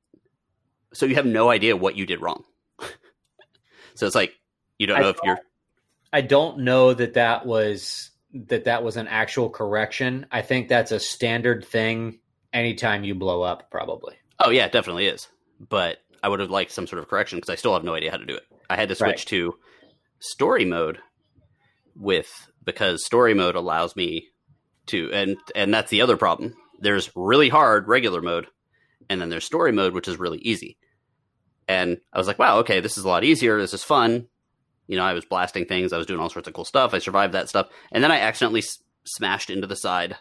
So 0.93 1.06
you 1.06 1.15
have 1.15 1.26
no 1.26 1.50
idea 1.50 1.78
what 1.78 1.96
you 1.96 2.06
did 2.06 2.22
wrong. 2.22 2.43
so 3.96 4.06
it's 4.06 4.15
like 4.15 4.34
you 4.80 4.88
don't 4.88 4.98
I 4.98 5.02
know 5.02 5.10
if 5.10 5.17
you're 5.24 5.39
I 6.12 6.22
don't 6.22 6.60
know 6.60 6.93
that 6.93 7.15
that 7.15 7.46
was 7.46 8.12
that 8.34 8.65
that 8.65 8.84
was 8.84 8.98
an 8.98 9.08
actual 9.08 9.50
correction. 9.50 10.26
I 10.32 10.41
think 10.41 10.67
that's 10.67 10.91
a 10.91 11.00
standard 11.00 11.65
thing 11.65 12.20
anytime 12.54 13.04
you 13.04 13.15
blow 13.15 13.41
up, 13.41 13.70
probably. 13.70 14.15
Oh 14.39 14.50
yeah, 14.50 14.65
it 14.65 14.72
definitely 14.72 15.08
is. 15.08 15.28
But 15.60 15.98
I 16.24 16.30
would 16.30 16.40
have 16.40 16.50
liked 16.50 16.72
some 16.72 16.88
sort 16.88 17.00
of 17.02 17.08
correction 17.08 17.38
because 17.38 17.50
I 17.50 17.56
still 17.56 17.74
have 17.74 17.84
no 17.84 17.94
idea 17.96 18.12
how 18.12 18.18
to 18.18 18.26
do 18.26 18.36
it. 18.36 18.44
I 18.70 18.76
had 18.76 18.90
to 18.90 18.96
switch 18.96 19.08
Right. 19.08 19.26
to 19.28 19.56
story 20.20 20.66
mode 20.66 21.00
with 21.96 22.30
because 22.64 23.06
story 23.06 23.34
mode 23.34 23.56
allows 23.56 23.96
me 23.96 24.28
to 24.88 25.12
and 25.14 25.38
and 25.56 25.74
that's 25.74 25.90
the 25.92 26.02
other 26.02 26.18
problem. 26.18 26.56
There's 26.80 27.10
really 27.16 27.50
hard 27.50 27.88
regular 27.88 28.22
mode 28.22 28.48
and 29.10 29.20
then 29.22 29.30
there's 29.30 29.46
story 29.46 29.72
mode 29.72 29.94
which 29.94 30.08
is 30.08 30.18
really 30.18 30.40
easy. 30.40 30.78
And 31.68 31.98
I 32.14 32.18
was 32.18 32.28
like, 32.28 32.40
wow, 32.40 32.60
okay, 32.60 32.80
this 32.80 32.98
is 32.98 33.04
a 33.04 33.10
lot 33.10 33.24
easier. 33.24 33.60
This 33.60 33.74
is 33.74 33.84
fun. 33.84 34.28
You 34.88 34.96
know, 34.96 35.04
I 35.04 35.14
was 35.14 35.26
blasting 35.26 35.66
things. 35.66 35.92
I 35.92 35.98
was 35.98 36.06
doing 36.08 36.20
all 36.22 36.30
sorts 36.30 36.48
of 36.48 36.54
cool 36.54 36.64
stuff. 36.64 36.94
I 36.94 37.00
survived 37.00 37.34
that 37.34 37.50
stuff. 37.50 37.68
And 37.92 38.02
then 38.04 38.12
I 38.12 38.20
accidentally 38.20 38.62
s- 38.62 38.80
smashed 39.06 39.50
into 39.50 39.68
the 39.68 39.76
side 39.76 40.16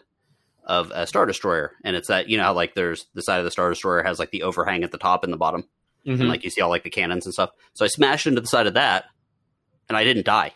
of 0.65 0.91
a 0.93 1.07
star 1.07 1.25
destroyer 1.25 1.71
and 1.85 1.95
it's 1.95 2.09
that 2.09 2.27
you 2.27 2.35
know 2.35 2.43
how 2.43 2.53
like 2.53 2.75
there's 2.75 3.05
the 3.13 3.21
side 3.21 3.39
of 3.39 3.45
the 3.45 3.51
star 3.51 3.69
destroyer 3.69 4.03
has 4.03 4.19
like 4.19 4.31
the 4.31 4.43
overhang 4.43 4.83
at 4.83 4.91
the 4.91 4.97
top 4.97 5.23
and 5.23 5.31
the 5.31 5.37
bottom 5.37 5.63
Mm-hmm. 6.07 6.21
and 6.21 6.29
like 6.29 6.43
you 6.43 6.49
see 6.49 6.61
all 6.61 6.69
like 6.69 6.83
the 6.83 6.89
cannons 6.89 7.25
and 7.25 7.33
stuff 7.33 7.49
so 7.73 7.83
i 7.83 7.87
smashed 7.87 8.27
into 8.27 8.39
the 8.39 8.47
side 8.47 8.65
of 8.65 8.75
that 8.75 9.05
and 9.89 9.97
i 9.97 10.03
didn't 10.03 10.25
die 10.25 10.53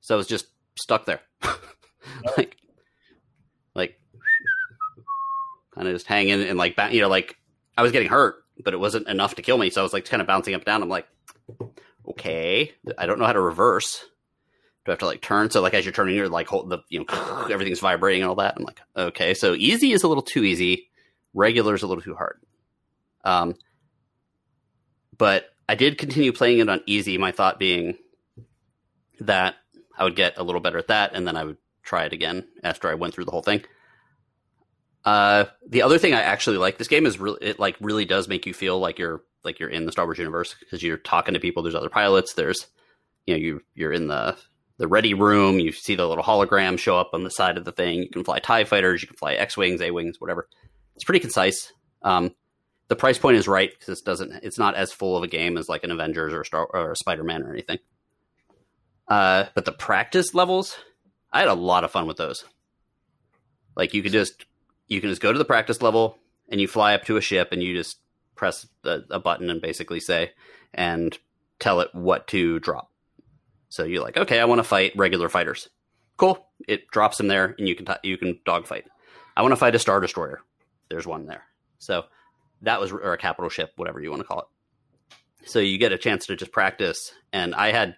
so 0.00 0.14
i 0.14 0.18
was 0.18 0.26
just 0.26 0.46
stuck 0.74 1.06
there 1.06 1.20
like 2.36 2.56
like 3.74 4.00
kind 5.74 5.86
of 5.86 5.94
just 5.94 6.06
hanging 6.06 6.42
and 6.42 6.58
like 6.58 6.76
you 6.90 7.00
know 7.00 7.08
like 7.08 7.36
i 7.78 7.82
was 7.82 7.92
getting 7.92 8.08
hurt 8.08 8.42
but 8.64 8.74
it 8.74 8.80
wasn't 8.80 9.06
enough 9.06 9.36
to 9.36 9.42
kill 9.42 9.56
me 9.56 9.70
so 9.70 9.80
i 9.80 9.84
was 9.84 9.92
like 9.92 10.04
kind 10.04 10.20
of 10.20 10.26
bouncing 10.26 10.54
up 10.54 10.62
and 10.62 10.66
down 10.66 10.82
i'm 10.82 10.88
like 10.88 11.06
okay 12.08 12.72
i 12.98 13.06
don't 13.06 13.20
know 13.20 13.26
how 13.26 13.32
to 13.32 13.40
reverse 13.40 14.04
do 14.84 14.92
I 14.92 14.94
have 14.94 15.00
to 15.00 15.06
like 15.06 15.20
turn? 15.20 15.50
So 15.50 15.60
like 15.60 15.74
as 15.74 15.84
you're 15.84 15.92
turning, 15.92 16.16
you're 16.16 16.28
like 16.28 16.48
hold 16.48 16.70
the 16.70 16.78
you 16.88 17.00
know 17.00 17.46
everything's 17.50 17.80
vibrating 17.80 18.22
and 18.22 18.28
all 18.28 18.36
that. 18.36 18.54
I'm 18.56 18.64
like, 18.64 18.80
okay, 18.96 19.34
so 19.34 19.54
easy 19.54 19.92
is 19.92 20.02
a 20.02 20.08
little 20.08 20.22
too 20.22 20.42
easy, 20.42 20.90
regular 21.34 21.74
is 21.74 21.82
a 21.82 21.86
little 21.86 22.02
too 22.02 22.14
hard. 22.14 22.40
Um, 23.24 23.54
but 25.16 25.46
I 25.68 25.74
did 25.74 25.98
continue 25.98 26.32
playing 26.32 26.58
it 26.58 26.68
on 26.68 26.82
easy. 26.86 27.18
My 27.18 27.32
thought 27.32 27.58
being 27.58 27.96
that 29.20 29.54
I 29.96 30.04
would 30.04 30.16
get 30.16 30.38
a 30.38 30.42
little 30.42 30.60
better 30.60 30.78
at 30.78 30.88
that, 30.88 31.14
and 31.14 31.26
then 31.26 31.36
I 31.36 31.44
would 31.44 31.58
try 31.82 32.04
it 32.04 32.12
again 32.12 32.46
after 32.64 32.88
I 32.88 32.94
went 32.94 33.14
through 33.14 33.26
the 33.26 33.30
whole 33.30 33.42
thing. 33.42 33.62
Uh, 35.04 35.44
the 35.66 35.82
other 35.82 35.98
thing 35.98 36.12
I 36.12 36.20
actually 36.20 36.58
like 36.58 36.78
this 36.78 36.88
game 36.88 37.06
is 37.06 37.18
really 37.18 37.38
it 37.40 37.58
like 37.58 37.76
really 37.80 38.04
does 38.04 38.28
make 38.28 38.46
you 38.46 38.52
feel 38.52 38.78
like 38.78 38.98
you're 38.98 39.22
like 39.44 39.58
you're 39.58 39.70
in 39.70 39.86
the 39.86 39.92
Star 39.92 40.04
Wars 40.04 40.18
universe 40.18 40.54
because 40.58 40.82
you're 40.82 40.98
talking 40.98 41.34
to 41.34 41.40
people. 41.40 41.62
There's 41.62 41.74
other 41.74 41.88
pilots. 41.88 42.34
There's 42.34 42.66
you 43.26 43.34
know 43.34 43.38
you 43.38 43.62
you're 43.74 43.92
in 43.92 44.08
the 44.08 44.36
the 44.78 44.88
ready 44.88 45.14
room. 45.14 45.58
You 45.58 45.72
see 45.72 45.94
the 45.94 46.06
little 46.06 46.24
hologram 46.24 46.78
show 46.78 46.98
up 46.98 47.10
on 47.12 47.24
the 47.24 47.30
side 47.30 47.56
of 47.56 47.64
the 47.64 47.72
thing. 47.72 48.02
You 48.02 48.10
can 48.10 48.24
fly 48.24 48.38
Tie 48.38 48.64
fighters. 48.64 49.02
You 49.02 49.08
can 49.08 49.16
fly 49.16 49.34
X 49.34 49.56
wings, 49.56 49.80
A 49.80 49.90
wings, 49.90 50.20
whatever. 50.20 50.48
It's 50.96 51.04
pretty 51.04 51.20
concise. 51.20 51.72
Um, 52.02 52.34
the 52.90 52.96
price 52.96 53.18
point 53.18 53.36
is 53.36 53.46
right 53.46 53.70
because 53.70 54.00
it 54.00 54.04
doesn't. 54.04 54.32
It's 54.42 54.58
not 54.58 54.74
as 54.74 54.92
full 54.92 55.16
of 55.16 55.22
a 55.22 55.28
game 55.28 55.56
as 55.56 55.68
like 55.68 55.84
an 55.84 55.92
Avengers 55.92 56.34
or 56.34 56.42
Star 56.42 56.66
or 56.66 56.96
Spider 56.96 57.22
Man 57.22 57.44
or 57.44 57.52
anything. 57.52 57.78
Uh, 59.06 59.44
but 59.54 59.64
the 59.64 59.72
practice 59.72 60.34
levels, 60.34 60.76
I 61.32 61.38
had 61.38 61.48
a 61.48 61.54
lot 61.54 61.84
of 61.84 61.92
fun 61.92 62.08
with 62.08 62.16
those. 62.16 62.44
Like 63.76 63.94
you 63.94 64.02
could 64.02 64.10
just 64.10 64.44
you 64.88 65.00
can 65.00 65.08
just 65.08 65.22
go 65.22 65.32
to 65.32 65.38
the 65.38 65.44
practice 65.44 65.80
level 65.80 66.18
and 66.48 66.60
you 66.60 66.66
fly 66.66 66.94
up 66.94 67.04
to 67.04 67.16
a 67.16 67.20
ship 67.20 67.50
and 67.52 67.62
you 67.62 67.76
just 67.76 68.00
press 68.34 68.66
a, 68.82 69.02
a 69.10 69.20
button 69.20 69.50
and 69.50 69.62
basically 69.62 70.00
say 70.00 70.32
and 70.74 71.16
tell 71.60 71.78
it 71.80 71.94
what 71.94 72.26
to 72.26 72.58
drop. 72.58 72.90
So 73.68 73.84
you're 73.84 74.02
like, 74.02 74.16
okay, 74.16 74.40
I 74.40 74.46
want 74.46 74.58
to 74.58 74.64
fight 74.64 74.96
regular 74.96 75.28
fighters. 75.28 75.68
Cool. 76.16 76.44
It 76.66 76.90
drops 76.90 77.18
them 77.18 77.28
there, 77.28 77.54
and 77.56 77.68
you 77.68 77.76
can 77.76 77.86
t- 77.86 78.08
you 78.08 78.18
can 78.18 78.40
dogfight. 78.44 78.86
I 79.36 79.42
want 79.42 79.52
to 79.52 79.56
fight 79.56 79.76
a 79.76 79.78
star 79.78 80.00
destroyer. 80.00 80.40
There's 80.88 81.06
one 81.06 81.26
there. 81.26 81.44
So 81.78 82.06
that 82.62 82.80
was 82.80 82.92
or 82.92 83.12
a 83.12 83.18
capital 83.18 83.48
ship, 83.48 83.72
whatever 83.76 84.00
you 84.00 84.10
want 84.10 84.22
to 84.22 84.26
call 84.28 84.40
it. 84.40 85.48
So 85.48 85.58
you 85.58 85.78
get 85.78 85.92
a 85.92 85.98
chance 85.98 86.26
to 86.26 86.36
just 86.36 86.52
practice, 86.52 87.12
and 87.32 87.54
I 87.54 87.72
had, 87.72 87.96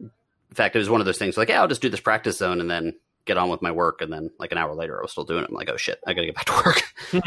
in 0.00 0.10
fact, 0.54 0.76
it 0.76 0.78
was 0.78 0.90
one 0.90 1.00
of 1.00 1.06
those 1.06 1.18
things 1.18 1.36
like, 1.36 1.48
yeah, 1.48 1.60
I'll 1.62 1.68
just 1.68 1.80
do 1.82 1.88
this 1.88 2.00
practice 2.00 2.38
zone 2.38 2.60
and 2.60 2.70
then 2.70 2.94
get 3.24 3.38
on 3.38 3.48
with 3.48 3.62
my 3.62 3.72
work, 3.72 4.02
and 4.02 4.12
then 4.12 4.30
like 4.38 4.52
an 4.52 4.58
hour 4.58 4.74
later, 4.74 4.98
I 4.98 5.02
was 5.02 5.12
still 5.12 5.24
doing 5.24 5.44
it. 5.44 5.48
I'm 5.48 5.54
like, 5.54 5.70
oh 5.70 5.76
shit, 5.76 5.98
I 6.06 6.12
gotta 6.12 6.26
get 6.26 6.34
back 6.34 6.44
to 6.46 6.62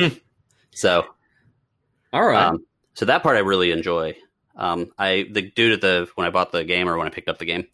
work. 0.05 0.21
so 0.71 1.05
All 2.13 2.23
right. 2.25 2.47
um, 2.47 2.65
so 2.93 3.05
that 3.05 3.23
part 3.23 3.37
I 3.37 3.39
really 3.39 3.71
enjoy. 3.71 4.15
Um, 4.55 4.91
I 4.97 5.27
the 5.31 5.41
dude 5.41 5.73
at 5.73 5.81
the 5.81 6.07
when 6.15 6.27
I 6.27 6.29
bought 6.29 6.51
the 6.51 6.63
game 6.63 6.87
or 6.87 6.97
when 6.97 7.07
I 7.07 7.09
picked 7.09 7.27
up 7.27 7.39
the 7.39 7.45
game, 7.45 7.67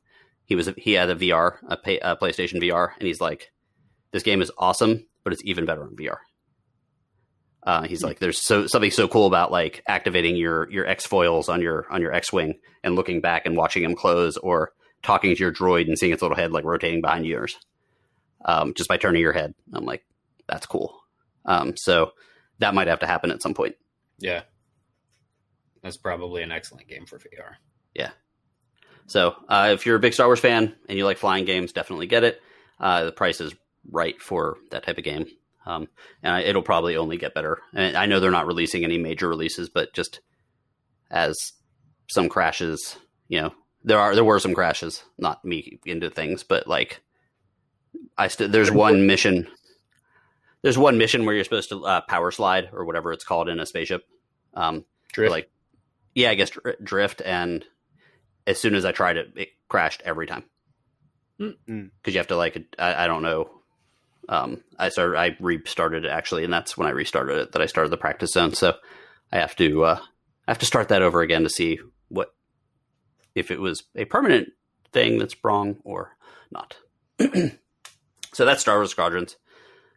he 0.45 0.55
was 0.55 0.69
he 0.77 0.93
had 0.93 1.09
a 1.09 1.15
VR, 1.15 1.57
a, 1.67 1.77
pay, 1.77 1.99
a 1.99 2.15
PlayStation 2.15 2.61
VR, 2.61 2.91
and 2.97 3.05
he's 3.05 3.21
like, 3.21 3.51
"This 4.11 4.23
game 4.23 4.41
is 4.41 4.51
awesome, 4.57 5.05
but 5.23 5.33
it's 5.33 5.43
even 5.45 5.65
better 5.65 5.83
on 5.83 5.95
VR." 5.95 6.17
Uh, 7.63 7.83
he's 7.83 8.03
like, 8.03 8.19
"There's 8.19 8.43
so 8.43 8.67
something 8.67 8.91
so 8.91 9.07
cool 9.07 9.27
about 9.27 9.51
like 9.51 9.83
activating 9.87 10.35
your 10.35 10.69
your 10.71 10.85
S 10.87 11.05
foils 11.05 11.47
on 11.49 11.61
your 11.61 11.85
on 11.91 12.01
your 12.01 12.13
X 12.13 12.33
wing 12.33 12.59
and 12.83 12.95
looking 12.95 13.21
back 13.21 13.45
and 13.45 13.55
watching 13.55 13.83
him 13.83 13.95
close, 13.95 14.37
or 14.37 14.71
talking 15.03 15.35
to 15.35 15.39
your 15.39 15.53
droid 15.53 15.87
and 15.87 15.97
seeing 15.97 16.11
its 16.13 16.21
little 16.21 16.37
head 16.37 16.51
like 16.51 16.65
rotating 16.65 17.01
behind 17.01 17.25
yours, 17.25 17.57
um, 18.45 18.73
just 18.73 18.89
by 18.89 18.97
turning 18.97 19.21
your 19.21 19.33
head." 19.33 19.53
I'm 19.73 19.85
like, 19.85 20.03
"That's 20.47 20.65
cool." 20.65 20.99
Um, 21.45 21.75
so 21.77 22.11
that 22.59 22.73
might 22.73 22.87
have 22.87 22.99
to 22.99 23.07
happen 23.07 23.31
at 23.31 23.41
some 23.41 23.53
point. 23.53 23.75
yeah. 24.19 24.43
That's 25.83 25.97
probably 25.97 26.43
an 26.43 26.51
excellent 26.51 26.87
game 26.87 27.07
for 27.07 27.17
VR. 27.17 27.55
Yeah. 27.95 28.11
So 29.07 29.35
uh, 29.49 29.71
if 29.73 29.87
you're 29.87 29.95
a 29.95 29.99
big 29.99 30.13
Star 30.13 30.27
Wars 30.27 30.39
fan 30.39 30.75
and 30.87 30.95
you 30.95 31.05
like 31.05 31.17
flying 31.17 31.43
games, 31.45 31.73
definitely 31.73 32.05
get 32.05 32.23
it. 32.23 32.39
Uh, 32.79 33.05
the 33.05 33.11
price 33.11 33.41
is 33.41 33.55
right 33.89 34.21
for 34.21 34.57
that 34.69 34.83
type 34.83 34.99
of 34.99 35.03
game, 35.03 35.25
um, 35.65 35.87
and 36.23 36.33
I, 36.33 36.41
it'll 36.41 36.61
probably 36.61 36.95
only 36.97 37.17
get 37.17 37.33
better. 37.33 37.59
And 37.73 37.95
I 37.95 38.05
know 38.05 38.19
they're 38.19 38.31
not 38.31 38.47
releasing 38.47 38.83
any 38.83 38.97
major 38.97 39.27
releases, 39.27 39.69
but 39.69 39.93
just 39.93 40.21
as 41.09 41.37
some 42.09 42.29
crashes, 42.29 42.97
you 43.27 43.41
know, 43.41 43.53
there 43.83 43.99
are 43.99 44.15
there 44.15 44.23
were 44.23 44.39
some 44.39 44.53
crashes. 44.53 45.03
Not 45.17 45.43
me 45.43 45.79
into 45.85 46.09
things, 46.09 46.43
but 46.43 46.67
like 46.67 47.01
I 48.17 48.27
st- 48.27 48.51
there's 48.51 48.71
one 48.71 49.07
mission. 49.07 49.47
There's 50.61 50.77
one 50.77 50.97
mission 50.97 51.25
where 51.25 51.33
you're 51.33 51.43
supposed 51.43 51.69
to 51.69 51.83
uh, 51.85 52.01
power 52.01 52.31
slide 52.31 52.69
or 52.71 52.85
whatever 52.85 53.11
it's 53.11 53.23
called 53.23 53.49
in 53.49 53.59
a 53.59 53.65
spaceship. 53.65 54.03
Um, 54.53 54.85
Drift. 55.13 55.31
like 55.31 55.49
yeah 56.15 56.29
i 56.29 56.35
guess 56.35 56.49
dr- 56.51 56.77
drift 56.83 57.21
and 57.21 57.65
as 58.47 58.59
soon 58.59 58.75
as 58.75 58.85
i 58.85 58.91
tried 58.91 59.17
it 59.17 59.33
it 59.35 59.49
crashed 59.67 60.01
every 60.05 60.25
time 60.27 60.43
because 61.37 62.13
you 62.13 62.17
have 62.17 62.27
to 62.27 62.37
like 62.37 62.57
I, 62.77 63.03
I 63.03 63.07
don't 63.07 63.21
know 63.21 63.49
um 64.31 64.63
i 64.79 64.89
started 64.89 65.17
i 65.17 65.35
restarted 65.39 66.05
it 66.05 66.09
actually 66.09 66.43
and 66.43 66.51
that's 66.51 66.75
when 66.75 66.87
i 66.87 66.91
restarted 66.91 67.37
it 67.37 67.51
that 67.51 67.61
i 67.61 67.67
started 67.67 67.91
the 67.91 67.97
practice 67.97 68.31
zone 68.31 68.53
so 68.53 68.73
i 69.31 69.37
have 69.37 69.55
to 69.55 69.83
uh 69.83 69.99
i 70.47 70.51
have 70.51 70.57
to 70.57 70.65
start 70.65 70.87
that 70.87 71.03
over 71.03 71.21
again 71.21 71.43
to 71.43 71.49
see 71.49 71.77
what 72.07 72.33
if 73.35 73.51
it 73.51 73.59
was 73.59 73.83
a 73.95 74.05
permanent 74.05 74.49
thing 74.91 75.19
that's 75.19 75.35
wrong 75.43 75.77
or 75.83 76.15
not 76.51 76.77
so 78.33 78.45
that's 78.45 78.61
star 78.61 78.77
wars 78.77 78.89
squadrons 78.89 79.35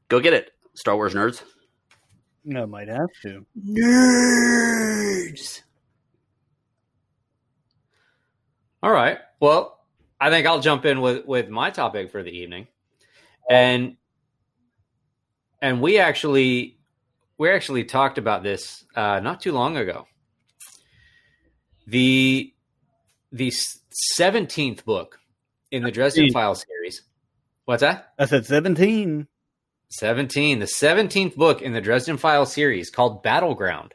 go 0.09 0.21
get 0.21 0.35
it 0.35 0.51
star 0.75 0.97
wars 0.97 1.15
nerds 1.15 1.43
No, 2.45 2.67
might 2.67 2.89
have 2.89 3.09
to. 3.23 3.47
Nerds. 3.59 5.63
All 8.83 8.93
right. 8.93 9.17
Well, 9.41 9.81
I 10.21 10.29
think 10.29 10.47
I'll 10.47 10.61
jump 10.61 10.85
in 10.85 11.01
with 11.01 11.25
with 11.25 11.49
my 11.49 11.71
topic 11.71 12.11
for 12.11 12.23
the 12.23 12.31
evening, 12.31 12.67
and 13.49 13.97
and 15.65 15.81
we 15.81 15.99
actually 15.99 16.77
we 17.39 17.51
actually 17.51 17.85
talked 17.85 18.19
about 18.19 18.43
this 18.43 18.85
uh, 18.95 19.19
not 19.21 19.41
too 19.41 19.51
long 19.51 19.79
ago. 19.79 20.07
The 21.87 22.53
the 23.33 23.51
seventeenth 23.91 24.85
book 24.85 25.19
in 25.71 25.83
the 25.83 25.91
Dresden 25.91 26.31
Files 26.33 26.67
series. 26.69 27.03
What's 27.65 27.81
that? 27.81 28.13
I 28.19 28.27
said 28.27 28.45
17. 28.45 29.27
17. 29.89 30.59
The 30.59 30.67
17th 30.67 31.35
book 31.35 31.63
in 31.63 31.73
the 31.73 31.81
Dresden 31.81 32.19
Files 32.19 32.53
series 32.53 32.91
called 32.91 33.23
Battleground 33.23 33.95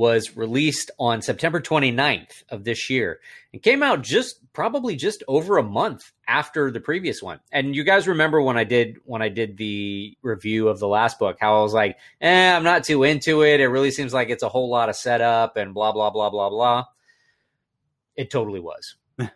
was 0.00 0.34
released 0.34 0.90
on 0.98 1.20
September 1.20 1.60
29th 1.60 2.42
of 2.48 2.64
this 2.64 2.88
year 2.88 3.20
and 3.52 3.62
came 3.62 3.82
out 3.82 4.00
just 4.00 4.40
probably 4.54 4.96
just 4.96 5.22
over 5.28 5.58
a 5.58 5.62
month 5.62 6.10
after 6.26 6.70
the 6.70 6.80
previous 6.80 7.22
one. 7.22 7.38
And 7.52 7.76
you 7.76 7.84
guys 7.84 8.08
remember 8.08 8.40
when 8.40 8.56
I 8.56 8.64
did 8.64 8.96
when 9.04 9.20
I 9.20 9.28
did 9.28 9.58
the 9.58 10.16
review 10.22 10.68
of 10.68 10.78
the 10.78 10.88
last 10.88 11.18
book 11.18 11.36
how 11.38 11.58
I 11.58 11.62
was 11.62 11.74
like, 11.74 11.98
"Eh, 12.22 12.56
I'm 12.56 12.64
not 12.64 12.84
too 12.84 13.02
into 13.02 13.42
it. 13.42 13.60
It 13.60 13.68
really 13.68 13.90
seems 13.90 14.14
like 14.14 14.30
it's 14.30 14.42
a 14.42 14.48
whole 14.48 14.70
lot 14.70 14.88
of 14.88 14.96
setup 14.96 15.58
and 15.58 15.74
blah 15.74 15.92
blah 15.92 16.08
blah 16.08 16.30
blah 16.30 16.48
blah." 16.48 16.84
It 18.16 18.30
totally 18.30 18.60
was. 18.60 18.96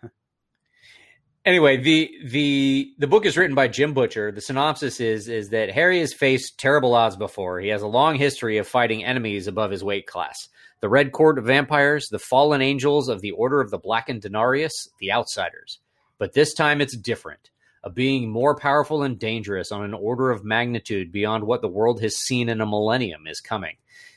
anyway, 1.44 1.76
the 1.76 2.10
the 2.24 2.94
the 2.96 3.06
book 3.06 3.26
is 3.26 3.36
written 3.36 3.54
by 3.54 3.68
Jim 3.68 3.92
Butcher. 3.92 4.32
The 4.32 4.40
synopsis 4.40 4.98
is 4.98 5.28
is 5.28 5.50
that 5.50 5.70
Harry 5.72 6.00
has 6.00 6.14
faced 6.14 6.58
terrible 6.58 6.94
odds 6.94 7.16
before. 7.16 7.60
He 7.60 7.68
has 7.68 7.82
a 7.82 7.86
long 7.86 8.16
history 8.16 8.56
of 8.56 8.66
fighting 8.66 9.04
enemies 9.04 9.46
above 9.46 9.70
his 9.70 9.84
weight 9.84 10.06
class. 10.06 10.48
The 10.84 10.90
Red 10.90 11.12
Court 11.12 11.38
of 11.38 11.46
Vampires, 11.46 12.08
the 12.10 12.18
fallen 12.18 12.60
angels 12.60 13.08
of 13.08 13.22
the 13.22 13.30
Order 13.30 13.62
of 13.62 13.70
the 13.70 13.78
Blackened 13.78 14.20
Denarius, 14.20 14.90
the 15.00 15.12
Outsiders. 15.12 15.78
But 16.18 16.34
this 16.34 16.52
time 16.52 16.82
it's 16.82 16.94
different. 16.94 17.48
A 17.82 17.88
being 17.88 18.28
more 18.28 18.54
powerful 18.54 19.02
and 19.02 19.18
dangerous 19.18 19.72
on 19.72 19.82
an 19.82 19.94
order 19.94 20.30
of 20.30 20.44
magnitude 20.44 21.10
beyond 21.10 21.44
what 21.44 21.62
the 21.62 21.68
world 21.68 22.02
has 22.02 22.18
seen 22.18 22.50
in 22.50 22.60
a 22.60 22.66
millennium 22.66 23.26
is 23.26 23.40
coming. 23.40 23.76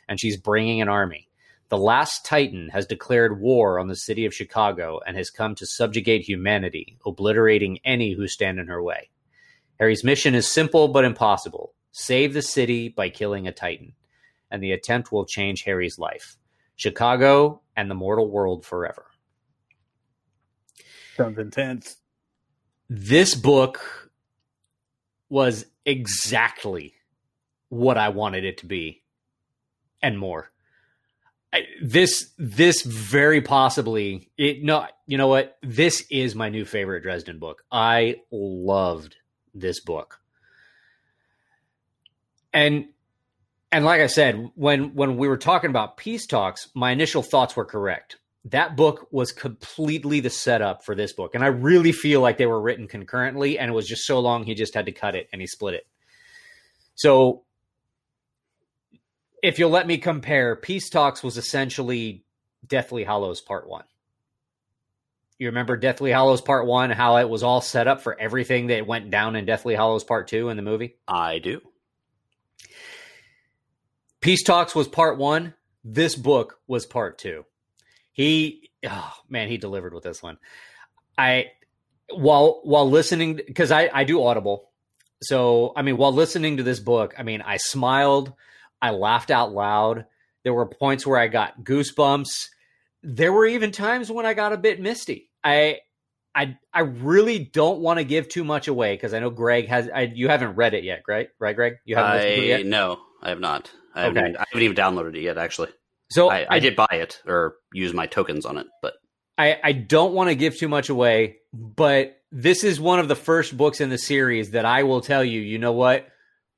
And 0.10 0.20
she's 0.20 0.36
bringing 0.36 0.82
an 0.82 0.90
army. 0.90 1.30
The 1.70 1.78
last 1.78 2.26
Titan 2.26 2.68
has 2.74 2.86
declared 2.86 3.40
war 3.40 3.80
on 3.80 3.88
the 3.88 3.96
city 3.96 4.26
of 4.26 4.34
Chicago 4.34 5.00
and 5.08 5.16
has 5.16 5.30
come 5.30 5.56
to 5.56 5.66
subjugate 5.66 6.24
humanity, 6.24 6.98
obliterating 7.06 7.80
any 7.86 8.12
who 8.12 8.28
stand 8.28 8.60
in 8.60 8.68
her 8.68 8.84
way. 8.84 9.10
Harry's 9.80 10.04
mission 10.04 10.36
is 10.36 10.52
simple 10.52 10.90
but 10.90 11.06
impossible 11.06 11.74
save 11.94 12.34
the 12.34 12.42
city 12.42 12.90
by 12.90 13.08
killing 13.08 13.48
a 13.48 13.54
Titan, 13.54 13.94
and 14.52 14.62
the 14.62 14.74
attempt 14.74 15.14
will 15.14 15.26
change 15.26 15.64
Harry's 15.64 15.98
life, 15.98 16.36
Chicago, 16.78 17.62
and 17.76 17.92
the 17.92 17.96
mortal 17.96 18.30
world 18.30 18.66
forever. 18.66 19.06
Sounds 21.18 21.38
intense. 21.38 21.98
This 22.90 23.36
book 23.36 24.12
was 25.30 25.66
exactly 25.86 26.94
what 27.70 27.98
I 27.98 28.10
wanted 28.10 28.46
it 28.46 28.60
to 28.60 28.66
be 28.66 29.04
and 30.02 30.18
more. 30.18 30.52
I, 31.52 31.64
this 31.82 32.32
this 32.38 32.84
very 32.84 33.42
possibly 33.42 34.30
it 34.38 34.64
no 34.64 34.86
you 35.06 35.18
know 35.18 35.28
what 35.28 35.58
this 35.64 36.06
is 36.10 36.36
my 36.36 36.50
new 36.50 36.66
favorite 36.66 37.04
Dresden 37.04 37.40
book. 37.40 37.64
I 37.72 38.18
loved 38.32 39.16
this 39.54 39.82
book. 39.82 40.20
And 42.54 42.88
and 43.72 43.86
like 43.86 44.02
I 44.02 44.08
said 44.08 44.52
when 44.56 44.96
when 44.96 45.18
we 45.18 45.28
were 45.28 45.38
talking 45.38 45.70
about 45.70 45.98
peace 45.98 46.26
talks, 46.26 46.70
my 46.74 46.92
initial 46.92 47.24
thoughts 47.24 47.56
were 47.56 47.66
correct. 47.66 48.18
That 48.46 48.78
book 48.78 49.08
was 49.12 49.34
completely 49.34 50.22
the 50.22 50.30
setup 50.30 50.86
for 50.86 50.96
this 50.96 51.14
book 51.14 51.36
and 51.36 51.44
I 51.44 51.48
really 51.48 51.92
feel 51.92 52.22
like 52.22 52.38
they 52.38 52.46
were 52.46 52.62
written 52.62 52.88
concurrently 52.88 53.60
and 53.60 53.70
it 53.70 53.74
was 53.74 53.88
just 53.88 54.06
so 54.06 54.20
long 54.20 54.44
he 54.44 54.56
just 54.56 54.74
had 54.74 54.86
to 54.86 54.92
cut 54.92 55.16
it 55.16 55.28
and 55.32 55.42
he 55.42 55.48
split 55.48 55.74
it. 55.74 55.88
So 56.96 57.44
if 59.44 59.60
you'll 59.60 59.70
let 59.70 59.88
me 59.88 59.98
compare, 59.98 60.56
Peace 60.56 60.90
Talks 60.90 61.22
was 61.22 61.38
essentially 61.38 62.24
Deathly 62.66 63.04
Hallows 63.04 63.42
Part 63.42 63.70
1. 63.70 63.84
You 65.38 65.48
remember 65.48 65.78
Deathly 65.78 66.12
Hallows 66.12 66.42
Part 66.42 66.66
1, 66.66 66.90
how 66.90 67.18
it 67.18 67.30
was 67.30 67.44
all 67.44 67.62
set 67.62 67.88
up 67.88 68.02
for 68.02 68.20
everything 68.20 68.68
that 68.68 68.88
went 68.88 69.12
down 69.12 69.36
in 69.36 69.46
Deathly 69.46 69.76
Hallows 69.76 70.04
Part 70.04 70.28
2 70.28 70.50
in 70.50 70.58
the 70.58 70.64
movie? 70.64 70.96
i 71.08 71.38
do 71.38 71.62
Peace 74.28 74.44
Talks 74.44 74.76
was 74.76 74.90
Part 74.90 75.18
1. 75.18 75.54
This 75.86 76.14
book 76.14 76.60
was 76.68 76.86
Part 76.86 77.18
2. 77.18 77.46
He, 78.12 78.72
oh 78.86 79.14
man, 79.30 79.48
he 79.48 79.56
delivered 79.56 79.94
with 79.94 80.04
this 80.04 80.22
one. 80.22 80.38
I, 81.18 81.52
while 82.12 82.60
while 82.66 82.90
listening 82.90 83.36
because 83.38 83.72
I 83.72 83.90
I 83.94 84.04
do 84.04 84.22
Audible, 84.22 84.70
so 85.24 85.72
I 85.78 85.82
mean 85.82 85.96
while 85.96 86.12
listening 86.12 86.58
to 86.58 86.64
this 86.64 86.82
book, 86.82 87.16
I 87.18 87.24
mean 87.24 87.42
I 87.42 87.56
smiled, 87.56 88.34
I 88.82 88.90
laughed 88.90 89.32
out 89.32 89.54
loud. 89.54 90.08
There 90.44 90.54
were 90.54 90.66
points 90.66 91.08
where 91.08 91.18
I 91.18 91.28
got 91.28 91.64
goosebumps. 91.64 92.50
There 93.04 93.32
were 93.32 93.46
even 93.46 93.72
times 93.72 94.12
when 94.12 94.26
I 94.26 94.34
got 94.34 94.52
a 94.52 94.58
bit 94.58 94.82
misty. 94.82 95.30
I 95.42 95.80
I 96.36 96.58
I 96.74 96.82
really 96.82 97.40
don't 97.40 97.80
want 97.80 98.00
to 98.00 98.04
give 98.04 98.28
too 98.28 98.44
much 98.44 98.68
away 98.68 98.94
because 98.94 99.14
I 99.14 99.20
know 99.20 99.30
Greg 99.30 99.70
has. 99.70 99.88
I, 99.88 100.02
you 100.02 100.28
haven't 100.28 100.58
read 100.58 100.74
it 100.74 100.84
yet, 100.84 101.04
right? 101.08 101.30
Right, 101.40 101.56
Greg? 101.56 101.76
You 101.86 101.96
haven't 101.96 102.22
I 102.24 102.36
yet. 102.36 102.66
no, 102.66 103.00
I 103.22 103.30
have 103.30 103.40
not. 103.40 103.72
I 103.98 104.02
haven't, 104.04 104.18
Okay. 104.18 104.30
even, 104.30 104.38
I 104.38 104.46
haven't 104.52 104.64
even 104.64 104.78
downloaded 104.78 105.16
it 105.18 105.22
yet. 105.22 105.38
Actually, 105.38 105.70
So 106.10 106.30
I, 106.30 106.46
I 106.50 106.60
did 106.60 106.76
buy 106.76 106.88
it 106.92 107.22
or 107.26 107.56
use 107.74 107.94
my 107.94 108.06
tokens 108.06 108.46
on 108.46 108.58
it, 108.58 108.68
but 108.82 108.94
I, 109.38 109.60
I 109.64 109.72
don't 109.72 110.14
want 110.14 110.30
to 110.30 110.36
give 110.36 110.58
too 110.58 110.68
much 110.68 110.90
away, 110.90 111.38
but 111.54 112.18
this 112.32 112.64
is 112.64 112.80
one 112.80 113.00
of 113.00 113.08
the 113.08 113.16
first 113.16 113.56
books 113.56 113.82
in 113.82 113.90
the 113.90 113.98
series 113.98 114.52
that 114.52 114.66
I 114.66 114.84
will 114.84 115.02
tell 115.02 115.24
you, 115.24 115.40
you 115.42 115.60
know 115.60 115.74
what? 115.74 116.08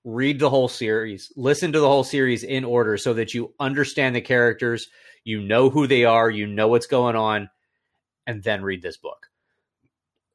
Read 0.06 0.40
the 0.40 0.50
whole 0.50 0.70
series, 0.70 1.32
listen 1.36 1.74
to 1.74 1.80
the 1.80 1.88
whole 1.88 2.06
series 2.06 2.44
in 2.44 2.64
order 2.64 2.98
so 2.98 3.14
that 3.16 3.34
you 3.34 3.54
understand 3.60 4.16
the 4.16 4.22
characters, 4.22 4.88
you 5.26 5.42
know 5.42 5.70
who 5.70 5.88
they 5.88 6.06
are, 6.06 6.30
you 6.30 6.48
know 6.48 6.70
what's 6.70 6.88
going 6.88 7.16
on, 7.18 7.50
and 8.26 8.42
then 8.44 8.64
read 8.64 8.82
this 8.82 8.98
book 8.98 9.28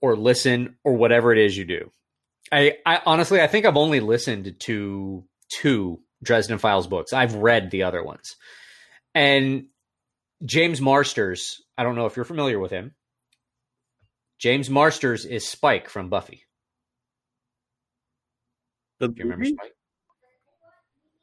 or 0.02 0.16
listen 0.16 0.76
or 0.84 0.94
whatever 0.94 1.32
it 1.32 1.38
is 1.38 1.56
you 1.56 1.64
do. 1.64 1.90
I, 2.52 2.76
I 2.84 3.00
honestly, 3.06 3.40
I 3.40 3.46
think 3.46 3.64
I've 3.64 3.78
only 3.78 4.00
listened 4.00 4.54
to 4.60 5.24
two 5.60 6.00
Dresden 6.24 6.58
Files 6.58 6.86
books. 6.86 7.12
I've 7.12 7.34
read 7.34 7.70
the 7.70 7.84
other 7.84 8.02
ones. 8.02 8.36
And 9.14 9.66
James 10.44 10.80
Marsters, 10.80 11.62
I 11.78 11.84
don't 11.84 11.94
know 11.94 12.06
if 12.06 12.16
you're 12.16 12.24
familiar 12.24 12.58
with 12.58 12.70
him. 12.70 12.94
James 14.38 14.68
Marsters 14.68 15.24
is 15.24 15.48
Spike 15.48 15.88
from 15.88 16.08
Buffy. 16.08 16.42
The 18.98 19.08
Do 19.08 19.14
you 19.16 19.24
remember 19.24 19.44
movie? 19.44 19.56
Spike? 19.56 19.72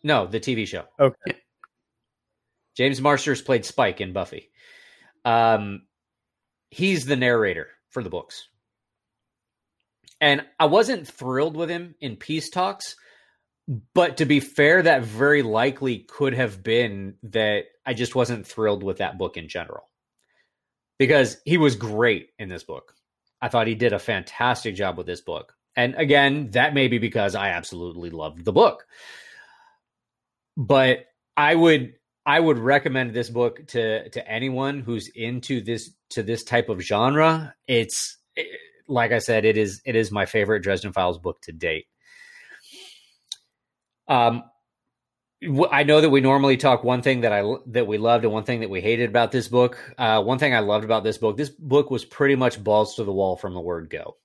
No, 0.03 0.25
the 0.25 0.39
TV 0.39 0.67
show. 0.67 0.85
Okay. 0.99 1.37
James 2.75 3.01
Marsters 3.01 3.41
played 3.41 3.65
Spike 3.65 4.01
in 4.01 4.13
Buffy. 4.13 4.49
Um, 5.25 5.83
he's 6.69 7.05
the 7.05 7.15
narrator 7.15 7.67
for 7.89 8.01
the 8.01 8.09
books. 8.09 8.47
And 10.19 10.45
I 10.59 10.65
wasn't 10.65 11.07
thrilled 11.07 11.57
with 11.57 11.69
him 11.69 11.95
in 11.99 12.15
peace 12.15 12.49
talks, 12.49 12.95
but 13.93 14.17
to 14.17 14.25
be 14.25 14.41
fair, 14.41 14.81
that 14.81 15.03
very 15.03 15.43
likely 15.43 15.99
could 15.99 16.33
have 16.33 16.61
been 16.61 17.15
that 17.23 17.65
I 17.85 17.93
just 17.93 18.15
wasn't 18.15 18.45
thrilled 18.45 18.83
with 18.83 18.97
that 18.97 19.17
book 19.17 19.37
in 19.37 19.47
general. 19.47 19.87
Because 20.99 21.37
he 21.45 21.57
was 21.57 21.75
great 21.75 22.29
in 22.37 22.49
this 22.49 22.63
book. 22.63 22.93
I 23.41 23.47
thought 23.47 23.67
he 23.67 23.75
did 23.75 23.93
a 23.93 23.99
fantastic 23.99 24.75
job 24.75 24.97
with 24.97 25.07
this 25.07 25.21
book. 25.21 25.53
And 25.75 25.95
again, 25.95 26.51
that 26.51 26.73
may 26.73 26.89
be 26.89 26.99
because 26.99 27.33
I 27.33 27.49
absolutely 27.49 28.09
loved 28.09 28.43
the 28.43 28.51
book. 28.51 28.85
But 30.57 31.05
I 31.37 31.55
would 31.55 31.93
I 32.25 32.39
would 32.39 32.59
recommend 32.59 33.13
this 33.13 33.29
book 33.29 33.65
to 33.67 34.09
to 34.09 34.29
anyone 34.29 34.81
who's 34.81 35.09
into 35.15 35.61
this 35.61 35.89
to 36.09 36.23
this 36.23 36.43
type 36.43 36.67
of 36.69 36.81
genre. 36.81 37.55
It's 37.67 38.17
it, 38.35 38.47
like 38.87 39.13
I 39.13 39.19
said, 39.19 39.45
it 39.45 39.57
is 39.57 39.81
it 39.85 39.95
is 39.95 40.11
my 40.11 40.25
favorite 40.25 40.61
Dresden 40.61 40.91
Files 40.91 41.17
book 41.17 41.41
to 41.43 41.53
date. 41.53 41.85
Um, 44.11 44.43
I 45.71 45.83
know 45.83 46.01
that 46.01 46.09
we 46.09 46.19
normally 46.21 46.57
talk 46.57 46.83
one 46.83 47.01
thing 47.01 47.21
that 47.21 47.31
I 47.31 47.43
that 47.67 47.87
we 47.87 47.97
loved 47.97 48.25
and 48.25 48.33
one 48.33 48.43
thing 48.43 48.59
that 48.59 48.69
we 48.69 48.81
hated 48.81 49.09
about 49.09 49.31
this 49.31 49.47
book. 49.47 49.79
Uh, 49.97 50.21
one 50.21 50.37
thing 50.37 50.53
I 50.53 50.59
loved 50.59 50.83
about 50.83 51.03
this 51.03 51.17
book, 51.17 51.37
this 51.37 51.49
book 51.49 51.89
was 51.89 52.03
pretty 52.03 52.35
much 52.35 52.63
balls 52.63 52.95
to 52.95 53.05
the 53.05 53.13
wall 53.13 53.37
from 53.37 53.53
the 53.53 53.61
word 53.61 53.89
go. 53.89 54.17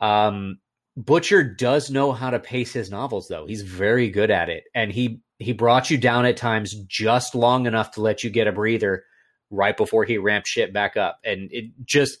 Um, 0.00 0.58
Butcher 0.96 1.42
does 1.42 1.90
know 1.90 2.12
how 2.12 2.30
to 2.30 2.38
pace 2.38 2.72
his 2.72 2.90
novels, 2.90 3.26
though. 3.26 3.46
He's 3.46 3.62
very 3.62 4.10
good 4.10 4.30
at 4.30 4.50
it, 4.50 4.64
and 4.74 4.92
he 4.92 5.22
he 5.38 5.52
brought 5.52 5.90
you 5.90 5.96
down 5.96 6.26
at 6.26 6.36
times 6.36 6.74
just 6.86 7.34
long 7.34 7.66
enough 7.66 7.92
to 7.92 8.02
let 8.02 8.22
you 8.22 8.28
get 8.28 8.46
a 8.46 8.52
breather 8.52 9.04
right 9.50 9.76
before 9.76 10.04
he 10.04 10.18
ramped 10.18 10.46
shit 10.46 10.72
back 10.74 10.98
up, 10.98 11.18
and 11.24 11.48
it 11.52 11.72
just 11.84 12.18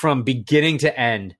from 0.00 0.22
beginning 0.22 0.78
to 0.78 0.98
end. 0.98 1.36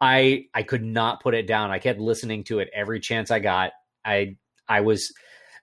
I 0.00 0.46
I 0.54 0.62
could 0.62 0.82
not 0.82 1.22
put 1.22 1.34
it 1.34 1.46
down. 1.46 1.70
I 1.70 1.78
kept 1.78 2.00
listening 2.00 2.44
to 2.44 2.60
it 2.60 2.70
every 2.72 3.00
chance 3.00 3.30
I 3.30 3.38
got. 3.38 3.72
I 4.04 4.36
I 4.68 4.80
was 4.80 5.12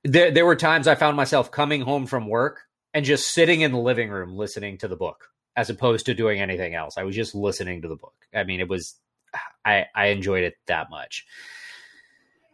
there. 0.04 0.32
There 0.32 0.46
were 0.46 0.56
times 0.56 0.88
I 0.88 0.96
found 0.96 1.18
myself 1.18 1.52
coming 1.52 1.82
home 1.82 2.06
from 2.08 2.28
work 2.28 2.62
and 2.94 3.06
just 3.06 3.32
sitting 3.32 3.62
in 3.62 3.72
the 3.72 3.78
living 3.80 4.10
room 4.10 4.36
listening 4.36 4.78
to 4.80 4.88
the 4.88 4.96
book, 4.96 5.26
as 5.56 5.70
opposed 5.70 6.06
to 6.08 6.14
doing 6.14 6.42
anything 6.42 6.74
else. 6.76 6.98
I 6.98 7.04
was 7.04 7.16
just 7.16 7.36
listening 7.36 7.82
to 7.84 7.88
the 7.88 7.96
book. 7.96 8.14
I 8.34 8.44
mean, 8.44 8.60
it 8.60 8.68
was 8.70 8.96
I 9.66 9.86
I 9.96 10.08
enjoyed 10.08 10.44
it 10.44 10.56
that 10.68 10.90
much. 10.90 11.26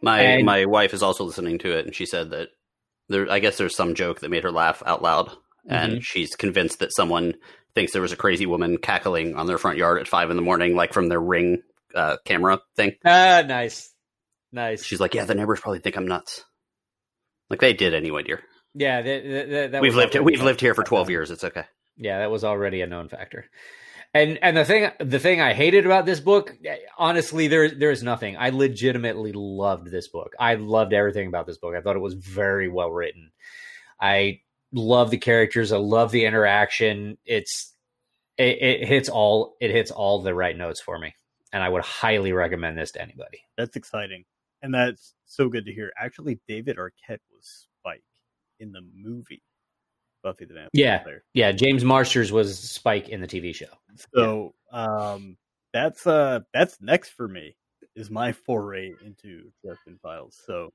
my 0.02 0.20
And- 0.20 0.44
my 0.46 0.64
wife 0.66 0.92
is 0.94 1.02
also 1.02 1.24
listening 1.24 1.58
to 1.58 1.76
it, 1.78 1.86
and 1.86 1.94
she 1.94 2.06
said 2.06 2.30
that 2.30 2.48
there. 3.08 3.30
I 3.30 3.38
guess 3.38 3.56
there's 3.56 3.76
some 3.76 3.94
joke 3.94 4.20
that 4.20 4.30
made 4.30 4.42
her 4.44 4.52
laugh 4.52 4.82
out 4.84 5.02
loud, 5.02 5.30
and 5.68 6.04
she's 6.04 6.36
convinced 6.36 6.80
that 6.80 6.92
someone 6.94 7.34
thinks 7.74 7.92
there 7.92 8.02
was 8.02 8.12
a 8.12 8.16
crazy 8.16 8.46
woman 8.46 8.78
cackling 8.78 9.36
on 9.36 9.46
their 9.46 9.58
front 9.58 9.78
yard 9.78 10.00
at 10.00 10.08
five 10.08 10.30
in 10.30 10.36
the 10.36 10.42
morning, 10.42 10.74
like 10.74 10.92
from 10.92 11.08
their 11.08 11.20
ring 11.20 11.62
uh, 11.94 12.16
camera 12.24 12.60
thing. 12.76 12.92
Ah, 13.04 13.42
nice, 13.46 13.90
nice. 14.56 14.82
She's 14.84 14.98
like, 15.00 15.14
"Yeah, 15.14 15.24
the 15.24 15.34
neighbors 15.36 15.60
probably 15.60 15.78
think 15.78 15.96
I'm 15.96 16.08
nuts." 16.08 16.44
Like 17.48 17.60
they 17.60 17.72
did 17.74 17.94
anyway, 17.94 18.24
dear. 18.24 18.42
yeah, 18.74 19.02
that, 19.02 19.22
that, 19.24 19.50
that, 19.50 19.72
that 19.72 19.82
we've 19.82 19.94
lived 19.94 20.14
here. 20.14 20.22
We've 20.22 20.42
lived 20.42 20.60
here 20.60 20.74
for 20.74 20.82
twelve 20.82 21.08
years. 21.10 21.30
It's 21.30 21.44
okay. 21.44 21.64
Yeah, 21.96 22.18
that 22.18 22.30
was 22.30 22.42
already 22.42 22.80
a 22.80 22.86
known 22.86 23.08
factor. 23.08 23.46
And 24.12 24.38
and 24.42 24.56
the 24.56 24.64
thing 24.64 24.90
the 24.98 25.18
thing 25.18 25.40
I 25.40 25.52
hated 25.52 25.84
about 25.86 26.06
this 26.06 26.20
book, 26.20 26.56
eh, 26.64 26.76
honestly, 26.98 27.48
there 27.48 27.70
there 27.70 27.90
is 27.90 28.02
nothing. 28.02 28.36
I 28.36 28.50
legitimately 28.50 29.32
loved 29.34 29.90
this 29.90 30.08
book. 30.08 30.32
I 30.40 30.54
loved 30.54 30.92
everything 30.92 31.28
about 31.28 31.46
this 31.46 31.58
book. 31.58 31.74
I 31.76 31.80
thought 31.80 31.96
it 31.96 32.00
was 32.00 32.14
very 32.14 32.68
well 32.68 32.90
written. 32.90 33.30
I 34.00 34.40
love 34.72 35.10
the 35.10 35.18
characters. 35.18 35.72
I 35.72 35.78
love 35.78 36.10
the 36.12 36.24
interaction. 36.24 37.18
It's 37.24 37.74
it, 38.38 38.62
it 38.62 38.88
hits 38.88 39.08
all 39.08 39.56
it 39.60 39.70
hits 39.70 39.90
all 39.90 40.22
the 40.22 40.34
right 40.34 40.56
notes 40.56 40.80
for 40.80 40.98
me, 40.98 41.14
and 41.52 41.62
I 41.62 41.68
would 41.68 41.82
highly 41.82 42.32
recommend 42.32 42.78
this 42.78 42.92
to 42.92 43.02
anybody. 43.02 43.40
That's 43.56 43.76
exciting. 43.76 44.24
And 44.62 44.74
that's 44.74 45.14
so 45.26 45.48
good 45.48 45.64
to 45.66 45.72
hear. 45.72 45.92
Actually, 45.98 46.40
David 46.48 46.76
Arquette 46.76 47.20
was 47.32 47.68
Spike 47.80 48.02
in 48.58 48.72
the 48.72 48.82
movie 48.94 49.42
Buffy 50.22 50.44
the 50.44 50.54
Vampire 50.54 50.70
Yeah. 50.72 51.04
Slayer. 51.04 51.24
Yeah, 51.34 51.52
James 51.52 51.84
Marsters 51.84 52.32
was 52.32 52.58
Spike 52.58 53.08
in 53.10 53.20
the 53.20 53.28
TV 53.28 53.54
show. 53.54 53.66
So 54.14 54.54
um 54.72 55.36
that's 55.72 56.06
uh 56.06 56.40
that's 56.52 56.80
next 56.80 57.10
for 57.10 57.28
me 57.28 57.54
is 57.94 58.10
my 58.10 58.32
foray 58.32 58.92
into 59.04 59.50
Dresden 59.64 59.98
Files. 60.02 60.40
So 60.44 60.72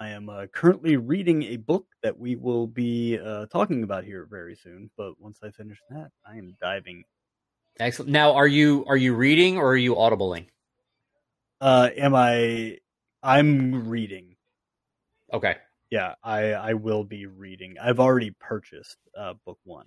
I 0.00 0.10
am 0.10 0.28
uh, 0.28 0.46
currently 0.46 0.96
reading 0.96 1.42
a 1.44 1.56
book 1.56 1.86
that 2.02 2.16
we 2.16 2.36
will 2.36 2.66
be 2.66 3.18
uh, 3.18 3.46
talking 3.46 3.82
about 3.82 4.04
here 4.04 4.28
very 4.30 4.54
soon. 4.54 4.90
But 4.96 5.20
once 5.20 5.38
I 5.42 5.50
finish 5.50 5.78
that, 5.90 6.10
I 6.24 6.36
am 6.36 6.56
diving. 6.60 7.02
Excellent. 7.80 8.10
Now, 8.12 8.32
are 8.34 8.46
you 8.46 8.84
are 8.86 8.96
you 8.96 9.14
reading 9.14 9.58
or 9.58 9.68
are 9.72 9.76
you 9.76 9.94
audibling? 9.94 10.46
Uh, 11.60 11.90
am 11.96 12.14
I? 12.14 12.78
I'm 13.22 13.88
reading. 13.88 14.36
Okay. 15.32 15.56
Yeah, 15.90 16.14
I 16.22 16.52
I 16.52 16.74
will 16.74 17.04
be 17.04 17.26
reading. 17.26 17.76
I've 17.82 18.00
already 18.00 18.32
purchased 18.38 18.98
uh, 19.18 19.34
book 19.44 19.58
one. 19.64 19.86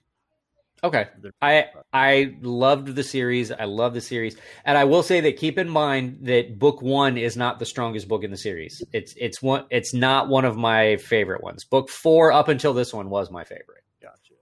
Okay. 0.84 1.08
I 1.42 1.66
I 1.94 2.36
loved 2.42 2.88
the 2.96 3.04
series. 3.04 3.52
I 3.52 3.66
love 3.66 3.94
the 3.94 4.02
series, 4.02 4.36
and 4.66 4.78
I 4.78 4.86
will 4.86 5.04
say 5.04 5.22
that 5.22 5.38
keep 5.38 5.60
in 5.60 5.70
mind 5.70 6.20
that 6.24 6.58
book 6.58 6.82
one 6.82 7.18
is 7.18 7.38
not 7.38 7.60
the 7.60 7.68
strongest 7.68 8.08
book 8.08 8.24
in 8.24 8.32
the 8.32 8.38
series. 8.38 8.84
It's 8.92 9.14
it's 9.16 9.42
one. 9.44 9.66
It's 9.70 9.94
not 9.94 10.28
one 10.28 10.44
of 10.44 10.58
my 10.58 10.98
favorite 10.98 11.44
ones. 11.44 11.66
Book 11.66 11.90
four 11.90 12.32
up 12.32 12.48
until 12.48 12.74
this 12.74 12.94
one 12.94 13.12
was 13.12 13.30
my 13.30 13.44
favorite. 13.44 13.84
Gotcha. 14.02 14.34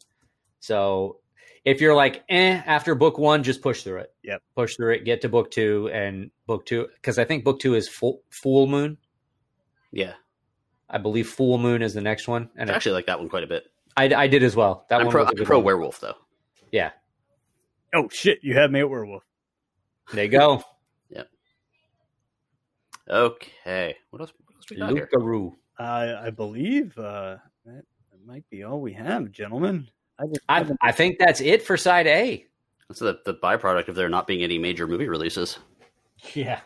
So 0.61 1.19
if 1.65 1.81
you're 1.81 1.95
like 1.95 2.23
eh 2.29 2.61
after 2.65 2.95
book 2.95 3.17
one, 3.17 3.43
just 3.43 3.61
push 3.61 3.83
through 3.83 3.99
it. 3.99 4.13
Yep. 4.23 4.41
Push 4.55 4.75
through 4.75 4.93
it. 4.93 5.05
Get 5.05 5.21
to 5.21 5.29
book 5.29 5.51
two 5.51 5.89
and 5.93 6.31
book 6.47 6.65
two 6.65 6.87
because 6.95 7.17
I 7.19 7.25
think 7.25 7.43
book 7.43 7.59
two 7.59 7.75
is 7.75 7.87
full, 7.87 8.21
Full 8.29 8.67
Moon. 8.67 8.97
Yeah, 9.91 10.13
I 10.89 10.97
believe 10.99 11.29
Full 11.29 11.57
Moon 11.57 11.81
is 11.81 11.93
the 11.93 12.01
next 12.01 12.27
one, 12.27 12.49
and 12.55 12.69
I 12.69 12.73
it- 12.73 12.75
actually 12.75 12.93
like 12.93 13.05
that 13.07 13.19
one 13.19 13.29
quite 13.29 13.43
a 13.43 13.47
bit. 13.47 13.65
I, 13.97 14.05
I 14.13 14.27
did 14.27 14.43
as 14.43 14.55
well. 14.55 14.85
That 14.89 15.01
I'm 15.01 15.07
one 15.07 15.11
pro, 15.11 15.23
was 15.23 15.33
a 15.35 15.39
I'm 15.39 15.45
pro 15.45 15.57
one. 15.57 15.65
werewolf 15.65 15.99
though. 15.99 16.15
Yeah, 16.71 16.91
Oh 17.93 18.07
shit! 18.09 18.39
You 18.43 18.55
have 18.55 18.71
me 18.71 18.79
at 18.81 18.89
werewolf. 18.89 19.23
there 20.13 20.23
you 20.25 20.29
go. 20.31 20.63
Yep. 21.09 21.27
Okay, 23.09 23.95
what 24.11 24.21
else? 24.21 24.31
What 24.45 24.55
else 24.55 24.65
we 24.69 24.77
got 24.77 24.91
here? 24.93 25.09
Lucaroo. 25.11 25.53
I 25.79 26.27
I 26.27 26.29
believe 26.29 26.95
uh, 26.97 27.37
that, 27.65 27.83
that 28.11 28.25
might 28.25 28.47
be 28.51 28.63
all 28.63 28.79
we 28.81 28.93
have, 28.93 29.31
gentlemen. 29.31 29.89
I 30.19 30.25
just 30.27 30.41
I, 30.49 30.57
haven't- 30.59 30.79
I 30.81 30.91
think 30.91 31.17
that's 31.19 31.41
it 31.41 31.63
for 31.63 31.77
side 31.77 32.07
A. 32.07 32.45
That's 32.87 32.99
the 32.99 33.19
the 33.25 33.33
byproduct 33.33 33.87
of 33.87 33.95
there 33.95 34.09
not 34.09 34.27
being 34.27 34.43
any 34.43 34.57
major 34.57 34.87
movie 34.87 35.07
releases. 35.07 35.57
Yeah. 36.33 36.59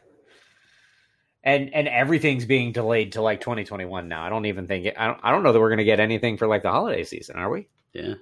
And 1.44 1.74
and 1.74 1.88
everything's 1.90 2.46
being 2.46 2.72
delayed 2.72 3.14
to 3.14 3.22
like 3.22 3.42
2021 3.42 4.08
now. 4.08 4.24
I 4.24 4.30
don't 4.30 4.46
even 4.46 4.66
think 4.66 4.86
it, 4.86 4.96
I 4.98 5.08
don't 5.08 5.20
I 5.22 5.32
don't 5.32 5.44
know 5.44 5.52
that 5.52 5.60
we're 5.60 5.70
going 5.70 5.80
to 5.80 5.84
get 5.84 6.00
anything 6.00 6.38
for 6.38 6.48
like 6.48 6.64
the 6.64 6.72
holiday 6.72 7.04
season, 7.04 7.36
are 7.36 7.50
we? 7.50 7.68
Yeah. 7.92 8.14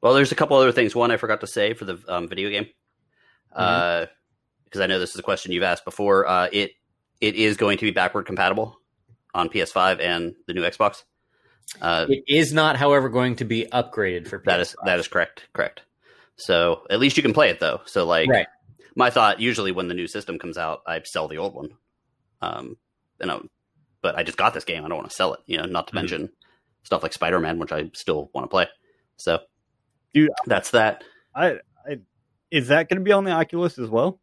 Well, 0.00 0.14
there's 0.14 0.32
a 0.32 0.34
couple 0.34 0.56
other 0.56 0.72
things. 0.72 0.94
One 0.94 1.10
I 1.10 1.18
forgot 1.18 1.42
to 1.42 1.46
say 1.46 1.74
for 1.74 1.84
the 1.84 2.02
um, 2.08 2.26
video 2.28 2.48
game. 2.48 2.66
Uh, 3.54 4.06
because 4.64 4.80
I 4.80 4.86
know 4.86 4.98
this 4.98 5.10
is 5.10 5.18
a 5.18 5.22
question 5.22 5.52
you've 5.52 5.62
asked 5.62 5.84
before. 5.84 6.26
Uh, 6.26 6.48
it 6.52 6.72
it 7.20 7.34
is 7.34 7.58
going 7.58 7.76
to 7.78 7.84
be 7.84 7.90
backward 7.90 8.24
compatible 8.24 8.80
on 9.34 9.50
PS5 9.50 10.00
and 10.00 10.34
the 10.46 10.54
new 10.54 10.62
Xbox. 10.62 11.02
Uh, 11.80 12.06
It 12.08 12.24
is 12.28 12.52
not, 12.52 12.76
however, 12.76 13.08
going 13.08 13.36
to 13.36 13.44
be 13.44 13.66
upgraded 13.72 14.26
for 14.28 14.38
PS5. 14.40 14.44
that 14.46 14.60
is 14.60 14.76
that 14.84 14.98
is 14.98 15.08
correct. 15.08 15.46
Correct. 15.52 15.82
So 16.36 16.84
at 16.90 16.98
least 17.00 17.16
you 17.16 17.22
can 17.22 17.32
play 17.34 17.50
it 17.50 17.60
though. 17.60 17.80
So 17.86 18.06
like 18.06 18.28
Right. 18.28 18.46
my 18.96 19.10
thought 19.10 19.40
usually 19.40 19.72
when 19.72 19.88
the 19.88 19.94
new 19.94 20.06
system 20.06 20.38
comes 20.38 20.56
out, 20.58 20.80
I 20.86 21.00
sell 21.04 21.28
the 21.28 21.38
old 21.38 21.54
one. 21.54 21.70
Um, 22.42 22.76
you 23.20 23.26
know, 23.26 23.44
but 24.02 24.16
I 24.16 24.22
just 24.22 24.38
got 24.38 24.54
this 24.54 24.64
game. 24.64 24.84
I 24.84 24.88
don't 24.88 24.96
want 24.98 25.10
to 25.10 25.14
sell 25.14 25.34
it. 25.34 25.40
You 25.46 25.58
know, 25.58 25.64
not 25.66 25.86
to 25.88 25.92
Mhm. 25.92 25.96
mention 25.96 26.30
stuff 26.82 27.02
like 27.02 27.12
Spider 27.12 27.38
Man, 27.38 27.58
which 27.58 27.72
I 27.72 27.90
still 27.94 28.30
want 28.34 28.44
to 28.46 28.48
play. 28.48 28.66
So, 29.16 29.40
Dude, 30.14 30.30
that's 30.46 30.70
that. 30.72 31.04
I, 31.34 31.58
I 31.86 32.00
is 32.50 32.68
that 32.68 32.88
going 32.88 32.98
to 32.98 33.04
be 33.04 33.12
on 33.12 33.24
the 33.24 33.30
Oculus 33.32 33.78
as 33.78 33.88
well? 33.88 34.20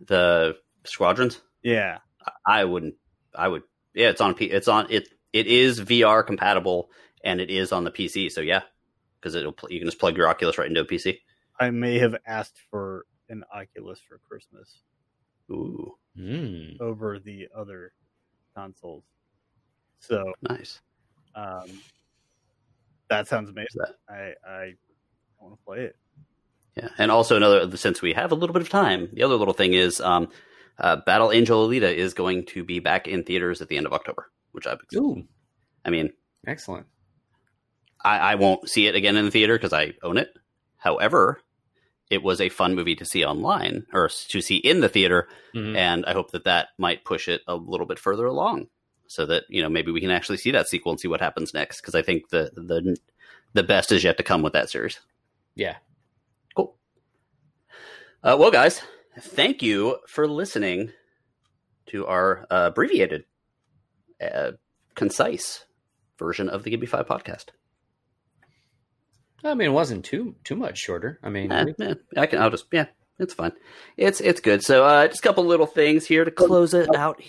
The 0.00 0.56
Squadrons. 0.84 1.40
Yeah. 1.62 1.98
I 2.46 2.64
wouldn't. 2.64 2.94
I 3.34 3.48
would. 3.48 3.62
Yeah, 3.94 4.08
it's 4.10 4.20
on. 4.20 4.34
P, 4.34 4.46
it's 4.46 4.68
on. 4.68 4.90
It. 4.90 5.08
It 5.36 5.46
is 5.46 5.80
VR 5.80 6.26
compatible, 6.26 6.90
and 7.24 7.40
it 7.40 7.50
is 7.50 7.72
on 7.72 7.84
the 7.84 7.90
PC. 7.90 8.30
So 8.32 8.40
yeah, 8.40 8.62
because 9.20 9.34
it'll. 9.34 9.52
pl- 9.52 9.70
You 9.72 9.78
can 9.80 9.88
just 9.88 9.98
plug 10.00 10.16
your 10.16 10.28
Oculus 10.28 10.58
right 10.58 10.68
into 10.68 10.80
a 10.80 10.84
PC. 10.84 11.18
I 11.60 11.70
may 11.70 11.98
have 11.98 12.16
asked 12.26 12.58
for 12.70 13.06
an 13.28 13.44
Oculus 13.54 14.00
for 14.06 14.18
Christmas 14.28 14.82
Ooh, 15.50 15.94
Mm. 16.18 16.80
over 16.80 17.18
the 17.18 17.48
other 17.56 17.92
consoles. 18.54 19.04
So 20.00 20.32
nice. 20.42 20.80
um, 21.34 21.68
that 23.08 23.28
sounds 23.28 23.50
amazing. 23.50 23.82
That- 23.82 23.96
I 24.08 24.48
I 24.48 24.74
want 25.40 25.54
to 25.58 25.64
play 25.64 25.80
it. 25.84 25.96
Yeah, 26.76 26.88
and 26.98 27.10
also 27.10 27.36
another 27.36 27.74
since 27.76 28.02
we 28.02 28.12
have 28.12 28.32
a 28.32 28.34
little 28.34 28.52
bit 28.52 28.62
of 28.62 28.68
time, 28.68 29.08
the 29.12 29.22
other 29.22 29.36
little 29.36 29.54
thing 29.54 29.72
is 29.74 30.00
um, 30.00 30.28
uh, 30.78 30.96
Battle 30.96 31.32
Angel 31.32 31.66
Alita 31.66 31.92
is 31.94 32.12
going 32.14 32.44
to 32.46 32.64
be 32.64 32.80
back 32.80 33.08
in 33.08 33.24
theaters 33.24 33.62
at 33.62 33.68
the 33.68 33.76
end 33.78 33.86
of 33.86 33.92
October, 33.94 34.30
which 34.56 34.66
I. 34.66 34.76
Ooh, 34.96 35.22
I 35.84 35.90
mean, 35.90 36.12
excellent. 36.46 36.86
I, 38.04 38.18
I 38.18 38.34
won't 38.34 38.68
see 38.68 38.88
it 38.88 38.94
again 38.96 39.16
in 39.16 39.24
the 39.24 39.30
theater 39.30 39.54
because 39.54 39.72
I 39.72 39.92
own 40.02 40.16
it. 40.18 40.30
However, 40.78 41.40
it 42.10 42.22
was 42.22 42.40
a 42.40 42.48
fun 42.48 42.74
movie 42.74 42.94
to 42.96 43.04
see 43.04 43.24
online 43.24 43.86
or 43.92 44.08
to 44.08 44.40
see 44.40 44.56
in 44.56 44.80
the 44.80 44.88
theater, 44.88 45.28
Mhm. 45.54 45.76
and 45.76 46.04
I 46.06 46.12
hope 46.12 46.30
that 46.32 46.44
that 46.44 46.68
might 46.78 47.04
push 47.04 47.28
it 47.28 47.42
a 47.46 47.54
little 47.56 47.86
bit 47.86 47.98
further 47.98 48.26
along, 48.26 48.68
so 49.06 49.26
that 49.26 49.44
you 49.48 49.62
know 49.62 49.68
maybe 49.68 49.92
we 49.92 50.00
can 50.00 50.10
actually 50.10 50.38
see 50.38 50.50
that 50.52 50.68
sequel 50.68 50.92
and 50.92 51.00
see 51.00 51.08
what 51.08 51.20
happens 51.20 51.54
next. 51.54 51.80
Because 51.80 51.94
I 51.94 52.02
think 52.02 52.30
the 52.30 52.50
the 52.54 52.96
the 53.52 53.62
best 53.62 53.92
is 53.92 54.02
yet 54.04 54.16
to 54.16 54.22
come 54.22 54.42
with 54.42 54.52
that 54.54 54.70
series. 54.70 54.98
Yeah. 55.54 55.76
Cool. 56.54 56.76
Uh, 58.22 58.36
well, 58.38 58.50
guys, 58.50 58.82
thank 59.20 59.62
you 59.62 59.98
for 60.06 60.26
listening 60.28 60.92
to 61.86 62.06
our 62.06 62.46
uh, 62.50 62.66
abbreviated, 62.70 63.24
uh, 64.20 64.52
concise 64.94 65.64
version 66.18 66.48
of 66.48 66.62
the 66.62 66.70
Give 66.70 66.80
Me 66.80 66.86
Five 66.86 67.06
podcast. 67.06 67.46
I 69.44 69.54
mean, 69.54 69.68
it 69.68 69.72
wasn't 69.72 70.04
too 70.04 70.34
too 70.44 70.56
much 70.56 70.78
shorter. 70.78 71.18
I 71.22 71.28
mean, 71.28 71.52
Eh, 71.52 71.64
we- 71.78 71.84
eh, 71.86 71.94
I 72.16 72.26
can. 72.26 72.40
I'll 72.40 72.50
just. 72.50 72.66
Yeah, 72.72 72.86
it's 73.18 73.34
fine. 73.34 73.52
It's 73.96 74.20
it's 74.20 74.40
good. 74.40 74.62
So, 74.64 74.84
uh, 74.84 75.06
just 75.08 75.20
a 75.20 75.22
couple 75.22 75.44
little 75.44 75.66
things 75.66 76.06
here 76.06 76.24
to 76.24 76.30
close 76.30 76.74
it 76.74 76.94
out. 76.96 77.22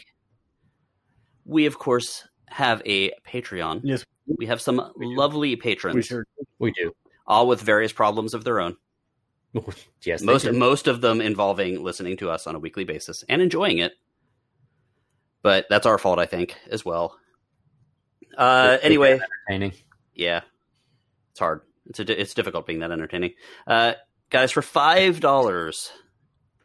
We 1.46 1.66
of 1.66 1.78
course 1.78 2.28
have 2.48 2.82
a 2.86 3.12
Patreon. 3.28 3.82
Yes, 3.84 4.06
We 4.26 4.46
have 4.48 4.62
some 4.62 4.92
We 4.98 5.08
lovely 5.16 5.56
patrons, 5.58 5.96
we 5.96 6.02
sure. 6.02 6.26
we 6.60 6.72
do. 6.72 6.94
all 7.26 7.48
with 7.48 7.62
various 7.62 7.92
problems 7.94 8.34
of 8.34 8.44
their 8.44 8.60
own. 8.60 8.78
yes, 10.04 10.22
most 10.22 10.50
most 10.52 10.88
of 10.88 11.02
them 11.02 11.22
involving 11.22 11.84
listening 11.84 12.18
to 12.18 12.30
us 12.30 12.48
on 12.48 12.56
a 12.56 12.60
weekly 12.60 12.84
basis 12.86 13.24
and 13.30 13.42
enjoying 13.42 13.78
it. 13.80 13.94
But 15.48 15.68
that's 15.70 15.86
our 15.86 15.98
fault, 15.98 16.20
I 16.20 16.26
think, 16.26 16.58
as 16.70 16.84
well. 16.84 17.18
Uh, 18.38 18.80
anyway, 18.82 19.18
entertaining. 19.48 19.72
yeah, 20.14 20.42
it's 21.32 21.40
hard. 21.40 21.62
It's 21.86 22.02
a, 22.02 22.22
it's 22.22 22.34
difficult 22.34 22.68
being 22.68 22.80
that 22.80 22.92
entertaining. 22.92 23.32
Uh, 23.66 23.94
guys, 24.30 24.52
for 24.52 24.62
five 24.62 25.22
dollars 25.22 25.90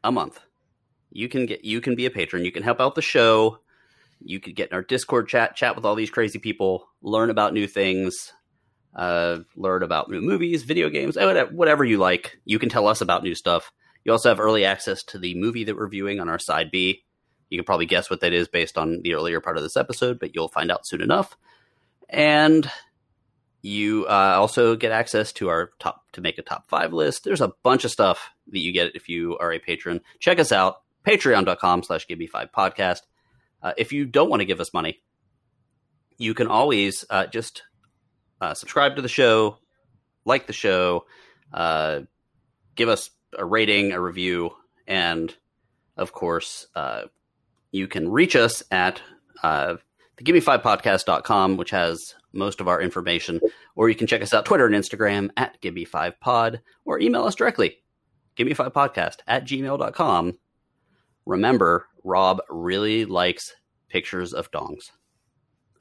a 0.03 0.11
month, 0.11 0.41
you 1.13 1.29
can 1.29 1.47
get 1.47 1.65
you 1.65 1.81
can 1.81 1.95
be 1.95 2.07
a 2.07 2.11
patron. 2.11 2.45
You 2.45 2.51
can 2.51 2.65
help 2.65 2.81
out 2.81 2.97
the 2.97 3.03
show. 3.03 3.59
You 4.19 4.41
could 4.41 4.57
get 4.57 4.71
in 4.71 4.75
our 4.75 4.83
Discord 4.83 5.29
chat, 5.29 5.55
chat 5.55 5.77
with 5.77 5.85
all 5.85 5.95
these 5.95 6.11
crazy 6.11 6.41
people, 6.41 6.89
learn 7.03 7.31
about 7.31 7.55
new 7.55 7.69
things, 7.69 8.33
uh, 8.97 9.39
learn 9.55 9.85
about 9.85 10.11
new 10.11 10.21
movies, 10.21 10.65
video 10.65 10.89
games, 10.89 11.17
eh, 11.17 11.25
whatever, 11.25 11.53
whatever 11.53 11.85
you 11.85 11.99
like. 11.99 12.37
You 12.45 12.59
can 12.59 12.69
tell 12.69 12.89
us 12.89 13.01
about 13.01 13.23
new 13.23 13.37
stuff. 13.37 13.71
You 14.03 14.11
also 14.11 14.29
have 14.29 14.41
early 14.41 14.65
access 14.65 15.05
to 15.05 15.21
the 15.21 15.37
movie 15.37 15.63
that 15.63 15.77
we're 15.77 15.89
viewing 15.89 16.19
on 16.19 16.29
our 16.29 16.41
side 16.41 16.73
B. 16.73 17.05
You 17.53 17.59
can 17.59 17.67
probably 17.67 17.85
guess 17.85 18.09
what 18.09 18.21
that 18.21 18.33
is 18.33 18.49
based 18.49 18.79
on 18.79 19.03
the 19.03 19.13
earlier 19.13 19.39
part 19.39 19.59
of 19.59 19.63
this 19.63 19.77
episode, 19.77 20.19
but 20.19 20.35
you'll 20.35 20.49
find 20.49 20.71
out 20.71 20.87
soon 20.87 21.03
enough. 21.03 21.37
And 22.09 22.71
you 23.61 24.07
uh, 24.07 24.37
also 24.39 24.75
get 24.75 24.91
access 24.91 25.35
to 25.35 25.51
our 25.51 25.71
top 25.79 26.03
to 26.13 26.23
make 26.23 26.39
a 26.39 26.43
top 26.43 26.67
five 26.71 26.95
list. 26.95 27.25
There's 27.25 27.43
a 27.43 27.53
bunch 27.63 27.85
of 27.85 27.91
stuff 27.91 28.31
that 28.49 28.59
you 28.59 28.73
get 28.73 28.97
if 28.97 29.11
you 29.11 29.37
are 29.37 29.53
a 29.53 29.59
patron. 29.59 30.01
Check 30.19 30.41
us 30.41 30.51
out, 30.51 30.81
patreon.com 31.07 31.83
slash 31.83 32.09
give 32.09 32.19
me 32.19 32.27
five 32.27 32.51
podcast. 32.53 33.03
Uh, 33.63 33.75
if 33.77 33.93
you 33.93 34.07
don't 34.07 34.31
want 34.31 34.41
to 34.41 34.47
give 34.47 34.61
us 34.61 34.73
money, 34.73 35.03
you 36.17 36.33
can 36.33 36.47
always 36.47 37.05
uh, 37.11 37.27
just 37.27 37.65
uh, 38.41 38.55
subscribe 38.55 38.97
to 38.97 39.03
the 39.03 39.09
show, 39.09 39.59
like 40.25 40.47
the 40.47 40.55
show, 40.55 41.05
uh, 41.53 42.01
give 42.77 42.89
us 42.89 43.11
a 43.37 43.45
rating, 43.45 43.93
a 43.93 44.01
review, 44.01 44.53
and 44.87 45.37
of 45.99 46.13
course, 46.13 46.67
uh, 46.75 47.03
you 47.73 47.89
can 47.89 48.09
reach 48.11 48.37
us 48.37 48.63
at 48.71 49.03
uh, 49.43 49.77
the 50.17 50.25
give 50.25 50.35
me 50.35 50.41
five 50.41 50.63
podcast.com, 50.63 51.57
which 51.57 51.71
has 51.71 52.15
most 52.33 52.61
of 52.61 52.69
our 52.69 52.81
information, 52.81 53.41
or 53.75 53.89
you 53.89 53.95
can 53.95 54.07
check 54.07 54.23
us 54.23 54.33
out 54.33 54.45
Twitter 54.45 54.67
and 54.67 54.75
Instagram 54.75 55.31
at 55.37 55.61
give 55.61 55.75
me 55.75 55.85
five 55.85 56.19
pod, 56.21 56.61
or 56.85 57.01
email 57.01 57.25
us 57.25 57.35
directly, 57.35 57.79
give 58.37 58.47
me 58.47 58.55
five 58.55 58.73
podcast 58.73 59.17
at 59.27 59.45
gmail.com. 59.45 60.39
Remember, 61.27 61.87
Rob 62.05 62.41
really 62.49 63.05
likes 63.05 63.53
pictures 63.89 64.33
of 64.33 64.51
dongs. 64.51 64.91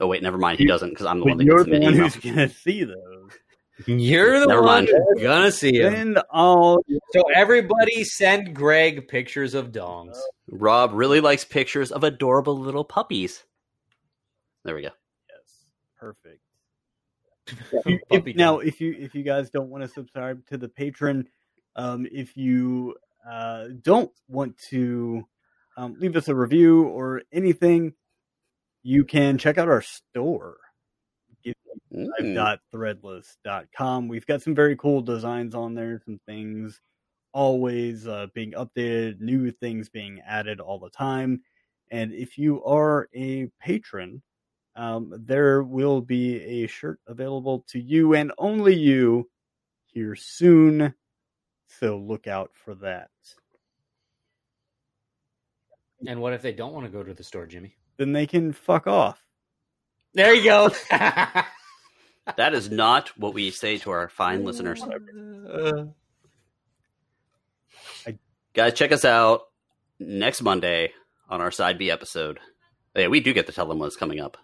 Oh 0.00 0.06
wait, 0.06 0.22
never 0.22 0.38
mind. 0.38 0.58
He 0.58 0.66
doesn't 0.66 0.90
because 0.90 1.06
I'm 1.06 1.20
the 1.20 1.26
one 1.26 1.38
that 1.38 1.44
you're 1.44 1.64
gets 1.64 1.70
the 1.70 1.78
the 1.78 1.84
one 1.84 1.94
email. 1.94 2.08
who's 2.08 2.16
gonna 2.16 2.48
see 2.48 2.84
those. 2.84 3.30
You're 3.86 4.40
the 4.40 4.46
Never 4.46 4.62
one 4.62 4.86
who's 4.86 5.22
gonna 5.22 5.52
see 5.52 5.80
him. 5.80 5.92
Send 5.92 6.18
all. 6.30 6.84
So 7.12 7.22
everybody 7.34 8.04
send 8.04 8.54
Greg 8.54 9.08
pictures 9.08 9.54
of 9.54 9.72
dongs. 9.72 10.16
Rob 10.48 10.92
really 10.92 11.20
likes 11.20 11.44
pictures 11.44 11.90
of 11.92 12.04
adorable 12.04 12.58
little 12.58 12.84
puppies. 12.84 13.44
There 14.64 14.74
we 14.74 14.82
go. 14.82 14.90
Yes, 15.28 15.64
perfect. 15.98 16.40
If- 17.86 18.00
Puppy 18.08 18.32
now, 18.34 18.58
if 18.60 18.80
you 18.80 18.94
if 18.98 19.14
you 19.14 19.22
guys 19.22 19.50
don't 19.50 19.68
want 19.68 19.82
to 19.82 19.88
subscribe 19.88 20.46
to 20.46 20.56
the 20.56 20.68
patron, 20.68 21.26
um, 21.76 22.06
if 22.10 22.36
you 22.36 22.94
uh, 23.28 23.66
don't 23.82 24.10
want 24.28 24.56
to 24.70 25.26
um, 25.76 25.96
leave 25.98 26.16
us 26.16 26.28
a 26.28 26.34
review 26.34 26.84
or 26.84 27.22
anything, 27.32 27.94
you 28.82 29.04
can 29.04 29.38
check 29.38 29.58
out 29.58 29.68
our 29.68 29.82
store. 29.82 30.56
Mm. 31.94 32.58
threadless.com. 32.72 34.08
We've 34.08 34.26
got 34.26 34.42
some 34.42 34.54
very 34.54 34.76
cool 34.76 35.02
designs 35.02 35.54
on 35.54 35.74
there, 35.74 36.00
some 36.04 36.20
things 36.26 36.80
always 37.32 38.06
uh, 38.06 38.26
being 38.34 38.52
updated, 38.52 39.20
new 39.20 39.50
things 39.50 39.88
being 39.88 40.20
added 40.26 40.60
all 40.60 40.78
the 40.78 40.90
time. 40.90 41.42
And 41.90 42.12
if 42.12 42.38
you 42.38 42.64
are 42.64 43.08
a 43.14 43.50
patron, 43.60 44.22
um, 44.76 45.12
there 45.26 45.62
will 45.62 46.00
be 46.00 46.40
a 46.40 46.66
shirt 46.66 47.00
available 47.06 47.64
to 47.68 47.80
you 47.80 48.14
and 48.14 48.32
only 48.38 48.74
you 48.74 49.28
here 49.86 50.16
soon. 50.16 50.94
So 51.66 51.98
look 51.98 52.26
out 52.26 52.52
for 52.54 52.74
that. 52.76 53.10
And 56.06 56.20
what 56.20 56.32
if 56.32 56.42
they 56.42 56.52
don't 56.52 56.72
want 56.72 56.86
to 56.86 56.92
go 56.92 57.02
to 57.02 57.14
the 57.14 57.22
store, 57.22 57.46
Jimmy? 57.46 57.76
Then 57.96 58.12
they 58.12 58.26
can 58.26 58.52
fuck 58.52 58.86
off. 58.86 59.22
There 60.14 60.34
you 60.34 60.44
go. 60.44 60.70
That 62.36 62.54
is 62.54 62.70
not 62.70 63.08
what 63.18 63.34
we 63.34 63.50
say 63.50 63.78
to 63.78 63.90
our 63.90 64.08
fine 64.08 64.44
listeners. 64.44 64.82
Uh, 64.82 65.84
Guys, 68.54 68.74
check 68.74 68.92
us 68.92 69.04
out 69.06 69.42
next 69.98 70.42
Monday 70.42 70.92
on 71.28 71.40
our 71.40 71.50
side 71.50 71.78
B 71.78 71.90
episode. 71.90 72.38
Yeah, 72.94 73.08
we 73.08 73.20
do 73.20 73.32
get 73.32 73.46
to 73.46 73.52
tell 73.52 73.66
them 73.66 73.78
what's 73.78 73.96
coming 73.96 74.20
up. 74.20 74.36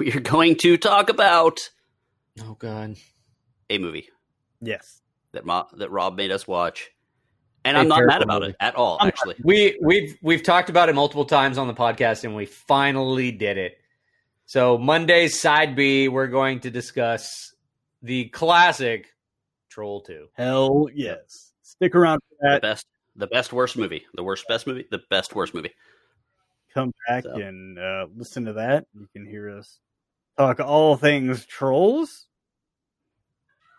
We 0.00 0.10
are 0.12 0.20
going 0.20 0.56
to 0.56 0.78
talk 0.78 1.10
about 1.10 1.68
oh 2.42 2.56
God. 2.58 2.96
a 3.68 3.76
movie 3.76 4.08
Yes. 4.62 5.02
that 5.32 5.44
Mo- 5.44 5.66
that 5.74 5.90
Rob 5.90 6.16
made 6.16 6.30
us 6.30 6.48
watch, 6.48 6.90
and 7.62 7.76
A 7.76 7.80
I'm 7.80 7.88
not 7.88 8.06
mad 8.06 8.22
about 8.22 8.40
movie. 8.40 8.52
it 8.52 8.56
at 8.58 8.74
all. 8.74 8.96
I'm- 9.00 9.08
Actually, 9.08 9.34
We 9.44 9.78
we've 9.82 10.16
we've 10.22 10.42
talked 10.42 10.70
about 10.70 10.88
it 10.88 10.94
multiple 10.94 11.26
times 11.26 11.58
on 11.58 11.66
the 11.68 11.74
podcast, 11.74 12.24
and 12.24 12.34
we 12.34 12.46
finally 12.46 13.30
did 13.32 13.58
it. 13.58 13.76
So 14.46 14.78
Monday's 14.78 15.40
side 15.40 15.74
B, 15.74 16.08
we're 16.08 16.28
going 16.28 16.60
to 16.60 16.70
discuss 16.70 17.52
the 18.02 18.28
classic 18.28 19.06
Troll 19.70 20.00
Two. 20.02 20.28
Hell 20.34 20.86
yes. 20.94 21.52
Stick 21.62 21.94
around 21.94 22.20
for 22.28 22.36
the 22.40 22.48
that. 22.50 22.62
best 22.62 22.86
The 23.16 23.26
best 23.26 23.52
worst 23.52 23.76
movie. 23.76 24.06
The 24.14 24.22
worst 24.22 24.46
best 24.48 24.66
movie. 24.66 24.86
The 24.90 25.02
best 25.10 25.34
worst 25.34 25.52
movie. 25.52 25.72
Come 26.72 26.92
back 27.08 27.24
So. 27.24 27.30
and 27.34 27.78
uh, 27.78 28.06
listen 28.14 28.44
to 28.44 28.52
that. 28.54 28.86
You 28.94 29.08
can 29.12 29.26
hear 29.26 29.50
us 29.56 29.80
talk 30.38 30.60
all 30.60 30.96
things 30.96 31.44
trolls. 31.46 32.26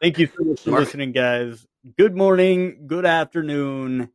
Thank 0.01 0.19
you 0.19 0.27
so 0.27 0.43
much 0.43 0.61
for 0.61 0.71
Mark. 0.71 0.83
listening, 0.83 1.11
guys. 1.11 1.65
Good 1.97 2.15
morning, 2.15 2.87
good 2.87 3.05
afternoon, 3.05 4.09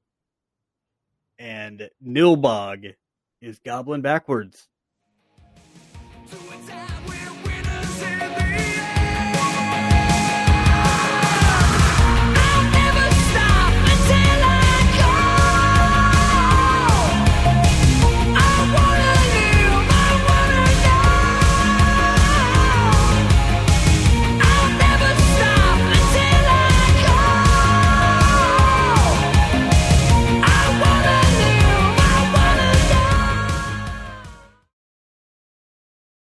and 1.39 1.89
Nilbog 2.07 2.95
is 3.41 3.59
gobbling 3.61 4.03
backwards. 4.03 4.57
to 4.57 4.59
attack. 4.59 4.72